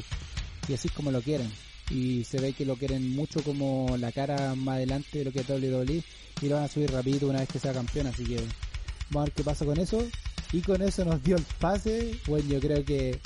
y 0.67 0.73
así 0.73 0.89
como 0.89 1.11
lo 1.11 1.21
quieren 1.21 1.51
y 1.91 2.23
se 2.23 2.39
ve 2.39 2.53
que 2.53 2.65
lo 2.65 2.75
quieren 2.75 3.13
mucho 3.13 3.43
como 3.43 3.97
la 3.97 4.11
cara 4.11 4.55
más 4.55 4.75
adelante 4.75 5.19
de 5.19 5.25
lo 5.25 5.31
que 5.31 5.41
es 5.41 5.49
WWE 5.49 6.03
y 6.41 6.47
lo 6.47 6.55
van 6.55 6.63
a 6.63 6.67
subir 6.67 6.91
rapidito 6.91 7.27
una 7.27 7.39
vez 7.39 7.49
que 7.49 7.59
sea 7.59 7.73
campeón 7.73 8.07
así 8.07 8.23
que 8.23 8.37
vamos 9.09 9.15
a 9.15 9.23
ver 9.25 9.31
qué 9.33 9.43
pasa 9.43 9.65
con 9.65 9.77
eso. 9.77 10.07
Y 10.53 10.61
con 10.61 10.81
eso 10.81 11.05
nos 11.05 11.23
dio 11.23 11.37
el 11.37 11.43
pase. 11.59 12.15
Bueno 12.27 12.49
yo 12.49 12.59
creo 12.59 12.83
que 12.83 13.19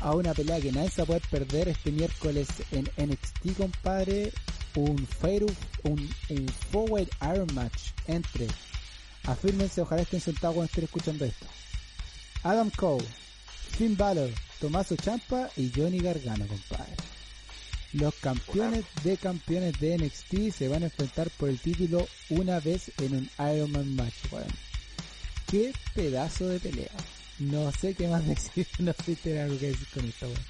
a 0.00 0.14
una 0.14 0.34
pelea 0.34 0.60
que 0.60 0.72
nadie 0.72 0.90
se 0.90 1.02
va 1.02 1.04
a 1.04 1.06
poder 1.06 1.22
perder 1.30 1.68
este 1.68 1.92
miércoles 1.92 2.48
en 2.72 2.88
NXT 2.96 3.56
compadre 3.56 4.32
un 4.74 5.06
Fair 5.06 5.44
un, 5.84 6.10
un 6.30 6.48
Forward 6.70 7.08
Iron 7.32 7.48
Match 7.54 7.92
entre 8.08 8.48
afírmense 9.24 9.80
ojalá 9.80 10.02
estén 10.02 10.20
sentados 10.20 10.56
cuando 10.56 10.70
estén 10.70 10.84
escuchando 10.84 11.24
esto 11.24 11.46
Adam 12.42 12.70
Cole 12.70 13.04
Finn 13.76 13.96
Balor 13.96 14.30
Tommaso 14.60 14.96
Champa 14.96 15.50
y 15.56 15.70
Johnny 15.74 16.00
Gargano 16.00 16.46
compadre 16.48 17.11
los 17.92 18.14
campeones 18.14 18.84
de 19.04 19.16
campeones 19.16 19.78
de 19.80 19.98
NXT 19.98 20.56
se 20.56 20.68
van 20.68 20.82
a 20.82 20.86
enfrentar 20.86 21.28
por 21.30 21.48
el 21.48 21.58
título 21.58 22.08
una 22.30 22.58
vez 22.60 22.90
en 22.98 23.14
un 23.16 23.30
Iron 23.54 23.70
Man 23.72 23.94
match, 23.96 24.14
weón. 24.30 24.50
Qué 25.50 25.72
pedazo 25.94 26.48
de 26.48 26.58
pelea. 26.58 26.90
No 27.38 27.70
sé 27.72 27.94
qué 27.94 28.08
más 28.08 28.26
decir, 28.26 28.66
no 28.78 28.92
sé 28.92 29.02
si 29.04 29.16
tiene 29.16 29.40
algo 29.42 29.58
que 29.58 29.68
decir 29.68 29.86
con 29.92 30.04
esto, 30.04 30.26
weón. 30.26 30.46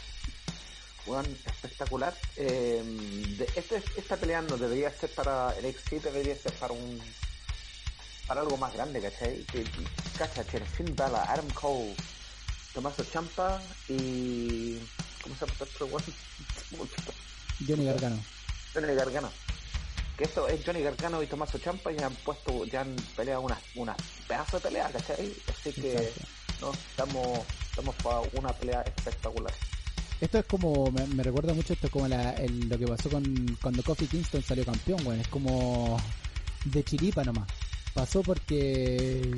Juan, 1.05 1.26
espectacular. 1.47 2.16
De- 2.36 3.49
este, 3.57 3.82
esta 3.97 4.16
pelea 4.16 4.40
no 4.43 4.57
debería 4.57 4.90
ser 4.93 5.11
para 5.11 5.53
NXT, 5.61 6.05
debería 6.05 6.36
ser 6.36 6.53
para 6.53 6.72
un 6.74 7.01
para 8.26 8.40
algo 8.40 8.57
más 8.57 8.72
grande, 8.72 9.01
¿cachai? 9.01 9.43
Que, 9.47 9.66
cacha, 10.16 10.45
tiene 10.45 10.64
Finn 10.64 10.95
Balor, 10.97 11.20
Adam 11.28 11.49
Cole, 11.51 11.95
Tommaso 12.72 13.05
Champa 13.12 13.61
y... 13.88 14.78
¿Cómo 15.22 15.36
se 15.36 15.47
llama 15.47 15.53
este? 15.61 16.12
Johnny 17.66 17.84
Gargano. 17.84 18.18
Johnny 18.74 18.94
Gargano. 18.94 19.30
Que 20.16 20.24
esto 20.24 20.46
es 20.48 20.61
Johnny 20.64 20.82
Gargano 20.82 21.22
y 21.22 21.26
Tommaso 21.26 21.59
Champa 21.59 21.90
y 21.92 22.00
han 22.03 22.14
puesto, 22.16 22.64
ya 22.66 22.82
han 22.82 22.94
peleado 23.16 23.40
unas 23.42 23.59
una 23.74 23.96
pedazo 24.28 24.59
de 24.59 24.62
pelea, 24.62 24.90
¿cachai? 24.90 25.32
Así 25.48 25.72
que 25.72 25.92
Exacto. 25.94 26.20
no, 26.61 26.72
estamos, 26.72 27.38
estamos 27.70 27.94
para 27.96 28.20
una 28.34 28.53
pelea 28.53 28.82
espectacular. 28.82 29.53
Esto 30.20 30.38
es 30.38 30.44
como, 30.44 30.90
me, 30.92 31.07
me 31.09 31.22
recuerda 31.22 31.53
mucho 31.55 31.72
esto 31.72 31.90
como 31.90 32.07
la, 32.09 32.32
el- 32.34 32.68
lo 32.68 32.78
que 32.78 32.86
pasó 32.86 33.09
con 33.11 33.59
cuando 33.61 33.82
Kofi 33.82 34.07
Kingston 34.07 34.42
salió 34.42 34.64
campeón, 34.64 35.05
weón. 35.07 35.20
Es 35.20 35.28
como 35.28 36.00
de 36.66 36.84
chiripa 36.84 37.24
nomás. 37.24 37.48
Pasó 37.94 38.22
porque 38.22 39.34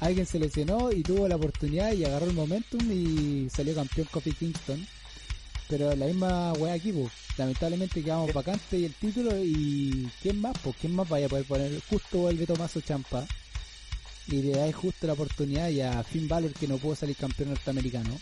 alguien 0.00 0.26
se 0.26 0.38
lesionó 0.38 0.92
y 0.92 1.02
tuvo 1.02 1.26
la 1.28 1.36
oportunidad 1.36 1.92
y 1.92 2.04
agarró 2.04 2.26
el 2.26 2.34
momentum 2.34 2.80
y 2.92 3.48
salió 3.48 3.74
campeón 3.74 4.08
Kofi 4.10 4.32
Kingston. 4.32 4.86
Pero 5.68 5.94
la 5.94 6.06
misma 6.06 6.52
weá 6.54 6.74
aquí, 6.74 6.92
pues. 6.92 7.12
Lamentablemente 7.36 8.02
quedamos 8.02 8.32
vacantes 8.32 8.80
y 8.80 8.84
el 8.84 8.94
título 8.94 9.30
y 9.36 10.10
¿quién 10.20 10.40
más? 10.40 10.56
Pues 10.62 10.74
¿quién 10.80 10.94
más 10.94 11.08
vaya 11.08 11.26
a 11.26 11.28
poder 11.28 11.44
poner? 11.44 11.80
Justo 11.88 12.18
vuelve 12.18 12.46
Tomaso 12.46 12.80
Champa 12.80 13.24
y 14.26 14.42
le 14.42 14.58
da 14.58 14.72
justo 14.72 15.06
la 15.06 15.12
oportunidad 15.12 15.68
y 15.68 15.80
a 15.80 16.02
Finn 16.02 16.26
Balor 16.26 16.52
que 16.52 16.66
no 16.66 16.78
pudo 16.78 16.96
salir 16.96 17.14
campeón 17.14 17.50
norteamericano. 17.50 18.18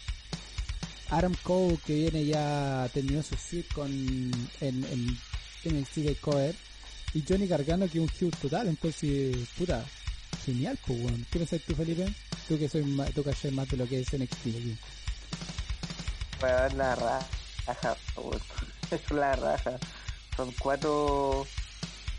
Adam 1.08 1.34
Cole 1.42 1.78
que 1.86 1.94
viene 1.94 2.26
ya 2.26 2.88
terminó 2.92 3.22
su 3.22 3.36
feud 3.36 3.64
con 3.74 3.90
en, 3.90 4.84
en, 4.84 5.18
en 5.64 5.76
el 5.76 5.86
City 5.86 6.14
Cover 6.16 6.54
y 7.14 7.24
Johnny 7.26 7.46
Gargano 7.46 7.88
que 7.88 8.00
un 8.00 8.06
huge 8.06 8.36
total 8.42 8.66
entonces 8.66 9.36
puta 9.56 9.84
genial 10.44 10.76
pues 10.84 11.00
weón 11.00 11.24
¿qué 11.30 11.38
pensás 11.38 11.60
tú 11.64 11.74
Felipe? 11.76 12.12
tú 12.48 12.58
que 12.58 12.68
soy 12.68 12.82
más, 12.82 13.12
tú 13.12 13.22
que 13.22 13.50
más 13.52 13.68
de 13.68 13.76
lo 13.76 13.88
que 13.88 14.00
es 14.00 14.12
NXT 14.12 14.46
aquí 14.48 14.76
dar 16.40 16.76
la 16.76 17.20
raja, 17.66 18.02
weón. 18.14 18.40
es 18.90 19.10
la 19.10 19.36
raja. 19.36 19.82
Son 20.36 20.54
cuatro 20.56 21.54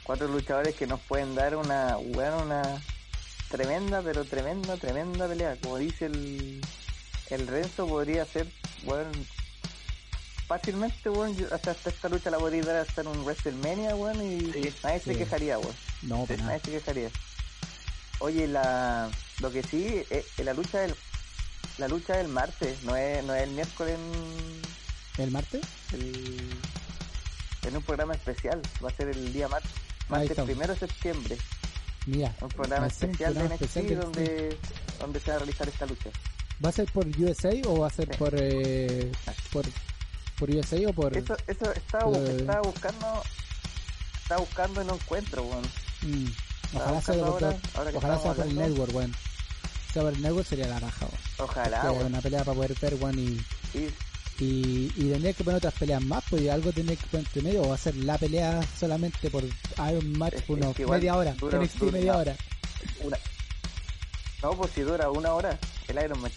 cuatro 0.03 0.27
luchadores 0.29 0.75
que 0.75 0.87
nos 0.87 1.03
pueden 1.05 1.35
dar 1.35 1.55
una 1.57 1.97
bueno, 1.97 2.41
una 2.43 2.87
tremenda, 3.47 4.03
pero 4.03 4.27
tremenda, 4.27 4.79
tremenda 4.79 5.27
pelea. 5.29 5.59
Como 5.59 5.77
dice 5.77 6.07
el, 6.07 6.69
el 7.25 7.47
Renzo, 7.47 7.87
podría 7.87 8.25
ser, 8.27 8.53
bueno, 8.77 9.29
fácilmente, 10.47 11.09
bueno, 11.09 11.35
yo- 11.35 11.53
hasta, 11.53 11.71
hasta 11.71 11.89
esta 11.89 12.09
lucha 12.09 12.29
la 12.31 12.37
podría 12.39 12.63
dar 12.63 12.75
hasta 12.77 13.01
en 13.01 13.07
un 13.07 13.21
WrestleMania, 13.23 13.95
bueno, 13.95 14.23
y 14.23 14.53
Sí, 14.53 14.71
nadie 14.83 14.99
se 14.99 15.15
sí. 15.15 15.15
quejaría, 15.15 15.57
bueno. 15.57 15.79
no 16.01 16.27
para 16.27 16.43
Nadie 16.45 16.61
se 16.61 16.71
quejaría. 16.71 17.15
Oye, 18.19 18.47
la, 18.47 19.15
lo 19.37 19.51
que 19.51 19.63
sí, 19.63 19.77
eh, 20.09 20.33
la 20.37 20.53
lucha 20.53 20.79
del, 20.79 20.97
la 21.77 21.87
lucha 21.87 22.15
del 22.15 22.29
martes, 22.29 22.81
no 22.81 22.95
es, 22.95 23.23
no 23.23 23.33
es 23.35 23.43
el 23.43 23.51
miércoles 23.51 23.95
en, 23.95 24.56
¿el 25.17 25.31
martes? 25.31 25.61
el- 25.93 26.49
en 27.67 27.75
un 27.75 27.83
programa 27.83 28.13
especial, 28.13 28.61
va 28.83 28.89
a 28.89 28.93
ser 28.93 29.09
el 29.09 29.33
día 29.33 29.47
martes, 29.47 29.71
martes 30.09 30.37
primero 30.45 30.73
de 30.73 30.79
septiembre, 30.79 31.37
mira 32.05 32.33
un 32.41 32.49
programa 32.49 32.85
un 32.85 32.91
especial 32.91 33.33
programa 33.33 33.49
de 33.49 33.55
NXT 33.55 33.63
especial 33.77 33.87
de 33.87 33.95
donde, 34.05 34.57
donde 35.01 35.19
se 35.19 35.29
va 35.31 35.35
a 35.35 35.39
realizar 35.39 35.67
esta 35.67 35.85
lucha. 35.85 36.09
¿va 36.63 36.69
a 36.69 36.71
ser 36.71 36.91
por 36.91 37.05
USA 37.07 37.51
o 37.67 37.79
va 37.79 37.87
a 37.87 37.89
ser 37.91 38.07
Sí. 38.09 38.17
por 38.17 38.33
eh, 38.35 39.11
por 39.51 39.65
por 40.39 40.49
USA 40.51 40.77
o 40.87 40.93
por 40.93 41.17
Eso, 41.17 41.35
eso 41.47 41.71
estaba, 41.73 42.17
Eh. 42.19 42.37
estaba 42.39 42.61
buscando, 42.61 43.23
estaba 44.21 44.39
buscando 44.41 44.81
y 44.81 44.85
no 44.85 44.93
encuentro, 44.95 45.43
weón. 45.43 45.63
Mm, 46.03 46.27
ojalá 46.77 47.01
sea 47.01 47.15
ahora- 47.15 47.57
ojalá 47.95 48.19
sea 48.19 48.33
por 48.33 48.45
el 48.47 48.55
network 48.55 48.95
weón 48.95 49.15
sea 49.93 50.03
por 50.03 50.13
el 50.13 50.21
network 50.21 50.47
sería 50.47 50.67
la 50.67 50.79
raja 50.79 51.05
weón. 51.05 51.21
Ojalá, 51.49 51.91
weón. 51.91 52.05
una 52.07 52.21
pelea 52.21 52.43
para 52.43 52.55
poder 52.55 52.75
ver 52.79 52.93
weón 52.95 53.19
y 53.19 53.39
Sí, 53.73 53.89
Y, 54.39 54.91
y 54.95 55.09
tendría 55.09 55.33
que 55.33 55.43
poner 55.43 55.57
otras 55.57 55.73
peleas 55.73 56.01
más, 56.03 56.23
pues 56.29 56.47
algo 56.49 56.71
tendría 56.71 56.95
que 56.95 57.07
poner 57.07 57.25
entre 57.25 57.41
medio, 57.41 57.63
o 57.63 57.73
hacer 57.73 57.95
la 57.95 58.17
pelea 58.19 58.61
solamente 58.77 59.29
por 59.31 59.43
Iron 59.43 60.17
Match, 60.17 60.35
por 60.45 60.57
unos 60.57 60.77
media 60.79 61.15
hora, 61.15 61.33
dura- 61.33 61.57
NXT 61.59 61.79
dura- 61.79 61.91
media 61.91 62.17
hora. 62.17 62.35
una... 63.03 63.17
No, 64.43 64.51
pues 64.51 64.71
si 64.73 64.81
dura 64.81 65.09
una 65.09 65.33
hora, 65.33 65.57
el 65.87 66.03
Iron 66.03 66.21
Man. 66.21 66.31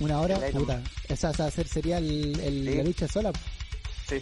Una 0.00 0.20
hora, 0.20 0.36
El 0.46 0.52
puta. 0.52 0.82
Esa, 1.08 1.30
esa 1.30 1.50
ser- 1.50 1.66
sería 1.66 1.96
el, 1.98 2.38
el- 2.40 2.68
Sí. 2.68 2.74
la 2.76 2.82
lucha 2.84 3.08
sola. 3.08 3.32
Sí. 4.06 4.20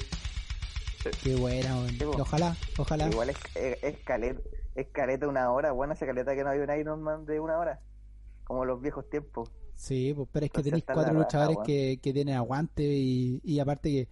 Qué 1.23 1.35
buena. 1.37 1.89
Sí, 1.89 1.97
po. 1.99 2.11
Ojalá, 2.23 2.57
ojalá. 2.79 3.09
Igual 3.09 3.31
es, 3.31 3.37
es, 3.57 3.79
es 3.83 3.99
caleta, 4.05 4.41
es 4.77 4.87
caleta 4.93 5.27
una 5.29 5.51
hora, 5.51 5.73
bueno, 5.73 5.93
esa 5.95 6.07
caleta 6.07 6.35
que 6.37 6.45
no 6.45 6.51
hay 6.51 6.61
un 6.61 6.79
Iron 6.81 7.03
Man 7.03 7.27
de 7.27 7.41
una 7.41 7.59
hora. 7.59 7.81
Como 8.45 8.65
los 8.65 8.81
viejos 8.81 9.09
tiempos. 9.11 9.51
Sí, 9.77 10.13
pues, 10.15 10.29
pero 10.33 10.47
es 10.47 10.53
que 10.53 10.63
tenéis 10.63 10.85
cuatro 10.85 11.13
raja, 11.13 11.25
luchadores 11.25 11.59
que, 11.67 11.99
que 12.03 12.13
tienen 12.13 12.35
aguante 12.35 12.83
y, 12.83 13.41
y 13.45 13.59
aparte 13.59 13.91
que 13.91 14.09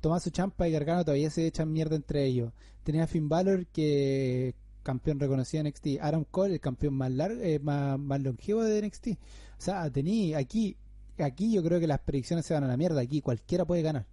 Tomás 0.00 0.30
Champa 0.30 0.68
y 0.68 0.72
Gargano 0.72 1.04
todavía 1.04 1.30
se 1.30 1.46
echan 1.46 1.72
mierda 1.72 1.96
entre 1.96 2.24
ellos. 2.24 2.52
Tenía 2.84 3.04
a 3.04 3.06
Finn 3.06 3.28
Balor 3.28 3.66
que 3.66 4.54
campeón 4.82 5.18
reconocido 5.18 5.62
en 5.62 5.68
NXT, 5.68 5.86
Adam 6.00 6.24
Cole 6.30 6.54
el 6.54 6.60
campeón 6.60 6.94
más 6.94 7.10
largo, 7.10 7.40
eh, 7.40 7.58
más, 7.58 7.98
más 7.98 8.20
longevo 8.20 8.62
de 8.62 8.80
NXT. 8.82 9.08
O 9.08 9.16
sea, 9.60 9.90
tení 9.90 10.34
aquí, 10.34 10.76
aquí 11.18 11.50
yo 11.52 11.62
creo 11.64 11.80
que 11.80 11.86
las 11.88 11.98
predicciones 12.00 12.46
se 12.46 12.54
van 12.54 12.62
a 12.64 12.68
la 12.68 12.76
mierda. 12.76 13.00
Aquí 13.00 13.20
cualquiera 13.22 13.64
puede 13.64 13.82
ganar. 13.82 14.06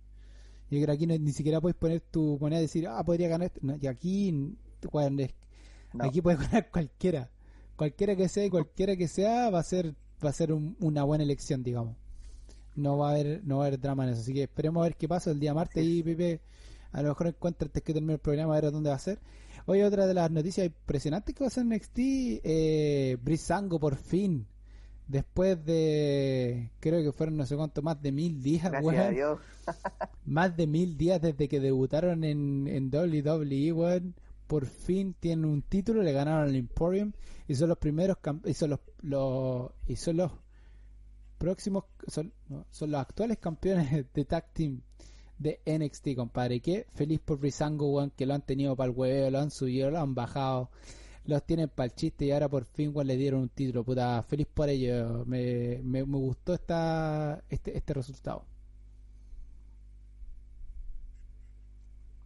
Yo 0.71 0.77
creo 0.79 0.85
que 0.87 0.91
aquí 0.93 1.05
no- 1.05 1.17
ni 1.19 1.31
siquiera 1.33 1.61
puedes 1.61 1.75
poner 1.75 1.99
tu 1.99 2.37
moneda 2.39 2.59
y 2.61 2.63
decir, 2.63 2.87
ah, 2.87 3.03
podría 3.03 3.27
ganar. 3.27 3.51
No, 3.61 3.75
y 3.79 3.85
aquí, 3.87 4.29
es- 5.19 5.33
No. 5.93 6.05
Aquí 6.05 6.21
puede 6.21 6.37
ganar 6.37 6.69
cualquiera. 6.71 7.29
Cualquiera 7.75 8.15
que 8.15 8.27
sea 8.29 8.45
y 8.45 8.49
cualquiera 8.49 8.95
que 8.95 9.07
sea 9.07 9.49
va 9.51 9.59
a 9.59 9.63
ser 9.63 9.93
va 10.23 10.29
a 10.29 10.33
ser 10.33 10.51
un- 10.53 10.75
una 10.79 11.03
buena 11.03 11.23
elección, 11.23 11.63
digamos. 11.63 11.95
No 12.75 12.97
va 12.97 13.09
a 13.09 13.11
haber 13.13 13.41
no 13.43 13.57
va 13.59 13.65
a 13.65 13.67
haber 13.67 13.79
drama 13.79 14.03
en 14.05 14.11
eso. 14.13 14.21
Así 14.21 14.33
que 14.33 14.43
esperemos 14.43 14.81
a 14.81 14.85
ver 14.85 14.95
qué 14.95 15.07
pasa 15.07 15.31
el 15.31 15.39
día 15.39 15.53
martes 15.53 15.83
y 15.85 16.01
Pepe 16.03 16.41
a 16.91 17.01
lo 17.01 17.09
mejor 17.09 17.27
encuentra 17.27 17.65
antes 17.67 17.81
que 17.83 17.93
termine 17.93 18.13
el 18.13 18.19
programa 18.19 18.55
a 18.57 18.61
ver 18.61 18.71
dónde 18.71 18.89
va 18.89 18.95
a 18.95 18.99
ser. 18.99 19.19
Hoy 19.65 19.81
otra 19.81 20.05
de 20.07 20.13
las 20.13 20.29
noticias 20.29 20.65
impresionantes 20.65 21.33
que 21.33 21.43
va 21.43 21.47
a 21.47 21.51
ser 21.51 21.63
NXT, 21.65 21.97
eh, 22.43 23.17
Brisango 23.21 23.79
por 23.79 23.95
fin. 23.95 24.45
Después 25.07 25.63
de, 25.65 26.69
creo 26.79 27.01
que 27.03 27.11
fueron 27.11 27.35
no 27.37 27.45
sé 27.45 27.55
cuánto, 27.55 27.81
más 27.81 28.01
de 28.01 28.11
mil 28.11 28.41
días, 28.41 28.71
Gracias 28.71 29.05
a 29.05 29.09
Dios. 29.09 29.39
Más 30.25 30.55
de 30.55 30.67
mil 30.67 30.97
días 30.97 31.21
desde 31.21 31.47
que 31.47 31.59
debutaron 31.59 32.23
en, 32.23 32.67
en 32.67 32.89
WWE, 32.89 33.71
weón. 33.73 34.15
Por 34.53 34.67
fin 34.67 35.15
tienen 35.19 35.45
un 35.45 35.63
título, 35.63 36.03
le 36.03 36.11
ganaron 36.11 36.47
al 36.47 36.55
Emporium 36.55 37.11
y 37.47 37.55
son 37.55 37.69
los 37.69 37.77
primeros 37.79 38.19
y 38.45 38.53
son 38.53 38.69
los, 38.69 38.81
los 39.01 39.71
son 39.95 40.17
los 40.17 40.31
próximos 41.39 41.85
son, 42.05 42.31
los 42.81 43.01
actuales 43.01 43.39
campeones 43.39 43.89
de 44.13 44.25
tag 44.25 44.53
team 44.53 44.81
de 45.39 45.59
NXT, 45.65 46.09
compadre. 46.15 46.59
Que 46.59 46.85
feliz 46.93 47.19
por 47.19 47.39
Brisango, 47.39 47.93
weón, 47.93 48.11
que 48.11 48.27
lo 48.27 48.35
han 48.35 48.43
tenido 48.43 48.75
para 48.75 48.91
el 48.91 48.95
hueveo, 48.95 49.31
lo 49.31 49.39
han 49.39 49.49
subido, 49.49 49.89
lo 49.89 49.97
han 49.97 50.13
bajado, 50.13 50.69
los 51.25 51.43
tienen 51.43 51.69
para 51.69 51.85
el 51.85 51.95
chiste 51.95 52.25
y 52.25 52.31
ahora 52.31 52.47
por 52.47 52.65
fin, 52.65 52.91
weón, 52.93 53.07
le 53.07 53.17
dieron 53.17 53.41
un 53.41 53.49
título, 53.49 53.83
puta, 53.83 54.21
feliz 54.21 54.45
por 54.53 54.69
ello. 54.69 55.25
Me, 55.25 55.81
me, 55.83 56.03
gustó 56.03 56.53
esta, 56.53 57.43
este, 57.49 57.75
este 57.75 57.91
resultado. 57.95 58.45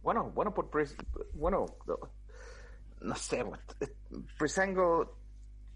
Bueno, 0.02 0.30
bueno, 0.34 0.52
por 0.52 0.70
bueno, 1.32 1.66
no, 3.00 3.14
sé, 3.14 3.44
Breezango 4.38 5.16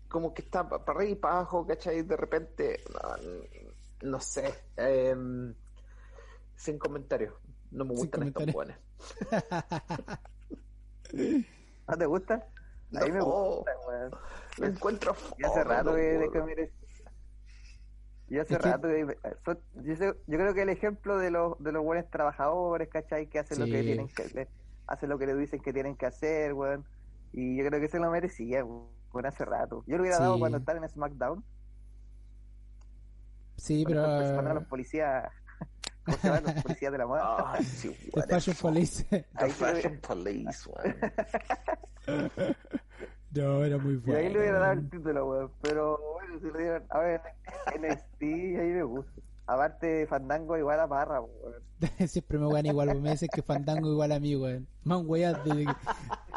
como 0.08 0.34
que 0.34 0.42
está 0.42 0.68
para 0.68 0.82
arriba 0.86 1.10
y 1.10 1.14
para 1.16 1.34
abajo, 1.36 1.66
¿cachai? 1.66 2.02
De 2.02 2.16
repente, 2.16 2.80
no, 2.92 4.10
no 4.10 4.20
sé, 4.20 4.52
em, 4.76 5.54
sin 6.54 6.78
comentarios, 6.78 7.34
no 7.70 7.84
me 7.84 7.94
gustan 7.94 8.24
estos 8.24 8.52
buenos. 8.52 8.76
¿No 11.88 11.96
te 11.98 12.06
gusta? 12.06 12.46
A 12.94 13.04
mí 13.04 13.12
me 13.12 13.18
No. 13.18 13.24
gusta, 13.24 13.72
weón. 13.86 14.10
Lo 14.58 14.66
encuentro 14.66 15.16
Y 15.38 15.44
hace 15.44 15.64
rato 15.64 15.94
que, 15.94 16.00
de 16.02 16.72
Y 18.28 18.38
hace 18.38 18.58
rato 18.58 18.88
que... 18.88 19.16
son- 19.44 19.60
yo, 19.82 19.96
sé- 19.96 20.14
yo 20.26 20.38
creo 20.38 20.54
que 20.54 20.62
el 20.62 20.68
ejemplo 20.68 21.18
de 21.18 21.30
los, 21.30 21.58
de 21.58 21.72
los 21.72 21.82
buenos 21.82 22.08
trabajadores, 22.10 22.88
¿cachai? 22.88 23.28
Que 23.28 23.38
hacen 23.38 23.58
lo 23.60 23.66
que 23.66 23.82
tienen 23.82 24.08
que 24.08 24.48
hacen 24.86 25.08
lo 25.08 25.18
que 25.18 25.26
le 25.26 25.34
dicen 25.36 25.60
que 25.60 25.72
tienen 25.72 25.96
que 25.96 26.06
hacer, 26.06 26.52
weón. 26.52 26.84
Y 27.32 27.56
yo 27.56 27.66
creo 27.66 27.80
que 27.80 27.88
se 27.88 27.98
lo 27.98 28.10
merecía, 28.10 28.64
weón, 28.64 29.26
hace 29.26 29.44
rato. 29.44 29.84
Yo 29.86 29.96
lo 29.96 30.02
hubiera 30.02 30.16
Sí. 30.18 30.22
dado 30.22 30.38
cuando 30.38 30.58
estaba 30.58 30.78
en 30.78 30.88
SmackDown. 30.88 31.44
Sí, 33.56 33.84
cuando 33.84 34.02
pero 34.02 34.16
mandaron 34.16 34.46
a 34.48 34.54
los 34.54 34.64
policías... 34.66 35.30
¿Cómo 36.04 36.16
se 36.18 36.26
llaman? 36.28 36.44
Los 36.54 36.62
policías 36.64 36.92
de 36.92 36.98
la 36.98 37.06
moda. 37.06 37.52
Ay, 37.54 37.64
sí, 37.64 37.96
The 38.12 38.22
Fashion 38.22 38.56
Police. 38.60 39.04
The 39.04 39.48
Fashion 39.50 40.00
Police, 40.00 40.68
weón. 40.68 40.96
no, 43.34 43.64
era 43.64 43.78
muy 43.78 43.94
Y 43.94 43.96
bueno. 43.98 44.18
ahí 44.18 44.28
le 44.32 44.38
hubiera 44.40 44.58
dado 44.58 44.72
el 44.72 44.90
título, 44.90 45.26
weón. 45.30 45.52
Pero 45.62 45.98
bueno, 46.14 46.38
si 46.40 46.46
lo 46.46 46.58
dieron. 46.58 46.84
A 46.90 46.98
ver, 46.98 47.20
NXT, 47.78 48.22
ahí 48.22 48.70
me 48.72 48.82
gusta. 48.82 49.12
Aparte, 49.46 50.06
Fandango 50.06 50.56
igual 50.56 50.80
a 50.80 50.88
Parra, 50.88 51.20
weón. 51.20 51.54
Siempre 52.08 52.38
me 52.38 52.46
wean 52.46 52.66
igual, 52.66 53.00
me 53.00 53.10
dicen 53.10 53.28
que 53.32 53.42
Fandango 53.42 53.90
igual 53.90 54.12
a 54.12 54.20
mí, 54.20 54.36
weón. 54.36 54.66
Man, 54.84 55.02
weón, 55.06 55.36
desde, 55.44 55.64
que- 55.66 55.74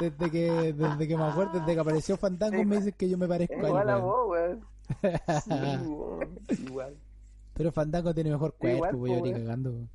desde 0.10 0.32
que, 0.32 0.74
desde 0.74 1.08
que 1.08 1.16
me 1.18 1.24
acuerdo, 1.24 1.60
desde 1.60 1.74
que 1.76 1.80
apareció 1.80 2.18
Fandango, 2.18 2.64
me 2.66 2.78
dicen 2.78 2.93
que 2.97 3.08
yo 3.10 3.18
me 3.18 3.28
parezco 3.28 3.53
Es 3.53 3.60
a 3.60 3.64
él, 3.64 3.68
igual 3.70 3.89
a 3.89 3.97
weón. 3.97 4.06
vos, 4.06 4.30
weón. 4.30 4.66
Sí, 5.43 5.51
weón, 5.88 6.39
igual. 6.49 6.95
Pero 7.53 7.72
Fandango 7.72 8.14
tiene 8.14 8.32
mejor 8.32 8.53
cuerpo, 8.56 8.76
igual, 8.78 8.95
voy 8.95 9.14
a 9.14 9.20
po, 9.20 9.26
ir 9.28 9.34
weón. 9.34 9.45
cagando, 9.45 9.70
weón. 9.72 9.89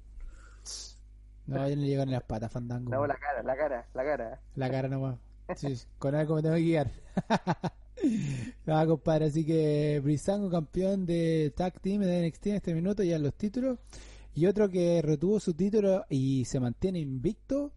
No, 1.47 1.69
yo 1.69 1.75
no 1.77 1.83
le 1.83 1.89
llego 1.89 2.07
ni 2.07 2.13
las 2.13 2.23
patas, 2.23 2.53
Fandango. 2.53 2.91
No, 2.91 2.97
weón. 2.99 3.09
la 3.09 3.17
cara, 3.17 3.43
la 3.43 3.57
cara, 3.57 3.87
la 3.93 4.05
cara. 4.05 4.41
La 4.55 4.71
cara 4.71 4.89
nomás. 4.89 5.17
Sí, 5.57 5.77
con 5.99 6.15
algo 6.15 6.37
me 6.37 6.43
tengo 6.43 6.55
que 6.55 6.61
guiar. 6.63 6.91
Compadre, 8.87 9.27
así 9.27 9.45
que 9.45 10.01
Brisango 10.03 10.51
campeón 10.51 11.07
de 11.07 11.53
Tag 11.57 11.81
Team 11.81 12.03
de 12.03 12.27
NXT 12.29 12.47
en 12.49 12.55
este 12.57 12.75
minuto, 12.75 13.03
ya 13.03 13.17
en 13.17 13.23
los 13.23 13.35
títulos. 13.35 13.79
Y 14.35 14.47
otro 14.47 14.69
que 14.69 15.03
retuvo 15.03 15.41
su 15.41 15.55
título 15.55 16.05
y 16.09 16.45
se 16.45 16.61
mantiene 16.61 17.01
invicto 17.01 17.73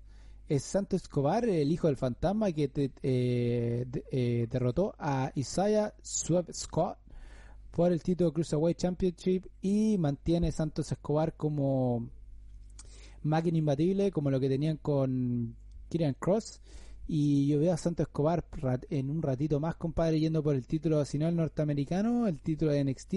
es 0.47 0.63
Santo 0.63 0.95
Escobar, 0.95 1.45
el 1.45 1.71
hijo 1.71 1.87
del 1.87 1.97
fantasma, 1.97 2.51
que 2.51 2.67
te- 2.67 2.91
eh, 3.01 3.85
eh, 4.11 4.47
derrotó 4.51 4.93
a 4.99 5.31
Isaiah 5.35 5.93
Swerve 6.01 6.53
Scott 6.53 6.97
por 7.71 7.91
el 7.91 8.03
título 8.03 8.31
Cruiserweight 8.31 8.77
Championship 8.77 9.45
y 9.61 9.97
mantiene 9.97 10.51
Santos 10.51 10.91
Escobar 10.91 11.33
como 11.35 12.07
máquina 13.23 13.57
imbatible, 13.57 14.11
como 14.11 14.29
lo 14.29 14.39
que 14.39 14.49
tenían 14.49 14.77
con 14.77 15.55
Kieran 15.89 16.15
Cross. 16.19 16.59
Y 17.07 17.47
yo 17.47 17.59
veo 17.59 17.73
a 17.73 17.77
Santos 17.77 18.07
Escobar 18.07 18.43
en 18.89 19.09
un 19.09 19.21
ratito 19.21 19.59
más, 19.59 19.75
compadre, 19.75 20.19
yendo 20.19 20.41
por 20.41 20.55
el 20.55 20.65
título, 20.65 21.03
si 21.05 21.17
no 21.17 21.27
el 21.27 21.35
norteamericano, 21.35 22.27
el 22.27 22.39
título 22.39 22.71
de 22.71 22.83
NXT, 22.83 23.13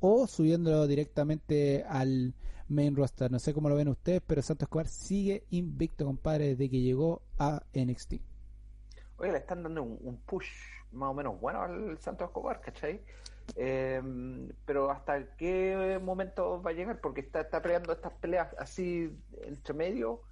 o 0.00 0.26
subiéndolo 0.26 0.86
directamente 0.86 1.84
al 1.88 2.34
main 2.68 2.96
roster. 2.96 3.30
No 3.30 3.38
sé 3.38 3.52
cómo 3.52 3.68
lo 3.68 3.76
ven 3.76 3.88
ustedes, 3.88 4.22
pero 4.26 4.42
Santos 4.42 4.66
Escobar 4.66 4.88
sigue 4.88 5.44
invicto, 5.50 6.06
compadre, 6.06 6.48
desde 6.48 6.70
que 6.70 6.80
llegó 6.80 7.22
a 7.38 7.62
NXT. 7.74 8.14
Oye, 9.18 9.32
le 9.32 9.38
están 9.38 9.62
dando 9.62 9.82
un, 9.82 9.98
un 10.02 10.16
push 10.18 10.48
más 10.92 11.10
o 11.10 11.14
menos 11.14 11.40
bueno 11.40 11.62
al 11.62 11.98
Santos 11.98 12.28
Escobar, 12.28 12.60
¿cachai? 12.60 13.02
Eh, 13.56 14.02
pero 14.64 14.90
hasta 14.90 15.36
qué 15.36 15.98
momento 16.02 16.62
va 16.62 16.70
a 16.70 16.74
llegar, 16.74 17.00
porque 17.00 17.20
está, 17.20 17.40
está 17.40 17.62
peleando 17.62 17.92
estas 17.92 18.12
peleas 18.14 18.54
así 18.58 19.16
entre 19.42 19.74
medio. 19.74 20.22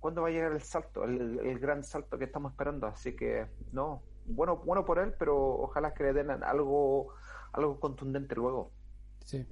¿Cuándo 0.00 0.22
va 0.22 0.28
a 0.28 0.30
llegar 0.30 0.52
el 0.52 0.62
salto, 0.62 1.04
el, 1.04 1.40
el 1.40 1.58
gran 1.58 1.82
salto 1.82 2.18
que 2.18 2.24
estamos 2.24 2.52
esperando? 2.52 2.86
Así 2.86 3.16
que, 3.16 3.46
no, 3.72 4.02
bueno, 4.26 4.56
bueno 4.58 4.84
por 4.84 4.98
él, 4.98 5.14
pero 5.18 5.36
ojalá 5.36 5.92
que 5.94 6.04
le 6.04 6.12
den 6.12 6.30
algo, 6.30 7.14
algo 7.52 7.80
contundente 7.80 8.34
luego. 8.36 8.70
Sí. 9.24 9.46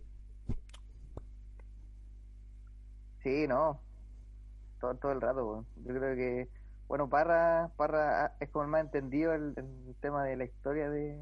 Sí, 3.23 3.47
no. 3.49 3.81
Todo, 4.81 4.95
todo 4.97 5.13
el 5.13 5.21
rato, 5.21 5.45
weón. 5.47 5.67
Yo 5.85 5.95
creo 5.95 6.15
que, 6.17 6.49
bueno, 6.87 7.09
Parra, 7.09 7.71
Parra 7.77 8.37
es 8.41 8.49
como 8.51 8.65
el 8.65 8.71
más 8.71 8.83
entendido 8.83 9.33
el, 9.33 9.55
el 9.57 9.95
tema 10.01 10.25
de 10.25 10.37
la 10.37 10.45
historia 10.45 10.89
de, 10.91 11.19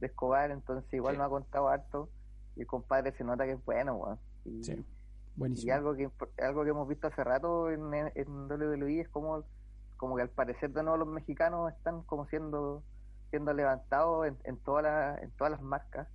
de 0.00 0.06
Escobar, 0.06 0.50
entonces 0.50 0.92
igual 0.94 1.14
Sí. 1.14 1.18
me 1.18 1.24
ha 1.24 1.28
contado 1.28 1.68
harto. 1.68 2.10
Y 2.54 2.60
el 2.60 2.66
compadre 2.66 3.12
se 3.12 3.24
nota 3.24 3.44
que 3.44 3.52
es 3.52 3.64
bueno, 3.64 3.94
weón. 3.96 4.18
Y, 4.44 4.62
Sí. 4.62 4.84
Y 5.38 5.70
algo 5.70 5.94
que 5.94 6.08
algo 6.42 6.64
que 6.64 6.70
hemos 6.70 6.88
visto 6.88 7.08
hace 7.08 7.22
rato 7.22 7.70
en, 7.70 7.92
en 8.14 8.50
WWE 8.50 9.00
es 9.00 9.08
como, 9.08 9.44
como 9.96 10.16
que 10.16 10.22
al 10.22 10.30
parecer 10.30 10.70
de 10.72 10.82
nuevo 10.82 10.98
los 10.98 11.08
mexicanos 11.08 11.72
están 11.72 12.02
como 12.04 12.26
siendo 12.28 12.82
siendo 13.30 13.52
levantados 13.52 14.26
en, 14.26 14.38
en 14.44 14.56
todas 14.58 14.84
las 14.84 15.22
en 15.22 15.30
todas 15.32 15.50
las 15.50 15.62
marcas. 15.62 16.08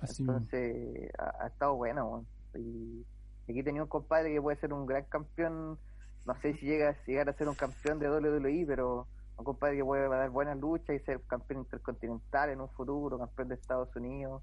Así. 0.00 0.22
Entonces 0.22 1.10
ha, 1.18 1.44
ha 1.44 1.46
estado 1.48 1.74
bueno. 1.74 2.24
Y 2.54 3.04
aquí 3.48 3.62
tenía 3.62 3.82
un 3.82 3.88
compadre 3.88 4.32
que 4.32 4.40
puede 4.40 4.58
ser 4.58 4.72
un 4.72 4.86
gran 4.86 5.04
campeón. 5.04 5.78
No 6.24 6.40
sé 6.40 6.54
si 6.54 6.66
llega 6.66 6.90
a 6.90 7.04
llegar 7.04 7.28
a 7.28 7.32
ser 7.32 7.48
un 7.48 7.56
campeón 7.56 7.98
de 7.98 8.08
WWE, 8.08 8.64
pero 8.66 9.08
un 9.36 9.44
compadre 9.44 9.76
que 9.76 9.84
puede 9.84 10.08
dar 10.08 10.30
buenas 10.30 10.56
luchas 10.58 10.94
y 10.94 11.00
ser 11.00 11.20
campeón 11.22 11.60
intercontinental 11.60 12.50
en 12.50 12.60
un 12.60 12.68
futuro, 12.70 13.18
campeón 13.18 13.48
de 13.48 13.54
Estados 13.56 13.94
Unidos. 13.96 14.42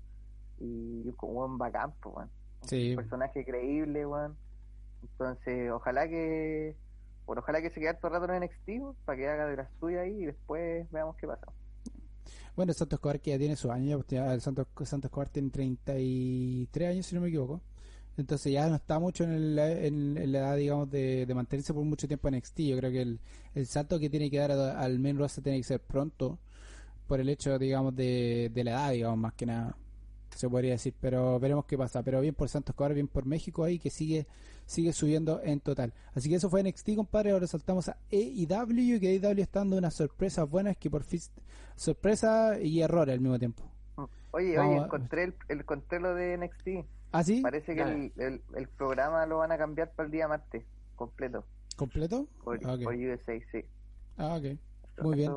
Y 0.59 1.07
un 1.21 1.33
buen 1.33 1.57
bacán, 1.57 1.93
pues, 2.01 2.27
weón. 2.61 2.63
Un 2.63 2.69
Sí. 2.69 2.95
personaje 2.95 3.45
creíble, 3.45 4.05
weón. 4.05 4.35
Entonces, 5.01 5.71
ojalá 5.71 6.07
que. 6.07 6.75
Bueno, 7.25 7.41
ojalá 7.41 7.61
que 7.61 7.69
se 7.69 7.79
quede 7.79 7.91
el 7.91 7.97
rato 8.01 8.25
en 8.33 8.43
NXT, 8.43 8.67
weón, 8.79 8.95
para 9.05 9.17
que 9.17 9.27
haga 9.27 9.45
de 9.47 9.57
la 9.57 9.69
suya 9.79 10.01
ahí 10.01 10.23
y 10.23 10.25
después 10.25 10.89
veamos 10.91 11.15
qué 11.17 11.27
pasa. 11.27 11.47
Bueno, 12.55 12.71
el 12.71 12.75
Santos 12.75 12.97
Escobar 12.97 13.19
que 13.21 13.31
ya 13.31 13.37
tiene 13.37 13.55
su 13.55 13.71
año, 13.71 14.03
el 14.09 14.41
Santos, 14.41 14.67
Santos 14.83 15.09
Escobar 15.09 15.29
tiene 15.29 15.49
33 15.49 16.89
años, 16.89 17.05
si 17.05 17.15
no 17.15 17.21
me 17.21 17.27
equivoco. 17.29 17.61
Entonces 18.17 18.51
ya 18.51 18.67
no 18.67 18.75
está 18.75 18.99
mucho 18.99 19.23
en, 19.23 19.57
en, 19.57 20.31
la 20.31 20.39
edad, 20.39 20.57
digamos, 20.57 20.89
de, 20.89 21.25
mantenerse 21.33 21.73
por 21.73 21.85
mucho 21.85 22.05
tiempo 22.07 22.27
en 22.27 22.35
NXT. 22.35 22.59
Yo 22.61 22.77
creo 22.77 22.91
que 22.91 23.01
el, 23.01 23.19
el 23.55 23.65
salto 23.65 23.97
que 23.97 24.09
tiene 24.09 24.29
que 24.29 24.37
dar 24.39 24.51
al 24.51 24.99
main 24.99 25.17
roster 25.17 25.41
tiene 25.41 25.59
que 25.59 25.63
ser 25.63 25.79
pronto, 25.79 26.37
por 27.07 27.21
el 27.21 27.29
hecho, 27.29 27.57
digamos, 27.57 27.95
de, 27.95 28.51
de 28.53 28.63
la 28.65 28.71
edad, 28.71 28.91
digamos, 28.91 29.19
más 29.19 29.33
que 29.33 29.45
nada 29.45 29.77
se 30.39 30.49
podría 30.49 30.71
decir, 30.71 30.93
pero 31.01 31.37
veremos 31.37 31.65
qué 31.65 31.77
pasa. 31.77 32.01
Pero 32.01 32.21
bien 32.21 32.33
por 32.33 32.47
Santos 32.47 32.73
Escobar, 32.73 32.93
bien 32.93 33.09
por 33.09 33.25
México 33.25 33.65
ahí, 33.65 33.77
que 33.77 33.89
sigue 33.89 34.25
sigue 34.65 34.93
subiendo 34.93 35.41
en 35.43 35.59
total. 35.59 35.93
Así 36.13 36.29
que 36.29 36.35
eso 36.35 36.49
fue 36.49 36.63
NXT, 36.63 36.95
compadre. 36.95 37.31
Ahora 37.31 37.45
saltamos 37.45 37.89
a 37.89 37.97
AEW, 38.09 38.99
que 39.01 39.19
AEW 39.19 39.41
está 39.41 39.59
dando 39.59 39.77
unas 39.77 39.93
sorpresas 39.95 40.49
buenas 40.49 40.77
que 40.77 40.89
por 40.89 41.03
fin, 41.03 41.19
sorpresa 41.75 42.57
y 42.57 42.79
error 42.79 43.09
al 43.09 43.19
mismo 43.19 43.37
tiempo. 43.37 43.63
Oye, 44.31 44.57
oye, 44.57 44.77
encontré 44.77 45.23
el, 45.25 45.33
encontré 45.49 45.99
lo 45.99 46.15
de 46.15 46.37
NXT. 46.37 46.87
¿Ah, 47.11 47.23
sí? 47.23 47.41
Parece 47.41 47.75
que 47.75 47.81
el, 47.81 48.41
el, 48.55 48.67
programa 48.69 49.25
lo 49.25 49.39
van 49.39 49.51
a 49.51 49.57
cambiar 49.57 49.91
para 49.91 50.05
el 50.05 50.11
día 50.11 50.27
martes, 50.27 50.63
completo. 50.95 51.43
¿Completo? 51.75 52.27
Por, 52.45 52.59
ah, 52.63 52.75
USA, 52.75 53.33
sí. 53.51 53.65
Ah, 54.17 54.37
ok. 54.37 54.57
Muy 55.03 55.17
bien. 55.17 55.33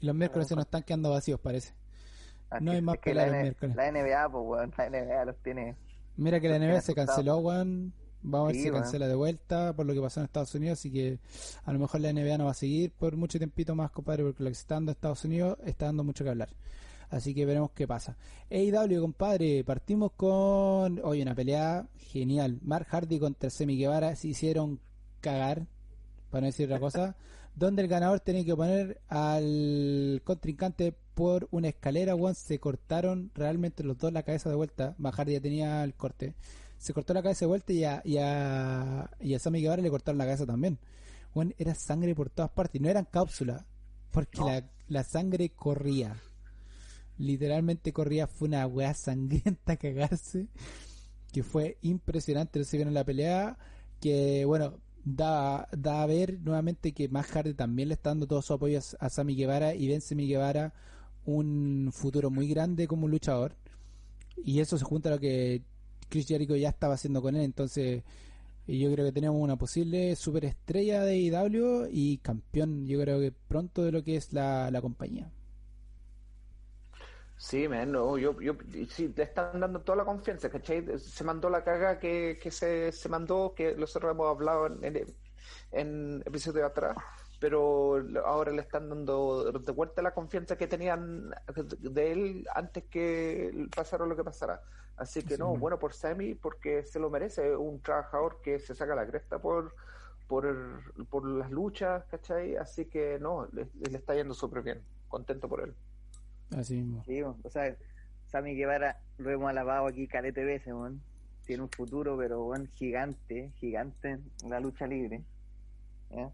Y 0.00 0.06
los 0.06 0.14
miércoles 0.14 0.48
se 0.48 0.56
nos 0.56 0.64
están 0.66 0.82
quedando 0.82 1.10
vacíos, 1.10 1.40
parece. 1.40 1.79
No 2.60 2.72
hay 2.72 2.82
más 2.82 2.98
que 2.98 3.14
la, 3.14 3.26
miércoles. 3.26 3.76
La 3.76 3.90
NBA, 3.90 4.28
pues, 4.30 4.44
weón, 4.46 4.72
la 4.76 4.90
NBA 4.90 5.24
los 5.24 5.36
tiene. 5.42 5.76
Mira 6.16 6.40
que 6.40 6.48
la 6.48 6.58
NBA 6.58 6.80
se 6.80 6.94
canceló, 6.94 7.38
weón. 7.38 7.92
Vamos 8.22 8.48
a 8.48 8.52
ver 8.52 8.56
si 8.56 8.62
se 8.64 8.72
cancela 8.72 9.08
de 9.08 9.14
vuelta 9.14 9.72
por 9.72 9.86
lo 9.86 9.94
que 9.94 10.00
pasó 10.00 10.20
en 10.20 10.26
Estados 10.26 10.54
Unidos, 10.54 10.78
así 10.78 10.92
que 10.92 11.18
a 11.64 11.72
lo 11.72 11.78
mejor 11.78 12.02
la 12.02 12.12
NBA 12.12 12.36
no 12.36 12.44
va 12.44 12.50
a 12.50 12.54
seguir 12.54 12.92
por 12.92 13.16
mucho 13.16 13.38
tiempito 13.38 13.74
más, 13.74 13.90
compadre, 13.90 14.24
porque 14.24 14.42
lo 14.42 14.50
que 14.50 14.54
está 14.54 14.74
dando 14.74 14.90
en 14.90 14.96
Estados 14.96 15.24
Unidos 15.24 15.58
está 15.64 15.86
dando 15.86 16.04
mucho 16.04 16.22
que 16.22 16.30
hablar. 16.30 16.50
Así 17.08 17.34
que 17.34 17.46
veremos 17.46 17.70
qué 17.72 17.88
pasa. 17.88 18.16
AEW, 18.50 19.00
compadre, 19.00 19.64
partimos 19.64 20.12
con, 20.12 21.00
hoy 21.02 21.22
una 21.22 21.34
pelea 21.34 21.88
genial. 21.96 22.58
Mark 22.62 22.86
Hardy 22.90 23.18
contra 23.18 23.50
Semi 23.50 23.76
Guevara 23.76 24.14
se 24.14 24.28
hicieron 24.28 24.80
cagar, 25.20 25.66
para 26.30 26.42
no 26.42 26.46
decir 26.46 26.66
otra 26.66 26.78
cosa, 26.78 27.16
donde 27.56 27.82
el 27.82 27.88
ganador 27.88 28.20
tenía 28.20 28.44
que 28.44 28.54
poner 28.54 29.00
al 29.08 30.20
contrincante 30.24 30.94
por 31.20 31.48
una 31.50 31.68
escalera, 31.68 32.14
one, 32.14 32.34
se 32.34 32.58
cortaron 32.58 33.30
realmente 33.34 33.84
los 33.84 33.98
dos 33.98 34.10
la 34.10 34.22
cabeza 34.22 34.48
de 34.48 34.56
vuelta. 34.56 34.96
Hardy 34.98 35.34
ya 35.34 35.40
tenía 35.42 35.84
el 35.84 35.92
corte 35.92 36.34
se 36.78 36.94
cortó 36.94 37.12
la 37.12 37.22
cabeza 37.22 37.40
de 37.40 37.48
vuelta 37.48 37.74
y 37.74 37.84
a, 37.84 38.00
y 38.06 38.16
a, 38.16 39.10
y 39.20 39.34
a 39.34 39.38
Sammy 39.38 39.60
Guevara 39.60 39.82
le 39.82 39.90
cortaron 39.90 40.16
la 40.16 40.24
cabeza 40.24 40.46
también. 40.46 40.78
Bueno, 41.34 41.52
era 41.58 41.74
sangre 41.74 42.14
por 42.14 42.30
todas 42.30 42.50
partes, 42.50 42.80
no 42.80 42.88
eran 42.88 43.04
cápsulas, 43.04 43.66
porque 44.10 44.40
la, 44.40 44.64
la, 44.88 45.04
sangre 45.04 45.50
corría. 45.50 46.16
Literalmente 47.18 47.92
corría, 47.92 48.26
fue 48.26 48.48
una 48.48 48.66
weá 48.66 48.94
sangrienta 48.94 49.76
cagarse, 49.76 50.46
que 51.30 51.42
fue 51.42 51.76
impresionante. 51.82 52.64
Se 52.64 52.78
vieron 52.78 52.94
la 52.94 53.04
pelea, 53.04 53.58
que 54.00 54.46
bueno, 54.46 54.78
da, 55.04 55.68
da 55.76 56.02
a 56.02 56.06
ver 56.06 56.40
nuevamente 56.40 56.92
que 56.92 57.10
más 57.10 57.28
tarde 57.28 57.52
también 57.52 57.88
le 57.88 57.94
está 57.94 58.08
dando 58.08 58.26
todo 58.26 58.40
su 58.40 58.54
apoyo 58.54 58.78
a, 58.78 59.04
a 59.04 59.10
Sammy 59.10 59.36
Guevara 59.36 59.74
y 59.74 59.86
ven 59.86 60.00
Sammy 60.00 60.26
Guevara 60.26 60.72
un 61.24 61.90
futuro 61.92 62.30
muy 62.30 62.48
grande 62.48 62.86
como 62.86 63.08
luchador. 63.08 63.54
Y 64.44 64.60
eso 64.60 64.78
se 64.78 64.84
junta 64.84 65.08
a 65.08 65.12
lo 65.12 65.20
que 65.20 65.62
Chris 66.08 66.26
Jericho 66.26 66.56
ya 66.56 66.70
estaba 66.70 66.94
haciendo 66.94 67.22
con 67.22 67.36
él, 67.36 67.42
entonces 67.42 68.02
yo 68.66 68.92
creo 68.92 69.06
que 69.06 69.12
tenemos 69.12 69.40
una 69.40 69.56
posible 69.56 70.14
superestrella 70.16 71.02
de 71.02 71.16
IW 71.16 71.88
y 71.90 72.18
campeón, 72.18 72.86
yo 72.86 73.00
creo 73.00 73.18
que 73.20 73.32
pronto 73.32 73.84
de 73.84 73.92
lo 73.92 74.04
que 74.04 74.16
es 74.16 74.32
la, 74.32 74.70
compañía. 74.80 75.30
Sí, 77.36 77.66
man, 77.68 77.90
no, 77.90 78.18
yo, 78.18 78.38
yo, 78.40 78.54
sí, 78.90 79.12
le 79.16 79.22
están 79.22 79.58
dando 79.58 79.80
toda 79.80 79.98
la 79.98 80.04
confianza, 80.04 80.50
¿cachai? 80.50 80.98
Se 80.98 81.24
mandó 81.24 81.48
la 81.48 81.64
caga 81.64 81.98
que, 81.98 82.38
que 82.40 82.50
se, 82.50 82.92
se 82.92 83.08
mandó, 83.08 83.54
que 83.54 83.74
nosotros 83.74 84.12
hemos 84.12 84.28
hablado 84.28 84.66
en, 84.66 84.84
en, 84.84 85.06
en 85.72 86.22
episodios 86.26 86.66
atrás, 86.66 86.96
pero 87.40 88.06
ahora 88.24 88.52
le 88.52 88.60
están 88.60 88.88
dando 88.88 89.50
de 89.50 89.72
vuelta 89.72 90.02
la 90.02 90.12
confianza 90.12 90.56
que 90.56 90.66
tenían 90.66 91.34
de 91.80 92.12
él 92.12 92.46
antes 92.54 92.84
que 92.84 93.66
pasara 93.74 94.06
lo 94.06 94.14
que 94.14 94.22
pasara. 94.22 94.62
Así 94.96 95.22
que 95.22 95.38
no, 95.38 95.56
bueno 95.56 95.78
por 95.78 95.94
Sammy 95.94 96.34
porque 96.34 96.84
se 96.84 97.00
lo 97.00 97.08
merece, 97.08 97.56
un 97.56 97.80
trabajador 97.80 98.40
que 98.42 98.58
se 98.58 98.74
saca 98.74 98.94
la 98.94 99.06
cresta 99.06 99.40
por 99.40 99.74
por, 100.28 100.46
por 101.08 101.26
las 101.26 101.50
luchas, 101.50 102.04
¿cachai? 102.04 102.54
Así 102.54 102.84
que 102.84 103.18
no, 103.18 103.48
le, 103.52 103.66
está 103.92 104.14
yendo 104.14 104.32
súper 104.32 104.62
bien, 104.62 104.80
contento 105.08 105.48
por 105.48 105.60
él. 105.60 105.74
Así 106.56 106.76
mismo. 106.76 107.02
Sí, 107.04 107.20
o 107.22 107.50
sea, 107.50 107.76
Sammy 108.26 108.54
Guevara 108.54 109.00
lo 109.18 109.30
hemos 109.30 109.50
alabado 109.50 109.88
aquí 109.88 110.06
calete 110.06 110.44
veces, 110.44 110.72
tiene 111.44 111.62
un 111.64 111.68
futuro, 111.68 112.16
pero 112.16 112.44
bueno, 112.44 112.66
gigante, 112.74 113.50
gigante 113.56 114.20
en 114.44 114.50
la 114.50 114.60
lucha 114.60 114.86
libre. 114.86 115.24
¿eh? 116.10 116.28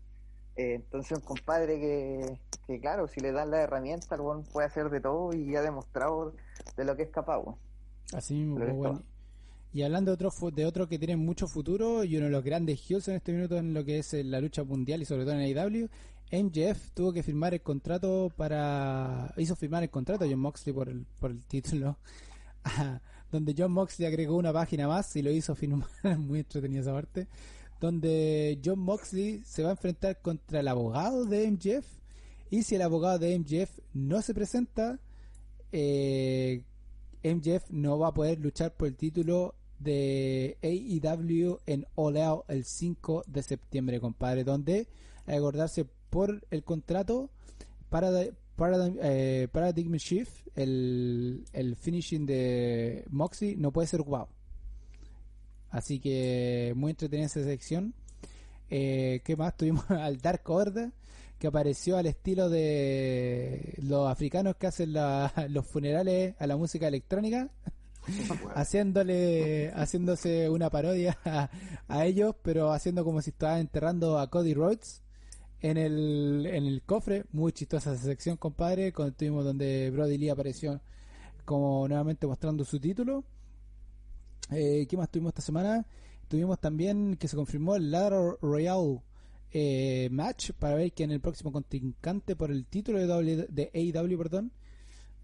Eh, 0.56 0.74
entonces, 0.76 1.18
un 1.18 1.24
compadre 1.24 1.78
que, 1.78 2.38
que, 2.66 2.80
claro, 2.80 3.06
si 3.08 3.20
le 3.20 3.32
dan 3.32 3.50
la 3.50 3.60
herramienta, 3.60 4.14
el 4.14 4.22
puede 4.50 4.66
hacer 4.66 4.88
de 4.88 5.00
todo 5.00 5.34
y 5.34 5.54
ha 5.54 5.62
demostrado 5.62 6.34
de 6.76 6.84
lo 6.84 6.96
que 6.96 7.02
es 7.02 7.10
capaz. 7.10 7.42
Así 8.12 8.34
mismo, 8.34 8.56
pues, 8.56 9.00
Y 9.72 9.82
hablando 9.82 10.16
de 10.16 10.26
otro, 10.26 10.50
de 10.50 10.64
otro 10.64 10.88
que 10.88 10.98
tiene 10.98 11.16
mucho 11.16 11.46
futuro 11.46 12.04
y 12.04 12.16
uno 12.16 12.26
de 12.26 12.32
los 12.32 12.42
grandes 12.42 12.80
heels 12.88 13.08
en 13.08 13.16
este 13.16 13.32
minuto 13.32 13.58
en 13.58 13.74
lo 13.74 13.84
que 13.84 13.98
es 13.98 14.14
la 14.14 14.40
lucha 14.40 14.64
mundial 14.64 15.02
y 15.02 15.04
sobre 15.04 15.24
todo 15.24 15.34
en 15.34 15.40
AEW, 15.40 15.88
MJF 16.32 16.90
tuvo 16.92 17.12
que 17.12 17.22
firmar 17.22 17.52
el 17.52 17.60
contrato 17.60 18.32
para. 18.34 19.32
hizo 19.36 19.54
firmar 19.56 19.82
el 19.82 19.90
contrato 19.90 20.24
a 20.24 20.28
John 20.28 20.40
Moxley 20.40 20.74
por 20.74 20.88
el, 20.88 21.06
por 21.20 21.30
el 21.30 21.44
título. 21.44 21.98
donde 23.30 23.54
John 23.56 23.72
Moxley 23.72 24.06
agregó 24.06 24.36
una 24.36 24.52
página 24.52 24.88
más 24.88 25.14
y 25.16 25.22
lo 25.22 25.30
hizo 25.30 25.54
firmar. 25.54 25.88
Muy 26.18 26.38
entretenida 26.40 26.80
esa 26.80 26.92
parte 26.92 27.28
donde 27.80 28.58
John 28.64 28.78
Moxley 28.78 29.42
se 29.44 29.62
va 29.62 29.70
a 29.70 29.72
enfrentar 29.72 30.20
contra 30.20 30.60
el 30.60 30.68
abogado 30.68 31.24
de 31.24 31.50
MJF 31.50 31.86
y 32.50 32.62
si 32.62 32.76
el 32.76 32.82
abogado 32.82 33.18
de 33.18 33.38
MJF 33.38 33.78
no 33.92 34.22
se 34.22 34.34
presenta, 34.34 35.00
eh, 35.72 36.62
MJF 37.22 37.70
no 37.70 37.98
va 37.98 38.08
a 38.08 38.14
poder 38.14 38.38
luchar 38.38 38.74
por 38.74 38.88
el 38.88 38.96
título 38.96 39.54
de 39.78 40.56
AEW 40.62 41.58
en 41.66 41.86
All 41.96 42.16
Out 42.16 42.44
el 42.48 42.64
5 42.64 43.24
de 43.26 43.42
septiembre, 43.42 44.00
compadre, 44.00 44.44
donde 44.44 44.86
acordarse 45.26 45.86
por 46.08 46.46
el 46.50 46.62
contrato 46.62 47.30
para 47.90 48.10
Paradigm, 48.56 48.96
eh, 49.02 49.48
Paradigm 49.52 49.92
Shift, 49.96 50.48
el, 50.54 51.44
el 51.52 51.76
finishing 51.76 52.24
de 52.24 53.04
Moxley 53.10 53.56
no 53.56 53.70
puede 53.72 53.88
ser 53.88 54.02
wow. 54.02 54.28
Así 55.76 56.00
que 56.00 56.72
muy 56.74 56.90
entretenida 56.90 57.26
esa 57.26 57.44
sección. 57.44 57.92
Eh, 58.70 59.20
¿Qué 59.24 59.36
más? 59.36 59.56
Tuvimos 59.58 59.88
al 59.90 60.18
Dark 60.22 60.42
Order, 60.46 60.90
que 61.38 61.48
apareció 61.48 61.98
al 61.98 62.06
estilo 62.06 62.48
de 62.48 63.74
los 63.82 64.08
africanos 64.08 64.56
que 64.56 64.68
hacen 64.68 64.94
los 65.48 65.66
funerales 65.66 66.34
a 66.38 66.46
la 66.46 66.56
música 66.56 66.88
electrónica. 66.88 67.50
haciéndole 68.54 69.72
haciéndose 69.74 70.48
una 70.48 70.70
parodia 70.70 71.18
a, 71.88 72.06
ellos 72.06 72.36
pero 72.40 72.70
haciendo 72.70 73.04
como 73.04 73.20
si 73.20 73.30
estaban 73.30 73.58
enterrando 73.58 74.20
a 74.20 74.30
Cody 74.30 74.54
Rhodes 74.54 75.02
en 75.60 75.76
el, 75.76 76.46
en 76.46 76.66
el 76.66 76.82
cofre 76.82 77.24
muy 77.32 77.50
chistosa 77.50 77.94
esa 77.94 78.04
sección 78.04 78.36
compadre 78.36 78.92
cuando 78.92 79.10
estuvimos 79.10 79.44
donde 79.44 79.90
Brody 79.90 80.18
Lee 80.18 80.28
apareció 80.28 80.80
como 81.44 81.88
nuevamente 81.88 82.28
mostrando 82.28 82.64
su 82.64 82.78
título 82.78 83.24
eh, 84.50 84.86
¿Qué 84.88 84.96
más 84.96 85.10
tuvimos 85.10 85.30
esta 85.30 85.42
semana? 85.42 85.86
Tuvimos 86.28 86.58
también 86.60 87.16
que 87.16 87.28
se 87.28 87.36
confirmó 87.36 87.76
el 87.76 87.90
Ladder 87.90 88.36
Royale 88.40 89.00
eh, 89.52 90.08
match 90.10 90.50
para 90.52 90.74
ver 90.74 90.92
quién 90.92 91.10
el 91.10 91.20
próximo 91.20 91.52
contrincante 91.52 92.36
por 92.36 92.50
el 92.50 92.66
título 92.66 92.98
de, 92.98 93.46
de 93.48 93.70
AEW, 93.72 94.18
perdón, 94.18 94.52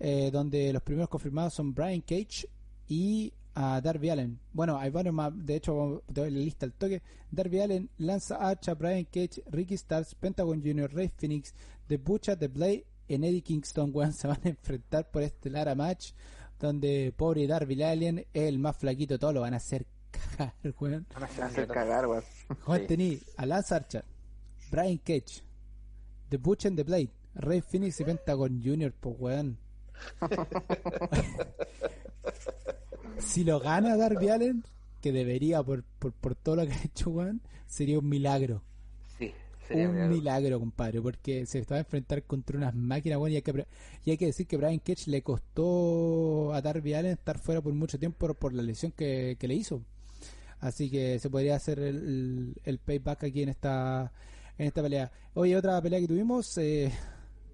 eh, 0.01 0.31
donde 0.33 0.73
los 0.73 0.83
primeros 0.83 1.09
confirmados 1.09 1.55
son 1.55 1.75
Brian 1.75 2.01
Cage 2.01 2.49
y 2.89 3.33
a 3.55 3.81
Darby 3.81 4.11
Allen. 4.11 4.39
Bueno, 4.53 4.79
hay 4.79 4.91
varios 4.91 5.15
más, 5.15 5.33
de 5.35 5.57
hecho, 5.57 6.03
te 6.07 6.21
doy 6.23 6.31
la 6.31 6.39
lista 6.39 6.67
al 6.67 6.73
toque. 6.73 7.03
Darby 7.31 7.61
Allen, 7.61 7.91
Lanza 7.99 8.37
Archer, 8.37 8.75
Brian 8.75 9.05
Cage, 9.05 9.43
Ricky 9.51 9.77
Starks, 9.77 10.15
Pentagon 10.15 10.63
Jr., 10.63 10.91
Ray 10.93 11.11
Phoenix, 11.17 11.55
The 11.87 11.99
Butcher, 11.99 12.39
The 12.39 12.49
Blade 12.49 12.87
en 13.09 13.25
Eddie 13.25 13.43
Kingston, 13.43 13.93
se 14.13 14.29
van 14.29 14.41
a 14.45 14.49
enfrentar 14.49 15.11
por 15.11 15.23
este 15.23 15.51
Lara 15.51 15.75
match 15.75 16.13
donde 16.63 17.13
pobre 17.17 17.49
Darby 17.49 17.83
Allen 17.83 18.19
es 18.21 18.49
el 18.49 18.61
más 18.61 18.77
flaquito 18.77 19.15
de 19.15 19.19
todo, 19.19 19.33
lo 19.33 19.41
van 19.41 19.55
a 19.55 19.57
hacer 19.57 19.85
cagar, 20.13 20.55
weón. 20.79 21.07
Van 21.13 21.23
a 21.25 21.47
hacer 21.47 21.67
cagar, 21.67 22.07
weón. 22.07 22.23
Juan 22.65 22.87
tení 22.87 23.19
a 23.37 23.47
Lance 23.47 23.75
Archer, 23.75 24.05
Brian 24.71 24.99
Cage, 24.99 25.43
The 26.29 26.37
Butch 26.37 26.67
and 26.67 26.77
the 26.77 26.85
Blade, 26.85 27.11
Ray 27.35 27.63
Phoenix 27.63 28.01
y 28.01 28.05
Pentagon 28.05 28.63
Jr., 28.63 28.93
pues 28.93 29.17
weón. 29.19 29.59
si 33.19 33.43
lo 33.43 33.59
gana 33.59 33.97
Darby 33.97 34.29
Allen, 34.29 34.65
que 35.01 35.11
debería 35.11 35.65
por, 35.65 35.83
por, 35.99 36.13
por 36.13 36.37
todo 36.37 36.57
lo 36.57 36.67
que 36.67 36.75
ha 36.75 36.83
hecho, 36.85 37.11
weón, 37.11 37.43
sería 37.67 37.99
un 37.99 38.09
milagro. 38.09 38.63
Un 39.75 40.09
milagro, 40.09 40.59
compadre, 40.59 41.01
porque 41.01 41.47
se 41.47 41.61
estaba 41.61 41.79
a 41.79 41.81
enfrentar 41.83 42.23
contra 42.25 42.57
unas 42.57 42.75
máquinas, 42.75 43.19
bueno, 43.19 43.33
y 43.33 43.37
hay 43.37 43.43
que, 43.43 43.67
y 44.05 44.11
hay 44.11 44.17
que 44.17 44.27
decir 44.27 44.47
que 44.47 44.57
Brian 44.57 44.81
Ketch 44.81 45.07
le 45.07 45.23
costó 45.23 46.53
a 46.53 46.61
Darby 46.61 46.95
Allen 46.95 47.13
estar 47.13 47.39
fuera 47.39 47.61
por 47.61 47.73
mucho 47.73 47.99
tiempo 47.99 48.33
por, 48.35 48.53
la 48.53 48.63
lesión 48.63 48.93
que, 48.93 49.37
le 49.41 49.55
hizo. 49.55 49.83
Así 50.61 50.91
que 50.91 51.19
se 51.19 51.29
podría 51.29 51.57
hacer 51.57 51.79
el, 51.81 52.55
el, 52.65 52.79
payback 52.79 53.25
aquí 53.25 53.43
en 53.43 53.49
esta 53.49 54.13
en 54.59 54.67
esta 54.67 54.83
pelea. 54.83 55.11
Oye, 55.35 55.57
otra 55.57 55.81
pelea 55.83 56.01
que 56.01 56.09
tuvimos, 56.09 56.57
eh, 56.59 56.93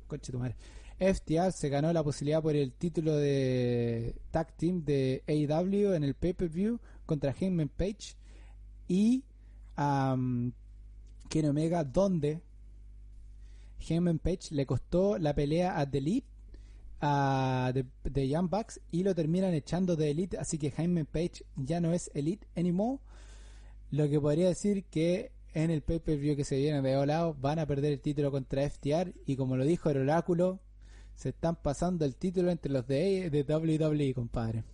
coche 0.06 0.32
tu 0.32 0.38
madre. 0.38 0.56
FTR 0.98 1.52
se 1.52 1.68
ganó 1.68 1.92
la 1.92 2.02
posibilidad 2.02 2.42
por 2.42 2.56
el 2.56 2.72
título 2.72 3.16
de 3.16 4.16
tag 4.32 4.52
team 4.56 4.84
de 4.84 5.22
AEW 5.28 5.94
en 5.94 6.02
el 6.02 6.14
pay-per-view 6.14 6.80
contra 7.06 7.32
Heyman 7.38 7.68
Page 7.68 8.16
y 8.88 9.22
um, 9.76 10.50
Ken 11.28 11.46
Omega, 11.46 11.84
donde 11.84 12.40
Heyman 13.86 14.18
Page 14.18 14.48
le 14.50 14.66
costó 14.66 15.18
la 15.18 15.34
pelea 15.34 15.78
a 15.78 15.88
The 15.88 15.98
Elite 15.98 16.26
a 17.00 17.72
de, 17.72 18.28
Young 18.28 18.50
Bucks 18.50 18.80
y 18.90 19.04
lo 19.04 19.14
terminan 19.14 19.54
echando 19.54 19.94
de 19.94 20.10
Elite, 20.10 20.38
así 20.38 20.58
que 20.58 20.72
Heyman 20.76 21.06
Page 21.06 21.44
ya 21.56 21.80
no 21.80 21.92
es 21.92 22.10
Elite 22.14 22.46
anymore. 22.56 22.98
Lo 23.90 24.08
que 24.08 24.20
podría 24.20 24.48
decir 24.48 24.84
que 24.84 25.32
en 25.54 25.70
el 25.70 25.82
pay-per-view 25.82 26.36
que 26.36 26.44
se 26.44 26.56
viene 26.56 26.82
de 26.82 27.06
lado 27.06 27.34
van 27.34 27.58
a 27.58 27.66
perder 27.66 27.92
el 27.92 28.00
título 28.00 28.30
contra 28.30 28.68
FTR 28.68 29.14
y 29.26 29.36
como 29.36 29.56
lo 29.56 29.64
dijo 29.64 29.90
el 29.90 29.98
oráculo, 29.98 30.60
se 31.14 31.30
están 31.30 31.56
pasando 31.56 32.04
el 32.04 32.16
título 32.16 32.50
entre 32.50 32.70
los 32.72 32.86
de, 32.86 33.30
de 33.30 33.42
WWE, 33.42 34.14
compadre. 34.14 34.64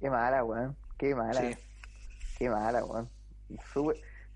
Qué 0.00 0.10
mala, 0.10 0.44
weón. 0.44 0.76
Qué 0.98 1.14
mala. 1.14 1.56
Qué 2.38 2.50
mala, 2.50 2.84
weón. 2.84 3.08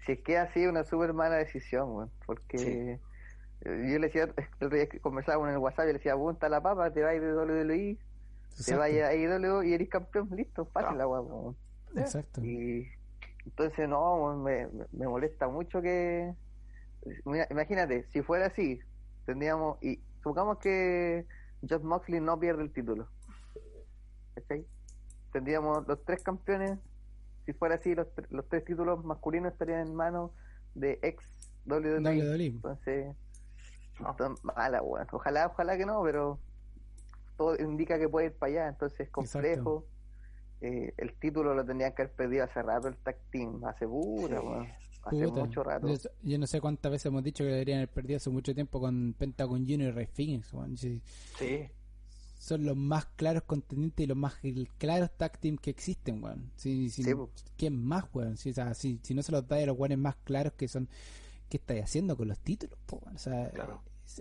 Si 0.04 0.12
es 0.12 0.20
que 0.20 0.38
ha 0.38 0.52
sido 0.52 0.70
una 0.70 0.84
súper 0.84 1.12
mala 1.12 1.36
decisión, 1.36 1.90
weón. 1.90 2.10
Porque 2.26 2.98
yo 3.64 3.98
le 3.98 4.06
decía, 4.06 4.28
el 4.60 4.70
día 4.70 4.88
que 4.88 5.00
conversaba 5.00 5.38
con 5.38 5.50
el 5.50 5.58
WhatsApp, 5.58 5.84
y 5.84 5.86
le 5.88 5.92
decía, 5.94 6.12
apunta 6.12 6.48
la 6.48 6.60
papa, 6.62 6.92
te 6.92 7.02
vas 7.02 7.14
de 7.20 7.34
WWE, 7.34 7.98
te 8.64 8.74
vas 8.74 8.90
a 8.90 9.14
IW 9.14 9.62
y 9.62 9.74
eres 9.74 9.88
campeón, 9.88 10.28
listo, 10.36 10.66
fácil 10.66 10.98
la 10.98 11.06
weón. 11.06 11.56
Exacto. 11.96 12.44
Y 12.44 12.88
entonces, 13.44 13.88
no, 13.88 14.36
me, 14.36 14.68
me 14.92 15.06
molesta 15.06 15.48
mucho 15.48 15.80
que. 15.82 16.34
imagínate, 17.50 18.04
si 18.12 18.22
fuera 18.22 18.46
así, 18.46 18.80
tendríamos. 19.26 19.82
y 19.82 20.00
supongamos 20.18 20.58
que 20.58 21.26
Josh 21.68 21.82
Moxley 21.82 22.20
no 22.20 22.38
pierde 22.38 22.62
el 22.62 22.72
título. 22.72 23.08
¿Cachai? 24.34 24.66
Tendríamos 25.32 25.86
los 25.86 26.04
tres 26.04 26.22
campeones, 26.22 26.78
si 27.44 27.52
fuera 27.52 27.76
así, 27.76 27.94
los, 27.94 28.08
los 28.30 28.48
tres 28.48 28.64
títulos 28.64 29.04
masculinos 29.04 29.52
estarían 29.52 29.86
en 29.86 29.94
manos 29.94 30.30
de 30.74 30.98
ex 31.02 31.24
WWE. 31.66 32.46
Entonces, 32.46 33.14
mala, 34.42 34.82
weón. 34.82 35.06
Ojalá, 35.12 35.46
ojalá 35.46 35.76
que 35.76 35.86
no, 35.86 36.02
pero 36.02 36.38
todo 37.36 37.56
indica 37.58 37.98
que 37.98 38.08
puede 38.08 38.26
ir 38.26 38.32
para 38.34 38.52
allá, 38.52 38.68
entonces 38.68 39.00
es 39.00 39.10
complejo. 39.10 39.86
Eh, 40.60 40.94
el 40.96 41.14
título 41.18 41.54
lo 41.54 41.64
tendrían 41.64 41.92
que 41.92 42.02
haber 42.02 42.14
pedido 42.14 42.44
hace 42.44 42.62
rato 42.62 42.88
el 42.88 42.96
tag 42.96 43.18
team, 43.30 43.64
hace 43.64 43.86
weón. 43.86 44.68
Hace 45.02 45.26
mucho 45.26 45.62
rato. 45.62 45.86
Yo, 46.22 46.38
no 46.38 46.46
sé 46.46 46.62
cuántas 46.62 46.90
veces 46.90 47.06
hemos 47.06 47.22
dicho 47.22 47.44
que 47.44 47.50
deberían 47.50 47.78
haber 47.78 47.90
perdido 47.90 48.16
hace 48.16 48.30
mucho 48.30 48.54
tiempo 48.54 48.80
con 48.80 49.14
Pentagon 49.18 49.60
Junior 49.66 49.90
y 49.90 49.90
Rey 49.90 50.06
Phoenix, 50.06 50.50
sí. 50.76 51.02
Son 52.44 52.62
los 52.62 52.76
más 52.76 53.06
claros 53.16 53.44
contendientes 53.44 54.04
y 54.04 54.06
los 54.06 54.18
más 54.18 54.34
claros 54.76 55.10
tag 55.16 55.40
team 55.40 55.56
que 55.56 55.70
existen, 55.70 56.22
weón. 56.22 56.50
Sí, 56.56 56.90
sí, 56.90 57.02
¿Quién 57.56 57.82
más, 57.82 58.04
weón? 58.12 58.36
Si, 58.36 58.52
si, 58.52 59.14
no 59.14 59.22
se 59.22 59.32
los 59.32 59.48
da 59.48 59.56
a 59.56 59.64
los 59.64 59.78
weones 59.78 59.96
más 59.96 60.16
claros 60.24 60.52
que 60.52 60.68
son, 60.68 60.86
¿qué 61.48 61.56
estáis 61.56 61.84
haciendo 61.84 62.18
con 62.18 62.28
los 62.28 62.38
títulos? 62.40 62.78
O 62.90 63.16
sea, 63.16 63.50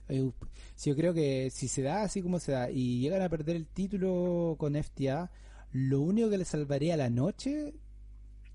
eh, 0.07 0.31
si 0.73 0.89
yo 0.89 0.95
creo 0.95 1.13
que 1.13 1.49
si 1.49 1.67
se 1.67 1.81
da 1.81 2.03
así 2.03 2.21
como 2.21 2.39
se 2.39 2.53
da 2.53 2.71
y 2.71 3.01
llegan 3.01 3.21
a 3.23 3.27
perder 3.27 3.57
el 3.57 3.67
título 3.67 4.55
con 4.57 4.81
FTA, 4.81 5.29
lo 5.73 5.99
único 5.99 6.29
que 6.29 6.37
le 6.37 6.45
salvaría 6.45 6.95
la 6.95 7.09
noche 7.09 7.73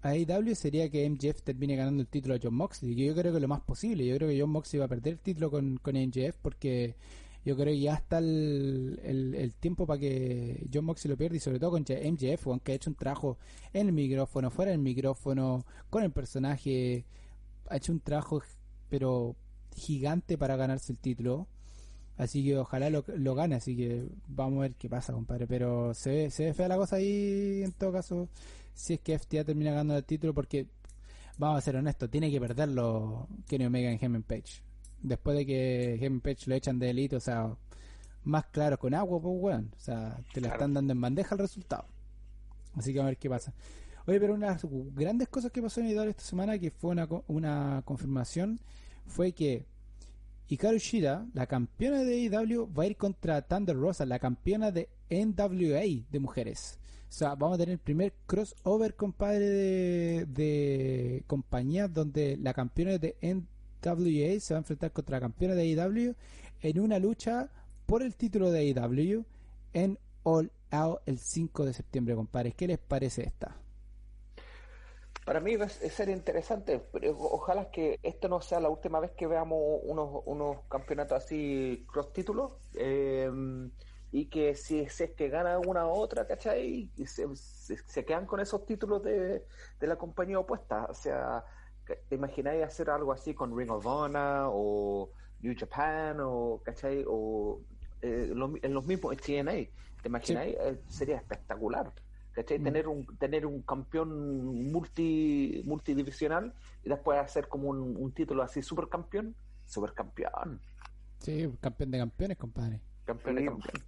a 0.01 0.13
AEW 0.13 0.55
sería 0.55 0.89
que 0.89 1.07
MJF 1.11 1.43
termine 1.43 1.77
ganando 1.77 2.01
el 2.01 2.09
título 2.09 2.37
a 2.37 2.39
John 2.43 2.55
Moxley, 2.55 2.97
que 2.97 3.05
yo 3.05 3.15
creo 3.15 3.35
que 3.35 3.41
lo 3.41 3.49
más 3.49 3.61
posible. 3.61 4.07
Yo 4.07 4.17
creo 4.17 4.31
que 4.31 4.41
John 4.41 4.49
Moxley 4.49 4.79
va 4.79 4.87
a 4.87 4.89
perder 4.89 5.13
el 5.13 5.21
título 5.21 5.51
con, 5.51 5.77
con 5.77 5.95
MJF 5.95 6.39
porque 6.41 6.97
yo 7.45 7.55
creo 7.57 7.67
que 7.67 7.81
ya 7.81 7.95
está 7.95 8.19
el, 8.19 9.01
el, 9.03 9.55
tiempo 9.55 9.87
para 9.87 10.01
que 10.01 10.67
John 10.73 10.85
Moxley 10.85 11.11
lo 11.11 11.17
pierda 11.17 11.37
y 11.37 11.41
sobre 11.41 11.59
todo 11.59 11.71
con 11.71 11.83
MJF, 11.83 12.47
aunque 12.49 12.73
ha 12.73 12.75
hecho 12.75 12.91
un 12.91 12.97
trabajo 12.97 13.39
en 13.73 13.87
el 13.87 13.93
micrófono, 13.93 14.51
fuera 14.51 14.71
del 14.73 14.81
micrófono, 14.81 15.65
con 15.91 16.03
el 16.03 16.11
personaje, 16.11 17.05
ha 17.69 17.77
hecho 17.77 17.93
un 17.93 18.01
trabajo 18.01 18.43
pero 18.89 19.37
gigante 19.75 20.37
para 20.39 20.57
ganarse 20.57 20.93
el 20.93 20.99
título. 20.99 21.47
Así 22.17 22.45
que 22.45 22.59
ojalá 22.59 22.91
lo, 22.91 23.05
lo 23.17 23.35
gane, 23.37 23.55
así 23.55 23.77
que 23.77 24.09
vamos 24.27 24.59
a 24.59 24.63
ver 24.63 24.75
qué 24.75 24.89
pasa, 24.89 25.13
compadre. 25.13 25.47
Pero 25.47 25.95
se 25.95 26.11
ve, 26.11 26.31
se 26.31 26.47
ve 26.47 26.55
fea 26.55 26.69
la 26.69 26.77
cosa 26.77 26.97
ahí 26.97 27.63
en 27.63 27.73
todo 27.73 27.93
caso 27.93 28.29
si 28.79 28.95
es 28.95 29.01
que 29.01 29.19
FTA 29.19 29.45
termina 29.45 29.73
ganando 29.73 29.97
el 29.97 30.05
título 30.05 30.33
porque, 30.33 30.69
vamos 31.37 31.59
a 31.59 31.61
ser 31.61 31.77
honestos, 31.77 32.09
tiene 32.11 32.31
que 32.31 32.41
perderlo 32.41 33.27
Kenny 33.49 33.67
Omega 33.67 33.91
en 33.91 33.99
Hemen 34.01 34.23
Page. 34.23 34.68
Después 35.03 35.37
de 35.37 35.47
que 35.47 35.95
Hemen 35.95 36.21
Page 36.21 36.49
lo 36.49 36.55
echan 36.55 36.79
de 36.79 36.91
elite, 36.91 37.17
o 37.17 37.21
sea, 37.21 37.57
más 38.25 38.47
claro 38.47 38.79
con 38.79 38.95
agua, 38.95 39.21
pues 39.21 39.35
weón. 39.39 39.71
O 39.77 39.81
sea, 39.81 40.19
te 40.33 40.41
lo 40.41 40.49
están 40.49 40.75
dando 40.75 40.93
en 40.93 41.01
bandeja 41.01 41.35
el 41.35 41.41
resultado. 41.41 41.87
Así 42.75 42.93
que 42.93 43.01
a 43.01 43.05
ver 43.05 43.17
qué 43.17 43.29
pasa. 43.29 43.53
Oye, 44.07 44.21
pero 44.21 44.35
una 44.35 44.49
de 44.49 44.53
las 44.55 44.95
grandes 44.95 45.29
cosas 45.29 45.53
que 45.53 45.61
pasó 45.61 45.81
en 45.81 45.89
IW 45.89 46.09
esta 46.09 46.23
semana, 46.23 46.59
que 46.59 46.71
fue 46.71 46.91
una, 46.91 47.09
una 47.27 47.83
confirmación, 47.85 48.61
fue 49.07 49.33
que 49.33 49.67
Hikaru 50.49 50.79
Shida, 50.79 51.27
la 51.35 51.47
campeona 51.47 52.05
de 52.05 52.19
IW, 52.19 52.73
va 52.73 52.85
a 52.85 52.87
ir 52.87 52.97
contra 52.97 53.43
Thunder 53.43 53.77
Rosa, 53.77 54.07
la 54.07 54.19
campeona 54.19 54.71
de 54.71 54.89
NWA 55.11 56.07
de 56.11 56.19
mujeres. 56.21 56.79
O 57.09 57.13
sea, 57.13 57.35
vamos 57.35 57.57
a 57.57 57.59
tener 57.59 57.75
el 57.75 57.79
primer 57.79 58.15
crossover, 58.27 58.95
compadre, 58.95 59.41
de, 59.41 60.27
de 60.27 61.25
compañías 61.27 61.93
donde 61.93 62.37
la 62.39 62.55
campeona 62.55 62.97
de 62.99 63.17
NWA 63.83 64.41
se 64.41 64.55
va 64.55 64.59
a 64.59 64.61
enfrentar 64.61 64.93
contra 64.93 65.17
la 65.17 65.21
campeona 65.21 65.55
de 65.55 65.63
AEW 65.63 66.15
en 66.63 66.81
una 66.81 66.99
lucha 66.99 67.49
por 67.87 68.03
el 68.03 68.17
título 68.17 68.51
de 68.51 68.61
AEW 68.61 69.25
en 69.73 69.99
All 70.23 70.51
Out 70.71 71.01
el 71.07 71.19
5 71.19 71.65
de 71.65 71.73
septiembre, 71.73 72.15
compadre. 72.15 72.53
¿Qué 72.53 72.67
les 72.67 72.79
parece 72.79 73.23
esta? 73.23 73.57
Para 75.25 75.41
mí 75.41 75.57
va 75.57 75.67
a 75.67 75.69
ser 75.69 76.09
interesante. 76.09 76.83
Ojalá 77.19 77.71
que 77.71 77.99
esto 78.03 78.29
no 78.29 78.41
sea 78.41 78.61
la 78.61 78.71
última 78.71 78.99
vez 79.01 79.11
que 79.13 79.27
veamos 79.27 79.59
unos, 79.83 80.23
unos 80.25 80.59
campeonatos 80.69 81.23
así 81.25 81.85
cross 81.91 82.13
títulos. 82.13 82.53
Eh, 82.75 83.31
y 84.11 84.27
que 84.27 84.55
si, 84.55 84.81
es 84.81 85.11
que 85.17 85.29
gana 85.29 85.59
una 85.59 85.87
u 85.87 85.91
otra, 85.91 86.27
¿cachai? 86.27 86.91
Y 86.97 87.07
se, 87.07 87.27
se, 87.37 88.05
quedan 88.05 88.27
con 88.27 88.41
esos 88.41 88.65
títulos 88.65 89.03
de, 89.03 89.45
de, 89.79 89.87
la 89.87 89.97
compañía 89.97 90.39
opuesta. 90.39 90.87
O 90.89 90.95
sea, 90.95 91.45
¿te 91.97 92.15
imagináis 92.15 92.65
hacer 92.65 92.91
algo 92.91 93.13
así 93.13 93.35
con 93.35 93.57
Ring 93.57 93.71
of 93.71 93.87
Honor 93.87 94.51
o 94.53 95.11
New 95.41 95.55
Japan 95.57 96.19
o, 96.21 96.61
¿cachai? 96.65 97.05
O 97.07 97.61
eh, 98.03 98.33
en 98.63 98.75
los 98.75 98.85
mismos 98.85 99.17
TNA. 99.17 99.53
¿Te 100.03 100.09
imagináis? 100.09 100.57
Eh, 100.61 100.81
sería 100.89 101.17
espectacular. 101.17 101.93
¿cachai? 102.33 102.59
Mm. 102.59 102.65
Tener 102.65 102.89
un 102.89 103.19
tener 103.19 103.47
un 103.47 103.63
campeón 103.63 104.71
multi 104.71 105.63
multidivisional 105.65 106.55
y 106.85 106.89
después 106.89 107.19
hacer 107.19 107.49
como 107.49 107.69
un, 107.71 107.97
un 107.97 108.13
título 108.13 108.43
así 108.43 108.63
super 108.63 108.89
campeón, 108.89 109.35
super 109.67 109.93
campeón. 109.93 110.61
Sí, 111.19 111.53
campeón 111.61 111.91
de 111.91 111.99
campeones, 111.99 112.37
compadre. 112.39 112.81
Campeón 113.05 113.37
de 113.37 113.45
campeones. 113.47 113.85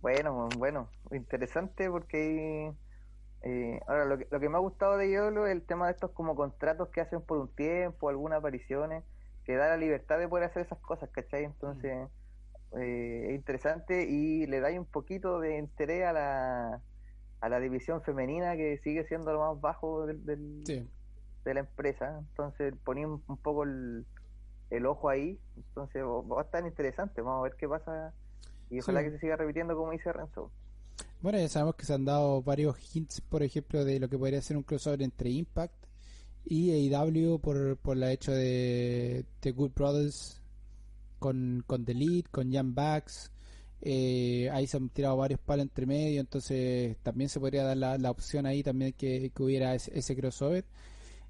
Bueno, 0.00 0.48
bueno, 0.56 0.88
interesante 1.10 1.90
porque 1.90 2.72
eh, 3.42 3.80
ahora 3.86 4.04
lo 4.04 4.18
que, 4.18 4.26
lo 4.30 4.38
que 4.38 4.48
me 4.48 4.56
ha 4.56 4.60
gustado 4.60 4.96
de 4.96 5.10
Yolo 5.10 5.46
es 5.46 5.52
el 5.52 5.62
tema 5.62 5.86
de 5.86 5.92
estos 5.92 6.10
como 6.10 6.34
contratos 6.34 6.88
que 6.90 7.00
hacen 7.00 7.22
por 7.22 7.38
un 7.38 7.48
tiempo, 7.48 8.08
algunas 8.08 8.38
apariciones, 8.38 9.04
que 9.44 9.56
da 9.56 9.68
la 9.68 9.76
libertad 9.76 10.18
de 10.18 10.28
poder 10.28 10.44
hacer 10.44 10.62
esas 10.66 10.78
cosas, 10.78 11.08
¿cachai? 11.10 11.44
Entonces 11.44 12.08
eh, 12.78 13.26
es 13.28 13.34
interesante 13.34 14.04
y 14.08 14.46
le 14.46 14.60
da 14.60 14.70
un 14.70 14.84
poquito 14.84 15.40
de 15.40 15.58
interés 15.58 16.04
a 16.04 16.12
la, 16.12 16.80
a 17.40 17.48
la 17.48 17.60
división 17.60 18.02
femenina 18.02 18.56
que 18.56 18.78
sigue 18.78 19.04
siendo 19.06 19.32
lo 19.32 19.40
más 19.40 19.60
bajo 19.60 20.06
del, 20.06 20.24
de 20.64 21.54
la 21.54 21.60
empresa. 21.60 22.18
Entonces 22.18 22.74
poní 22.84 23.06
un, 23.06 23.20
poco 23.42 23.64
el, 23.64 24.06
el 24.68 24.86
ojo 24.86 25.08
ahí, 25.08 25.40
entonces 25.56 26.04
va 26.04 26.40
a 26.40 26.44
estar 26.44 26.64
interesante, 26.66 27.22
vamos 27.22 27.40
a 27.40 27.42
ver 27.44 27.56
qué 27.56 27.68
pasa 27.68 28.12
y 28.68 28.78
ojalá 28.78 29.02
que 29.02 29.10
se 29.10 29.18
siga 29.18 29.36
repitiendo 29.36 29.74
como 29.76 29.92
dice 29.92 30.12
Renzo. 30.12 30.52
Bueno, 31.22 31.38
ya 31.38 31.48
sabemos 31.48 31.74
que 31.74 31.84
se 31.84 31.92
han 31.94 32.04
dado 32.04 32.42
varios 32.42 32.76
hints, 32.94 33.20
por 33.20 33.42
ejemplo, 33.42 33.84
de 33.84 34.00
lo 34.00 34.08
que 34.08 34.18
podría 34.18 34.40
ser 34.40 34.56
un 34.56 34.62
crossover 34.62 35.02
entre 35.02 35.30
Impact 35.30 35.74
y 36.46 36.70
AEW 36.94 37.38
por, 37.40 37.76
por 37.76 37.96
la 37.96 38.12
hecho 38.12 38.32
de 38.32 39.24
The 39.40 39.52
Good 39.52 39.72
Brothers 39.74 40.40
con, 41.18 41.62
con 41.66 41.84
The 41.84 41.94
Lead, 41.94 42.24
con 42.30 42.50
Young 42.50 42.74
Bucks. 42.74 43.30
Eh, 43.82 44.48
ahí 44.52 44.66
se 44.66 44.76
han 44.76 44.88
tirado 44.90 45.16
varios 45.16 45.40
palos 45.40 45.62
entre 45.64 45.86
medio, 45.86 46.20
entonces 46.20 46.96
también 47.02 47.30
se 47.30 47.40
podría 47.40 47.64
dar 47.64 47.76
la, 47.76 47.98
la 47.98 48.10
opción 48.10 48.46
ahí 48.46 48.62
también 48.62 48.92
que, 48.92 49.30
que 49.34 49.42
hubiera 49.42 49.74
ese, 49.74 50.16
crossover. 50.16 50.64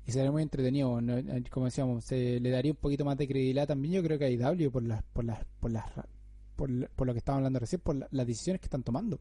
y 0.06 0.12
sería 0.12 0.32
muy 0.32 0.42
entretenido. 0.42 1.00
¿no? 1.00 1.18
Eh, 1.18 1.44
Como 1.50 1.66
decíamos, 1.66 2.04
se 2.04 2.40
le 2.40 2.50
daría 2.50 2.72
un 2.72 2.78
poquito 2.78 3.04
más 3.04 3.16
de 3.18 3.26
credibilidad 3.28 3.66
también, 3.68 3.94
yo 3.94 4.02
creo 4.02 4.18
que 4.18 4.24
a 4.26 4.30
IW 4.30 4.70
por 4.70 4.82
las, 4.84 5.02
por 5.12 5.24
las, 5.24 5.44
por 5.60 5.70
las, 5.72 5.84
por, 6.60 6.88
por 6.90 7.06
lo 7.06 7.12
que 7.14 7.18
estábamos 7.18 7.40
hablando 7.40 7.58
recién, 7.58 7.80
por 7.80 7.96
la- 7.96 8.08
las 8.10 8.26
decisiones 8.26 8.60
que 8.60 8.66
están 8.66 8.82
tomando. 8.82 9.18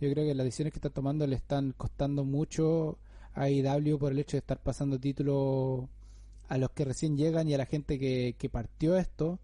Yo 0.00 0.10
creo 0.12 0.26
que 0.26 0.34
las 0.34 0.44
decisiones 0.44 0.72
que 0.72 0.78
están 0.78 0.92
tomando 0.92 1.26
le 1.26 1.36
están 1.36 1.72
costando 1.76 2.24
mucho 2.24 2.98
a 3.34 3.48
IW 3.48 3.98
por 3.98 4.10
el 4.12 4.18
hecho 4.18 4.36
de 4.36 4.40
estar 4.40 4.58
pasando 4.58 4.98
títulos 4.98 5.84
a 6.48 6.58
los 6.58 6.70
que 6.70 6.84
recién 6.84 7.16
llegan 7.16 7.48
y 7.48 7.54
a 7.54 7.58
la 7.58 7.66
gente 7.66 7.98
que, 7.98 8.34
partió 8.50 8.96
esto. 8.96 9.38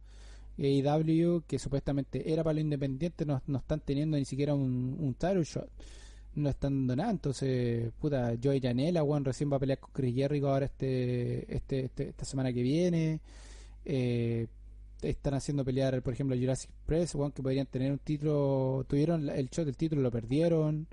AEW, 0.59 1.43
que 1.47 1.59
supuestamente 1.59 2.31
era 2.33 2.45
para 2.45 2.55
lo 2.55 2.61
independiente, 2.61 3.25
no, 3.25 3.41
no 3.47 3.59
están 3.59 3.81
teniendo 3.81 4.17
ni 4.19 4.25
siquiera 4.25 4.55
un, 4.55 4.97
un 5.01 5.15
title 5.15 5.45
shot. 5.45 5.69
No 6.35 6.49
están 6.51 6.87
dando 6.87 6.97
nada. 6.97 7.11
Entonces, 7.11 7.91
puta, 8.01 8.35
Joey 8.43 8.61
Janela, 8.61 9.03
Juan 9.03 9.25
recién 9.25 9.51
va 9.51 9.57
a 9.57 9.61
pelear 9.61 9.79
con 9.79 9.91
Chris 9.93 10.15
Jericho 10.15 10.49
ahora 10.51 10.67
este, 10.67 11.55
este, 11.55 11.85
este- 11.87 12.09
esta 12.11 12.25
semana 12.25 12.53
que 12.53 12.63
viene. 12.63 13.21
Eh, 13.85 14.47
están 15.03 15.35
haciendo 15.35 15.65
pelear, 15.65 16.01
por 16.03 16.13
ejemplo, 16.15 16.37
Jurassic 16.37 16.71
Express, 16.71 17.13
Juan, 17.13 17.33
que 17.33 17.43
podrían 17.43 17.67
tener 17.67 17.93
un 17.93 17.99
título. 17.99 18.85
Tuvieron 18.89 19.29
el 19.29 19.49
shot 19.49 19.67
del 19.67 19.77
título, 19.77 20.03
lo 20.03 20.11
perdieron. 20.11 20.87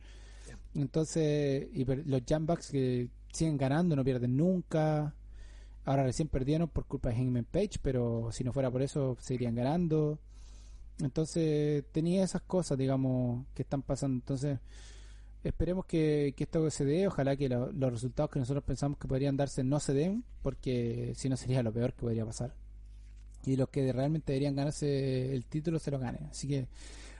Entonces, 0.75 1.67
y 1.73 1.85
los 1.85 2.21
Jambucks 2.27 2.71
que 2.71 3.09
siguen 3.33 3.57
ganando, 3.57 3.95
no 3.95 4.03
pierden 4.03 4.35
nunca. 4.37 5.13
Ahora 5.85 6.03
recién 6.03 6.27
perdieron 6.27 6.67
por 6.69 6.85
culpa 6.85 7.09
de 7.09 7.15
Hangman 7.15 7.45
Page, 7.45 7.79
pero 7.81 8.29
si 8.31 8.43
no 8.43 8.53
fuera 8.53 8.69
por 8.69 8.81
eso, 8.81 9.17
seguirían 9.19 9.55
ganando. 9.55 10.19
Entonces, 10.99 11.85
tenía 11.91 12.23
esas 12.23 12.41
cosas, 12.41 12.77
digamos, 12.77 13.45
que 13.53 13.63
están 13.63 13.81
pasando. 13.81 14.15
Entonces, 14.15 14.59
esperemos 15.43 15.85
que, 15.85 16.33
que 16.35 16.43
esto 16.43 16.69
se 16.69 16.85
dé. 16.85 17.07
Ojalá 17.07 17.35
que 17.37 17.49
lo- 17.49 17.71
los 17.71 17.91
resultados 17.91 18.29
que 18.29 18.39
nosotros 18.39 18.63
pensamos 18.63 18.97
que 18.99 19.07
podrían 19.07 19.37
darse 19.37 19.63
no 19.63 19.79
se 19.79 19.93
den, 19.93 20.23
porque 20.43 21.13
si 21.15 21.29
no 21.29 21.37
sería 21.37 21.63
lo 21.63 21.71
peor 21.73 21.93
que 21.93 22.01
podría 22.01 22.25
pasar. 22.25 22.53
Y 23.45 23.55
los 23.57 23.69
que 23.69 23.91
realmente 23.93 24.33
deberían 24.33 24.55
ganarse 24.55 25.33
el 25.35 25.45
título 25.45 25.79
se 25.79 25.91
lo 25.91 25.99
ganen. 25.99 26.25
Así 26.31 26.47
que, 26.47 26.67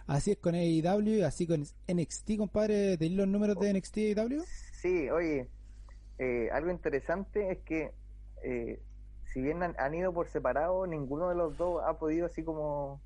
así 0.07 0.32
es 0.32 0.38
con 0.38 0.55
AEW, 0.55 1.26
así 1.26 1.47
con 1.47 1.63
NXT, 1.88 2.38
compadre. 2.38 2.97
¿Tenéis 2.97 3.17
los 3.17 3.28
números 3.28 3.59
de 3.59 3.70
NXT 3.72 3.97
y 3.97 4.13
AEW? 4.20 4.43
Sí, 4.72 5.09
oye, 5.09 5.51
eh, 6.20 6.49
algo 6.51 6.72
interesante 6.72 7.51
es 7.51 7.59
que 7.63 7.95
eh, 8.43 8.84
si 9.26 9.41
bien 9.41 9.63
han, 9.63 9.76
han 9.80 9.95
ido 9.95 10.13
por 10.13 10.30
separado, 10.30 10.88
ninguno 10.88 11.30
de 11.30 11.36
los 11.36 11.57
dos 11.57 11.84
ha 11.86 11.99
podido 11.99 12.28
así 12.28 12.43
como 12.43 13.03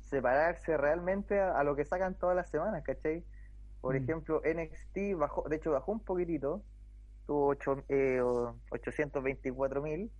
separarse 0.00 0.76
realmente 0.76 1.40
a, 1.40 1.58
a 1.58 1.64
lo 1.64 1.76
que 1.76 1.84
sacan 1.84 2.18
todas 2.18 2.36
las 2.36 2.50
semanas, 2.50 2.82
¿cachai? 2.84 3.26
Por 3.80 3.94
Mm. 3.94 3.96
ejemplo, 3.96 4.42
NXT 4.44 5.14
bajó, 5.16 5.48
de 5.48 5.56
hecho 5.56 5.72
bajó 5.72 5.92
un 5.92 6.04
poquitito, 6.04 6.64
tuvo 7.26 7.48
ocho, 7.48 7.84
eh, 7.88 8.20
o- 8.22 8.60
824 8.70 9.82
mil 9.82 10.12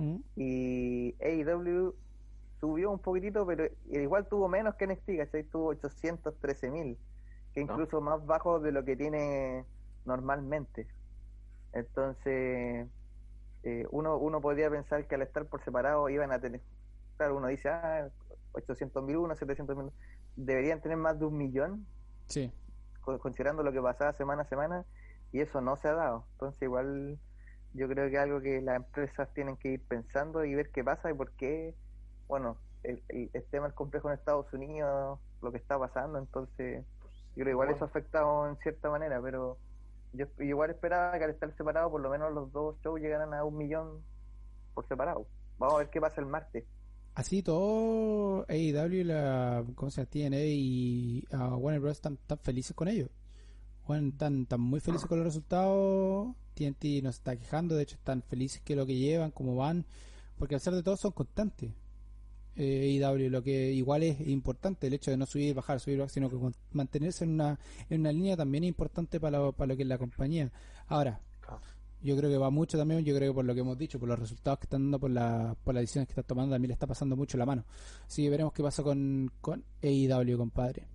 Mm. 0.00 0.16
y 0.36 1.14
AEW 1.20 1.94
subió 2.58 2.90
un 2.90 2.98
poquitito, 2.98 3.46
pero 3.46 3.64
igual 3.90 4.26
tuvo 4.28 4.48
menos 4.48 4.74
que 4.76 4.84
NXT, 4.86 5.16
¿cachai? 5.18 5.44
Tuvo 5.44 5.66
813 5.68 6.70
mil, 6.70 6.98
que 7.52 7.62
No. 7.64 7.72
incluso 7.72 8.00
más 8.00 8.24
bajo 8.24 8.60
de 8.60 8.72
lo 8.72 8.82
que 8.84 8.96
tiene 8.96 9.64
normalmente. 10.06 10.86
Entonces, 11.72 12.88
eh, 13.62 13.86
uno, 13.90 14.16
uno 14.16 14.40
podría 14.40 14.70
pensar 14.70 15.06
que 15.06 15.14
al 15.14 15.22
estar 15.22 15.46
por 15.46 15.62
separado 15.62 16.08
iban 16.08 16.32
a 16.32 16.40
tener, 16.40 16.62
claro, 17.16 17.36
uno 17.36 17.48
dice, 17.48 17.68
ah, 17.68 18.08
800 18.52 19.04
mil 19.04 19.18
uno, 19.18 19.36
700 19.36 19.76
mil, 19.76 19.90
deberían 20.36 20.80
tener 20.80 20.96
más 20.96 21.18
de 21.18 21.26
un 21.26 21.36
millón, 21.36 21.86
Sí. 22.26 22.50
co- 23.02 23.18
considerando 23.18 23.62
lo 23.62 23.72
que 23.72 23.80
pasaba 23.82 24.12
semana 24.14 24.42
a 24.42 24.46
semana, 24.46 24.84
y 25.32 25.40
eso 25.40 25.60
no 25.60 25.76
se 25.76 25.88
ha 25.88 25.94
dado. 25.94 26.26
Entonces, 26.32 26.62
igual 26.62 27.18
yo 27.74 27.88
creo 27.88 28.08
que 28.10 28.16
es 28.16 28.20
algo 28.22 28.40
que 28.40 28.60
las 28.60 28.76
empresas 28.76 29.32
tienen 29.34 29.56
que 29.56 29.68
ir 29.72 29.80
pensando 29.86 30.44
y 30.44 30.54
ver 30.54 30.70
qué 30.70 30.82
pasa 30.84 31.10
y 31.10 31.14
por 31.14 31.32
qué, 31.32 31.74
bueno, 32.28 32.56
el, 32.82 33.02
el, 33.08 33.30
el 33.32 33.44
tema 33.44 33.68
es 33.68 33.74
complejo 33.74 34.08
en 34.08 34.14
Estados 34.14 34.52
Unidos, 34.52 35.18
lo 35.42 35.52
que 35.52 35.58
está 35.58 35.78
pasando, 35.78 36.18
entonces 36.18 36.84
yo 37.30 37.34
creo 37.34 37.44
que 37.44 37.50
igual 37.50 37.68
Bueno. 37.68 37.76
eso 37.76 37.84
ha 37.84 37.88
afectado 37.88 38.48
en 38.48 38.56
cierta 38.58 38.90
manera, 38.90 39.20
pero 39.22 39.58
yo 40.12 40.26
igual 40.40 40.70
esperaba 40.70 41.16
que 41.18 41.24
al 41.24 41.30
estar 41.30 41.54
separado 41.56 41.90
por 41.90 42.00
lo 42.00 42.10
menos 42.10 42.32
los 42.32 42.50
dos 42.52 42.76
shows 42.82 43.00
llegaran 43.00 43.32
a 43.34 43.44
un 43.44 43.56
millón 43.56 44.02
por 44.74 44.86
separado. 44.88 45.26
Vamos 45.58 45.74
a 45.76 45.78
ver 45.78 45.90
qué 45.90 46.00
pasa 46.00 46.20
el 46.20 46.26
martes. 46.26 46.64
Así 47.14 47.42
todo 47.42 48.44
AEW, 48.48 49.04
la, 49.04 49.64
¿cómo 49.74 49.90
se 49.90 50.00
llama? 50.00 50.10
TNA 50.10 50.44
y 50.44 51.24
ah, 51.32 51.56
Warner 51.56 51.80
Bros. 51.80 51.92
Están, 51.92 52.14
están 52.14 52.38
felices 52.38 52.74
con 52.74 52.88
ellos. 52.88 53.10
Bueno, 53.86 54.08
están, 54.08 54.42
están 54.42 54.60
muy 54.60 54.80
felices 54.80 55.06
con 55.06 55.18
los 55.18 55.26
resultados. 55.26 56.34
TNT 56.54 57.02
nos 57.02 57.16
está 57.16 57.36
quejando, 57.36 57.74
de 57.74 57.84
hecho 57.84 57.96
están 57.96 58.22
felices 58.22 58.60
que 58.62 58.76
lo 58.76 58.86
que 58.86 58.94
llevan, 58.94 59.30
cómo 59.30 59.56
van, 59.56 59.86
porque 60.38 60.54
al 60.54 60.60
ser 60.60 60.74
de 60.74 60.82
todo 60.82 60.96
son 60.96 61.12
constantes. 61.12 61.72
Eh, 62.56 63.00
AEW, 63.02 63.30
lo 63.30 63.42
que 63.42 63.72
igual 63.72 64.02
es 64.02 64.20
importante, 64.28 64.88
el 64.88 64.92
hecho 64.92 65.10
de 65.10 65.16
no 65.16 65.24
subir, 65.24 65.54
bajar, 65.54 65.80
subir, 65.80 65.98
bajar, 65.98 66.10
sino 66.10 66.28
que 66.28 66.36
mantenerse 66.72 67.24
en 67.24 67.30
una, 67.30 67.58
en 67.88 68.00
una 68.00 68.12
línea 68.12 68.36
también 68.36 68.64
es 68.64 68.68
importante 68.68 69.18
para 69.18 69.38
lo, 69.38 69.52
para 69.52 69.68
lo 69.68 69.76
que 69.76 69.84
es 69.84 69.88
la 69.88 69.96
compañía. 69.96 70.52
Ahora, 70.88 71.20
yo 72.02 72.16
creo 72.16 72.30
que 72.30 72.38
va 72.38 72.50
mucho 72.50 72.76
también, 72.76 73.04
yo 73.04 73.14
creo 73.14 73.30
que 73.30 73.34
por 73.34 73.44
lo 73.44 73.54
que 73.54 73.60
hemos 73.60 73.78
dicho, 73.78 73.98
por 73.98 74.08
los 74.08 74.18
resultados 74.18 74.58
que 74.58 74.64
están 74.64 74.82
dando, 74.82 74.98
por, 74.98 75.10
la, 75.10 75.56
por 75.64 75.74
las 75.74 75.82
decisiones 75.82 76.08
que 76.08 76.12
están 76.12 76.24
tomando, 76.24 76.54
también 76.54 76.68
le 76.68 76.74
está 76.74 76.86
pasando 76.86 77.16
mucho 77.16 77.38
la 77.38 77.46
mano. 77.46 77.64
Así 78.06 78.22
que 78.22 78.30
veremos 78.30 78.52
qué 78.52 78.62
pasa 78.62 78.82
con, 78.82 79.30
con 79.40 79.64
AEW, 79.82 80.36
compadre. 80.36 80.86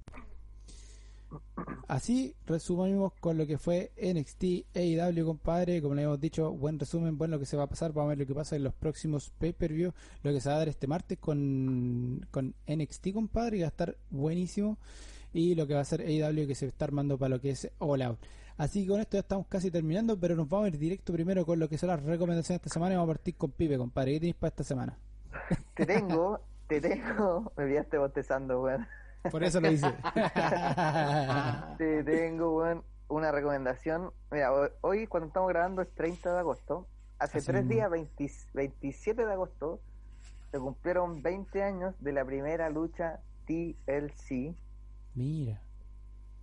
Así 1.88 2.36
resumimos 2.46 3.14
con 3.20 3.38
lo 3.38 3.46
que 3.46 3.58
fue 3.58 3.92
NXT 4.02 4.76
AEW, 4.76 5.26
compadre. 5.26 5.82
Como 5.82 5.96
le 5.96 6.04
hemos 6.04 6.20
dicho, 6.20 6.52
buen 6.52 6.80
resumen, 6.80 7.18
bueno 7.18 7.36
lo 7.36 7.40
que 7.40 7.46
se 7.46 7.58
va 7.58 7.64
a 7.64 7.68
pasar. 7.68 7.94
Vamos 7.94 8.08
a 8.08 8.10
ver 8.10 8.20
lo 8.20 8.26
que 8.26 8.34
pasa 8.34 8.56
en 8.56 8.64
los 8.64 8.74
próximos 8.74 9.32
pay-per-view. 9.38 9.94
Lo 10.24 10.32
que 10.32 10.42
se 10.42 10.50
va 10.50 10.56
a 10.56 10.60
dar 10.60 10.70
este 10.70 10.88
martes 10.88 11.18
con, 11.20 12.26
con 12.32 12.56
NXT, 12.68 13.14
compadre, 13.14 13.58
que 13.58 13.64
va 13.64 13.68
a 13.68 13.70
estar 13.70 13.98
buenísimo. 14.10 14.78
Y 15.34 15.56
lo 15.56 15.68
que 15.68 15.74
va 15.74 15.82
a 15.82 15.86
ser 15.86 16.02
AEW, 16.02 16.48
que 16.48 16.56
se 16.56 16.66
está 16.66 16.86
armando 16.86 17.18
para 17.18 17.30
lo 17.30 17.42
que 17.42 17.52
es 17.52 17.70
All 17.80 18.02
Out. 18.02 18.20
Así 18.58 18.84
que 18.84 18.90
con 18.90 19.02
esto 19.02 19.18
ya 19.18 19.22
estamos 19.22 19.48
casi 19.48 19.70
terminando, 19.70 20.18
pero 20.18 20.36
nos 20.36 20.48
vamos 20.48 20.66
a 20.66 20.68
ir 20.70 20.78
directo 20.78 21.12
primero 21.12 21.46
con 21.46 21.60
lo 21.60 21.68
que 21.68 21.78
son 21.78 21.90
las 21.90 22.02
recomendaciones 22.02 22.62
de 22.62 22.68
esta 22.68 22.74
semana. 22.74 22.94
Y 22.94 22.98
vamos 22.98 23.12
a 23.12 23.16
partir 23.16 23.36
con 23.36 23.52
Pipe, 23.52 23.78
compadre. 23.78 24.14
¿Qué 24.14 24.20
tenéis 24.20 24.36
para 24.36 24.50
esta 24.50 24.64
semana? 24.64 24.98
Te 25.76 25.86
tengo, 25.86 26.40
te 26.68 26.80
tengo, 26.80 27.52
me 27.58 27.68
pillaste 27.68 27.98
bostezando, 27.98 28.62
weón. 28.62 28.88
Por 29.32 29.43
eso 29.43 29.59
lo 29.61 29.71
hice. 29.71 29.88
Te 31.78 32.03
tengo, 32.03 32.57
weón, 32.57 32.84
una 33.07 33.32
recomendación. 33.32 34.11
Mira, 34.32 34.53
ho- 34.53 34.69
hoy 34.82 35.07
cuando 35.07 35.28
estamos 35.28 35.49
grabando 35.49 35.82
es 35.82 35.93
30 35.93 36.34
de 36.34 36.39
agosto. 36.39 36.88
Hace 37.19 37.38
Así 37.39 37.47
tres 37.47 37.67
días, 37.67 37.89
20 37.89 38.30
27 38.53 39.26
de 39.26 39.32
agosto, 39.32 39.80
se 40.51 40.59
cumplieron 40.59 41.21
20 41.21 41.63
años 41.63 41.95
de 41.99 42.11
la 42.11 42.26
primera 42.26 42.69
lucha 42.69 43.19
TLC. 43.47 44.53
Mira. 45.13 45.61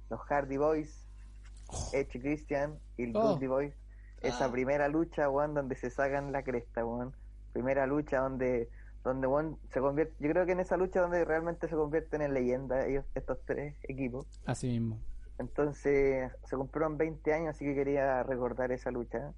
Los 0.09 0.21
Hardy 0.21 0.57
Boys, 0.57 1.07
Edge 1.93 2.21
Christian 2.21 2.79
y 2.97 3.05
el 3.05 3.17
Oh. 3.17 3.39
Boys. 3.39 3.75
Esa 4.21 4.47
Ah. 4.47 4.53
primera 4.53 4.89
lucha, 4.89 5.29
weón, 5.29 5.53
donde 5.55 5.75
se 5.77 5.91
sacan 5.91 6.33
la 6.33 6.43
cresta, 6.43 6.85
weón. 6.87 7.15
Primera 7.53 7.87
lucha 7.87 8.21
donde, 8.21 8.71
donde 9.05 9.27
weón, 9.27 9.59
se 9.71 9.81
convierte. 9.81 10.15
Yo 10.21 10.31
creo 10.31 10.47
que 10.47 10.53
en 10.53 10.61
esa 10.61 10.77
lucha 10.77 11.01
donde 11.01 11.25
realmente 11.25 11.69
se 11.69 11.75
convierten 11.75 12.23
en 12.23 12.35
leyenda 12.35 12.87
ellos, 12.87 13.05
estos 13.15 13.39
tres 13.45 13.77
equipos. 13.85 14.27
Así 14.47 14.69
mismo. 14.69 15.01
Entonces 15.39 16.31
se 16.45 16.57
cumplieron 16.57 16.99
20 16.99 17.33
años, 17.35 17.57
así 17.57 17.65
que 17.65 17.75
quería 17.75 18.23
recordar 18.23 18.71
esa 18.71 18.91
lucha. 18.91 19.33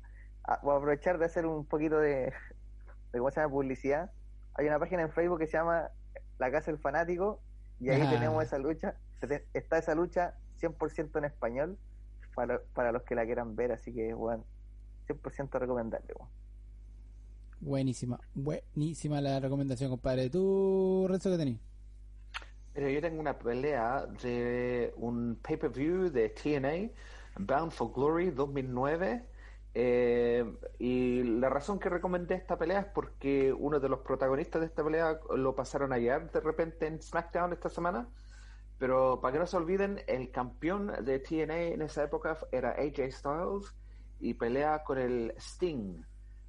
Ah, 0.47 0.61
voy 0.63 0.75
a 0.75 0.77
aprovechar 0.77 1.19
de 1.19 1.25
hacer 1.25 1.47
un 1.47 1.65
poquito 1.65 1.99
de, 1.99 2.33
de 3.13 3.19
¿cómo 3.19 3.31
se 3.31 3.41
llama? 3.41 3.53
publicidad. 3.53 4.11
Hay 4.55 4.67
una 4.67 4.79
página 4.79 5.03
en 5.03 5.11
Facebook 5.11 5.39
que 5.39 5.47
se 5.47 5.57
llama 5.57 5.91
La 6.39 6.51
Casa 6.51 6.71
del 6.71 6.79
Fanático 6.81 7.41
y 7.81 7.89
ahí 7.91 8.03
Ah. 8.03 8.11
tenemos 8.11 8.43
esa 8.45 8.59
lucha. 8.59 8.97
Está 9.55 9.79
esa 9.79 9.95
lucha 9.95 10.35
100% 10.61 11.17
en 11.19 11.25
español 11.25 11.79
para, 12.35 12.61
para 12.75 12.93
los 12.93 13.03
que 13.05 13.15
la 13.15 13.25
quieran 13.25 13.57
ver, 13.57 13.73
así 13.73 13.95
que 13.95 14.13
bueno, 14.13 14.45
100% 15.09 15.59
recomendable. 15.59 16.13
weón. 16.19 16.31
Buenísima, 17.61 18.21
buenísima 18.35 19.21
la 19.21 19.41
recomendación, 19.41 19.91
compadre. 19.91 20.31
¿Tú, 20.31 21.07
Renzo, 21.09 21.31
qué 21.31 21.37
tenés? 21.39 21.61
Mira, 22.75 22.91
yo 22.91 23.01
tengo 23.01 23.21
una 23.21 23.39
pelea 23.39 24.07
de 24.07 24.93
un 24.97 25.37
pay-per-view 25.43 26.11
de 26.11 26.29
TNA, 26.31 26.91
Bound 27.39 27.71
for 27.73 27.93
Glory 27.93 28.31
2009. 28.31 29.29
eh, 29.77 30.45
y 30.79 31.23
la 31.25 31.49
razón 31.51 31.79
que 31.81 31.89
recomendé 31.89 32.35
esta 32.37 32.57
pelea 32.59 32.81
es 32.81 32.87
porque 32.87 33.53
uno 33.53 33.81
de 33.81 33.89
los 33.89 34.01
protagonistas 34.01 34.61
de 34.61 34.67
esta 34.69 34.85
pelea 34.85 35.21
lo 35.37 35.55
pasaron 35.55 35.93
ayer 35.93 36.31
de 36.31 36.41
repente 36.41 36.87
en 36.87 37.01
SmackDown 37.03 37.53
esta 37.53 37.71
semana. 37.71 38.09
Pero 38.79 39.21
para 39.21 39.33
que 39.33 39.39
no 39.41 39.47
se 39.47 39.57
olviden, 39.57 40.01
el 40.07 40.31
campeón 40.31 40.93
de 41.05 41.19
TNA 41.21 41.63
en 41.75 41.83
esa 41.83 42.05
época 42.05 42.39
era 42.53 42.71
AJ 42.73 43.11
Styles 43.13 43.75
y 44.21 44.35
pelea 44.35 44.83
con 44.85 44.99
el 44.99 45.33
Sting. 45.39 46.03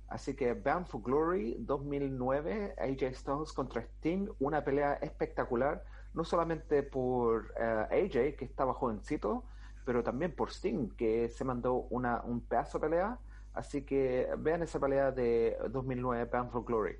Así 0.07 0.35
que 0.35 0.53
Bound 0.53 0.87
for 0.87 1.01
Glory 1.01 1.55
2009, 1.59 2.75
AJ 2.77 3.15
Styles 3.15 3.53
contra 3.53 3.81
Sting, 3.81 4.27
una 4.39 4.63
pelea 4.63 4.93
espectacular, 4.95 5.83
no 6.13 6.23
solamente 6.23 6.83
por 6.83 7.53
eh, 7.59 8.05
AJ, 8.05 8.37
que 8.37 8.45
estaba 8.45 8.73
jovencito, 8.73 9.43
pero 9.85 10.03
también 10.03 10.35
por 10.35 10.51
Sting, 10.51 10.89
que 10.95 11.29
se 11.29 11.43
mandó 11.43 11.87
una, 11.89 12.21
un 12.23 12.41
pedazo 12.41 12.79
de 12.79 12.87
pelea. 12.87 13.19
Así 13.53 13.83
que 13.83 14.27
vean 14.39 14.63
esa 14.63 14.79
pelea 14.79 15.11
de 15.11 15.57
2009, 15.71 16.29
Bound 16.31 16.51
for 16.51 16.65
Glory. 16.65 16.95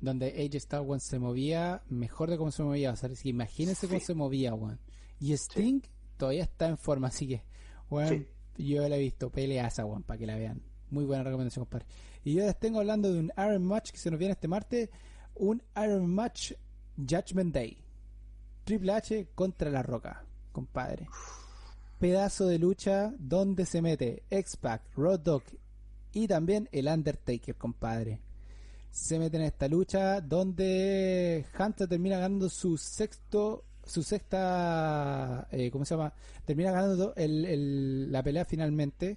Donde 0.00 0.26
AJ 0.28 0.60
Styles 0.60 1.02
se 1.04 1.18
movía 1.18 1.82
mejor 1.88 2.30
de 2.30 2.36
cómo 2.36 2.50
se 2.50 2.62
movía. 2.62 2.92
O 2.92 2.96
sea, 2.96 3.10
imagínense 3.24 3.88
cómo 3.88 4.00
se 4.00 4.14
movía, 4.14 4.52
Juan. 4.52 4.78
Y 5.20 5.32
Sting 5.32 5.80
todavía 6.16 6.44
está 6.44 6.68
en 6.68 6.78
forma, 6.78 7.08
así 7.08 7.26
que, 7.26 7.42
bueno, 7.88 8.24
yo 8.56 8.88
la 8.88 8.96
he 8.96 9.00
visto. 9.00 9.30
Pelea 9.30 9.66
esa, 9.68 9.84
Juan, 9.84 10.02
para 10.02 10.18
que 10.18 10.26
la 10.26 10.36
vean. 10.36 10.62
Muy 10.90 11.04
buena 11.04 11.22
recomendación, 11.22 11.64
compadre. 11.64 11.86
Y 12.28 12.34
yo 12.34 12.44
les 12.44 12.58
tengo 12.58 12.80
hablando 12.80 13.10
de 13.10 13.20
un 13.20 13.32
Iron 13.38 13.64
Match 13.64 13.90
que 13.90 13.96
se 13.96 14.10
nos 14.10 14.18
viene 14.18 14.32
este 14.32 14.48
martes. 14.48 14.90
Un 15.36 15.62
Iron 15.82 16.06
Match 16.14 16.52
Judgment 16.98 17.54
Day. 17.54 17.78
Triple 18.64 18.92
H 18.92 19.28
contra 19.34 19.70
La 19.70 19.82
Roca, 19.82 20.26
compadre. 20.52 21.08
Pedazo 21.98 22.46
de 22.46 22.58
lucha 22.58 23.14
donde 23.18 23.64
se 23.64 23.80
mete 23.80 24.24
X-Pac, 24.28 24.82
Road 24.94 25.20
Dog 25.20 25.42
y 26.12 26.28
también 26.28 26.68
el 26.70 26.88
Undertaker, 26.88 27.54
compadre. 27.54 28.20
Se 28.90 29.18
mete 29.18 29.38
en 29.38 29.44
esta 29.44 29.66
lucha 29.66 30.20
donde 30.20 31.46
Hunter 31.58 31.88
termina 31.88 32.16
ganando 32.16 32.50
su 32.50 32.76
sexto, 32.76 33.64
su 33.86 34.02
sexta, 34.02 35.48
eh, 35.50 35.70
¿cómo 35.70 35.86
se 35.86 35.94
llama? 35.94 36.12
Termina 36.44 36.72
ganando 36.72 37.14
el, 37.16 38.12
la 38.12 38.22
pelea 38.22 38.44
finalmente, 38.44 39.16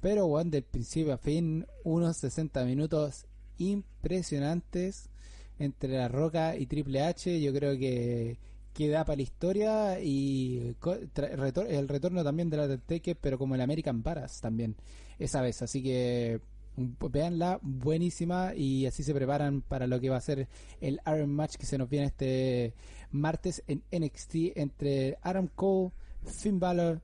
pero 0.00 0.26
bueno, 0.26 0.50
del 0.50 0.62
principio 0.62 1.12
a 1.12 1.18
fin, 1.18 1.66
unos 1.84 2.16
60 2.18 2.64
minutos 2.64 3.26
impresionantes 3.58 5.10
entre 5.58 5.90
La 5.96 6.08
Roca 6.08 6.56
y 6.56 6.66
Triple 6.66 7.02
H. 7.02 7.40
Yo 7.40 7.52
creo 7.52 7.78
que 7.78 8.38
queda 8.72 9.04
para 9.04 9.16
la 9.16 9.22
historia 9.22 10.00
y 10.00 10.74
el 11.16 11.88
retorno 11.88 12.24
también 12.24 12.48
de 12.48 12.56
la 12.56 12.62
Undertaker, 12.64 13.16
pero 13.20 13.38
como 13.38 13.54
el 13.54 13.60
American 13.60 14.02
Paras 14.02 14.40
también 14.40 14.76
esa 15.18 15.42
vez. 15.42 15.60
Así 15.62 15.82
que 15.82 16.40
veanla, 16.76 17.58
buenísima 17.62 18.54
y 18.54 18.86
así 18.86 19.02
se 19.02 19.14
preparan 19.14 19.60
para 19.60 19.86
lo 19.86 20.00
que 20.00 20.08
va 20.08 20.16
a 20.16 20.20
ser 20.20 20.48
el 20.80 21.00
Iron 21.06 21.30
Match 21.30 21.56
que 21.56 21.66
se 21.66 21.76
nos 21.76 21.90
viene 21.90 22.06
este 22.06 22.74
martes 23.10 23.62
en 23.66 23.82
NXT 23.92 24.56
entre 24.56 25.18
Adam 25.22 25.48
Cole, 25.48 25.90
Finn 26.24 26.58
Balor, 26.58 27.02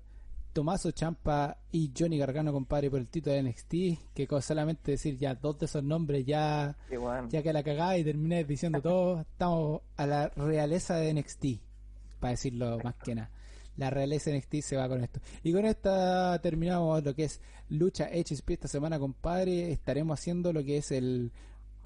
Tomaso 0.56 0.90
Champa 0.90 1.58
y 1.70 1.92
Johnny 1.94 2.16
Gargano, 2.16 2.50
compadre, 2.50 2.90
por 2.90 2.98
el 2.98 3.08
título 3.08 3.36
de 3.36 3.42
NXT, 3.42 4.14
que 4.14 4.26
solamente 4.40 4.92
decir 4.92 5.18
ya 5.18 5.34
dos 5.34 5.58
de 5.58 5.66
esos 5.66 5.84
nombres 5.84 6.24
ya, 6.24 6.74
ya 7.28 7.42
que 7.42 7.52
la 7.52 7.62
cagada 7.62 7.98
y 7.98 8.04
terminé 8.04 8.42
diciendo 8.42 8.80
todo, 8.80 9.20
estamos 9.20 9.82
a 9.98 10.06
la 10.06 10.28
realeza 10.30 10.96
de 10.96 11.12
NXT, 11.12 11.44
para 12.20 12.30
decirlo 12.30 12.78
más 12.82 12.94
que 13.04 13.14
nada 13.14 13.30
la 13.76 13.90
realeza 13.90 14.30
NXT 14.30 14.54
se 14.62 14.76
va 14.78 14.88
con 14.88 15.04
esto. 15.04 15.20
Y 15.42 15.52
con 15.52 15.66
esta 15.66 16.40
terminamos 16.40 17.04
lo 17.04 17.14
que 17.14 17.24
es 17.24 17.42
lucha 17.68 18.08
HSP 18.10 18.52
esta 18.52 18.68
semana, 18.68 18.98
compadre. 18.98 19.70
Estaremos 19.72 20.18
haciendo 20.18 20.54
lo 20.54 20.64
que 20.64 20.78
es 20.78 20.90
el. 20.90 21.32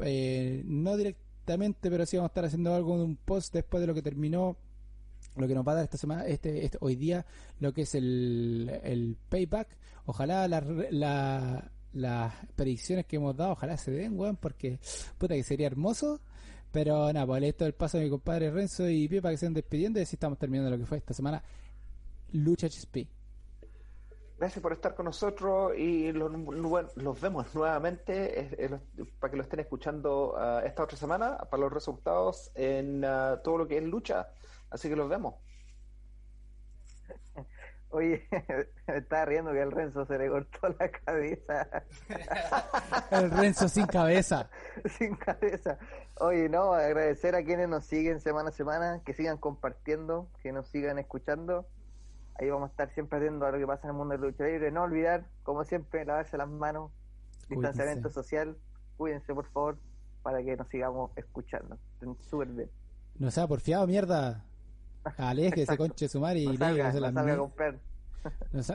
Eh, 0.05 0.63
no 0.65 0.97
directamente, 0.97 1.91
pero 1.91 2.07
sí 2.07 2.17
vamos 2.17 2.29
a 2.29 2.31
estar 2.31 2.45
haciendo 2.45 2.73
algo 2.73 2.97
de 2.99 3.03
un 3.03 3.17
post 3.17 3.53
después 3.53 3.81
de 3.81 3.89
lo 3.89 3.95
que 3.95 4.03
terminó. 4.03 4.57
Lo 5.41 5.49
que 5.49 5.55
nos 5.55 5.67
va 5.67 5.73
a 5.73 5.75
dar 5.77 5.85
esta 5.85 5.99
semana, 5.99 6.27
este, 6.27 6.65
este 6.65 6.79
hoy 6.81 6.97
día, 6.97 7.25
lo 7.59 7.73
que 7.73 7.83
es 7.83 7.95
el, 7.95 8.81
el 8.83 9.17
payback. 9.29 9.69
Ojalá 10.07 10.49
la, 10.49 11.71
las 11.93 12.35
predicciones 12.57 13.07
que 13.07 13.17
hemos 13.17 13.37
dado, 13.37 13.53
ojalá 13.53 13.77
se 13.77 13.91
den, 13.91 14.19
weón, 14.19 14.37
porque 14.37 14.79
puta 15.19 15.35
que 15.35 15.43
sería 15.43 15.67
hermoso. 15.67 16.21
Pero 16.73 17.13
nada, 17.13 17.27
pues 17.27 17.43
esto 17.43 17.67
el 17.67 17.75
paso 17.75 17.99
de 17.99 18.05
mi 18.05 18.11
compadre 18.11 18.51
Renzo 18.51 18.89
y 18.89 19.09
Pepa 19.09 19.31
que 19.31 19.37
se 19.37 19.51
despidiendo 19.51 19.99
y 19.99 20.03
así 20.03 20.15
estamos 20.15 20.39
terminando 20.39 20.71
lo 20.71 20.79
que 20.79 20.87
fue 20.87 20.99
esta 20.99 21.15
semana 21.15 21.43
Lucha 22.33 22.69
HSP. 22.69 23.09
Gracias 24.39 24.63
por 24.63 24.73
estar 24.73 24.95
con 24.95 25.05
nosotros 25.05 25.77
y 25.77 26.13
los, 26.13 26.33
vemos 27.21 27.55
nuevamente 27.55 28.71
para 29.19 29.31
que 29.31 29.37
lo 29.37 29.43
estén 29.43 29.61
escuchando 29.61 30.35
ah, 30.39 30.63
esta 30.65 30.85
otra 30.85 30.97
semana 30.97 31.37
para 31.37 31.65
los 31.65 31.71
resultados 31.71 32.51
en 32.55 33.05
ah, 33.05 33.39
todo 33.45 33.59
lo 33.59 33.69
que 33.69 33.77
es 33.77 33.85
lucha. 33.85 34.29
Así 34.71 34.89
que 34.89 34.97
los 34.97 35.09
vemos. 35.09 35.35
Oye, 37.91 38.27
me 38.87 38.97
estaba 38.97 39.25
riendo 39.25 39.53
que 39.53 39.61
el 39.63 39.73
Renzo 39.73 40.07
se 40.07 40.19
le 40.19 40.29
cortó 40.29 40.69
la 40.79 40.91
cabeza. 40.91 41.85
el 43.11 43.31
Renzo 43.31 43.69
sin 43.69 43.87
cabeza. 43.87 44.49
sin 44.99 45.17
cabeza. 45.17 45.79
Oye, 46.21 46.49
no, 46.49 46.73
agradecer 46.75 47.35
a 47.35 47.43
quienes 47.43 47.69
nos 47.69 47.85
siguen 47.85 48.21
semana 48.21 48.51
a 48.51 48.53
semana, 48.53 49.03
que 49.05 49.15
sigan 49.15 49.39
compartiendo, 49.39 50.29
que 50.43 50.53
nos 50.53 50.69
sigan 50.69 50.99
escuchando 50.99 51.67
Ahí 52.41 52.49
vamos 52.49 52.69
a 52.69 52.71
estar 52.71 52.91
siempre 52.95 53.19
atentos 53.19 53.47
a 53.47 53.53
lo 53.53 53.59
que 53.59 53.67
pasa 53.67 53.83
en 53.85 53.91
el 53.91 53.97
mundo 53.97 54.13
de 54.13 54.21
la 54.21 54.27
lucha 54.27 54.45
libre. 54.45 54.71
No 54.71 54.85
olvidar, 54.85 55.27
como 55.43 55.63
siempre, 55.65 56.07
lavarse 56.07 56.39
las 56.39 56.49
manos, 56.49 56.91
distanciamiento 57.51 58.09
social. 58.09 58.57
Cuídense, 58.97 59.35
por 59.35 59.45
favor, 59.51 59.77
para 60.23 60.43
que 60.43 60.57
nos 60.57 60.67
sigamos 60.69 61.11
escuchando. 61.17 61.77
Súper 62.31 62.49
bien. 62.49 62.71
No 63.19 63.31
sea 63.31 63.47
porfiado, 63.47 63.87
mierda. 63.87 64.43
Ese 65.63 65.77
conche 65.77 66.09
sumar 66.09 66.37
y 66.37 66.47
no 66.47 66.59
salga, 66.59 66.93
no 66.93 67.13
salga 67.13 67.33
a 67.33 67.37
comprar. 67.37 67.79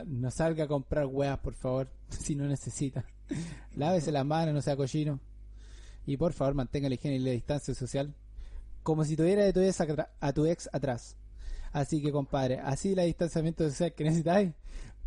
No, 0.06 0.30
salga 0.30 0.64
a 0.64 0.68
comprar 0.68 1.06
weas, 1.06 1.38
por 1.38 1.54
favor, 1.54 1.88
si 2.08 2.34
no 2.34 2.46
necesita. 2.46 3.04
Lávese 3.76 4.12
las 4.12 4.24
manos, 4.24 4.54
no 4.54 4.62
sea 4.62 4.76
cochino. 4.76 5.20
Y 6.06 6.16
por 6.16 6.32
favor, 6.32 6.54
mantenga 6.54 6.88
la 6.88 6.94
higiene 6.94 7.16
y 7.16 7.20
la 7.20 7.30
distancia 7.32 7.74
social. 7.74 8.14
Como 8.82 9.04
si 9.04 9.16
tuviera 9.16 9.44
de 9.44 9.52
tu 9.52 9.60
a 10.20 10.32
tu 10.32 10.46
ex 10.46 10.68
atrás. 10.72 11.16
Así 11.72 12.00
que, 12.00 12.12
compadre, 12.12 12.60
así 12.60 12.94
la 12.94 13.02
distanciamiento 13.02 13.68
social 13.68 13.92
que 13.92 14.04
necesitáis. 14.04 14.52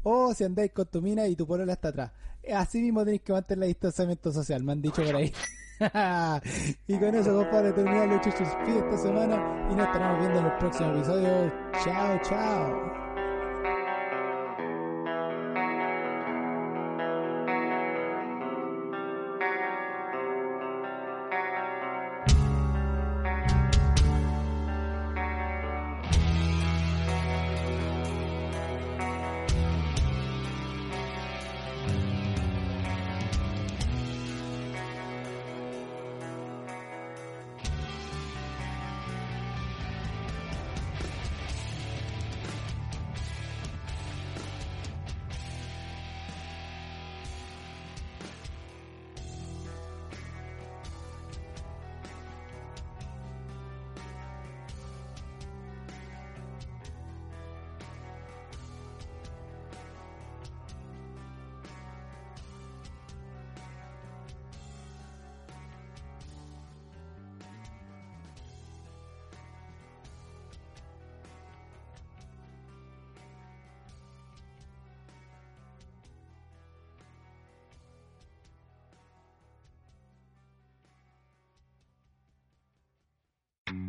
O 0.04 0.34
si 0.34 0.44
andáis 0.44 0.72
con 0.72 0.86
tu 0.86 1.02
mina 1.02 1.28
y 1.28 1.36
tu 1.36 1.48
polola 1.48 1.74
está 1.74 1.90
atrás. 1.90 2.12
Así 2.54 2.82
mismo 2.82 3.04
tenéis 3.04 3.22
que 3.22 3.34
mantener 3.34 3.64
el 3.64 3.70
distanciamiento 3.70 4.32
social, 4.32 4.64
me 4.64 4.74
han 4.74 4.82
dicho 4.82 5.04
por 5.04 5.16
ahí. 5.16 5.32
y 6.88 7.00
con 7.00 7.16
eso, 7.16 7.36
compadre, 7.36 7.72
terminamos 7.72 8.10
los 8.10 8.22
chuchos 8.22 8.48
esta 8.68 8.98
semana 8.98 9.68
y 9.72 9.76
nos 9.76 9.88
estaremos 9.88 10.20
viendo 10.20 10.40
en 10.40 10.46
el 10.46 10.58
próximo 10.58 10.92
episodio. 10.92 11.54
Chao, 11.84 12.20
chao. 12.24 13.09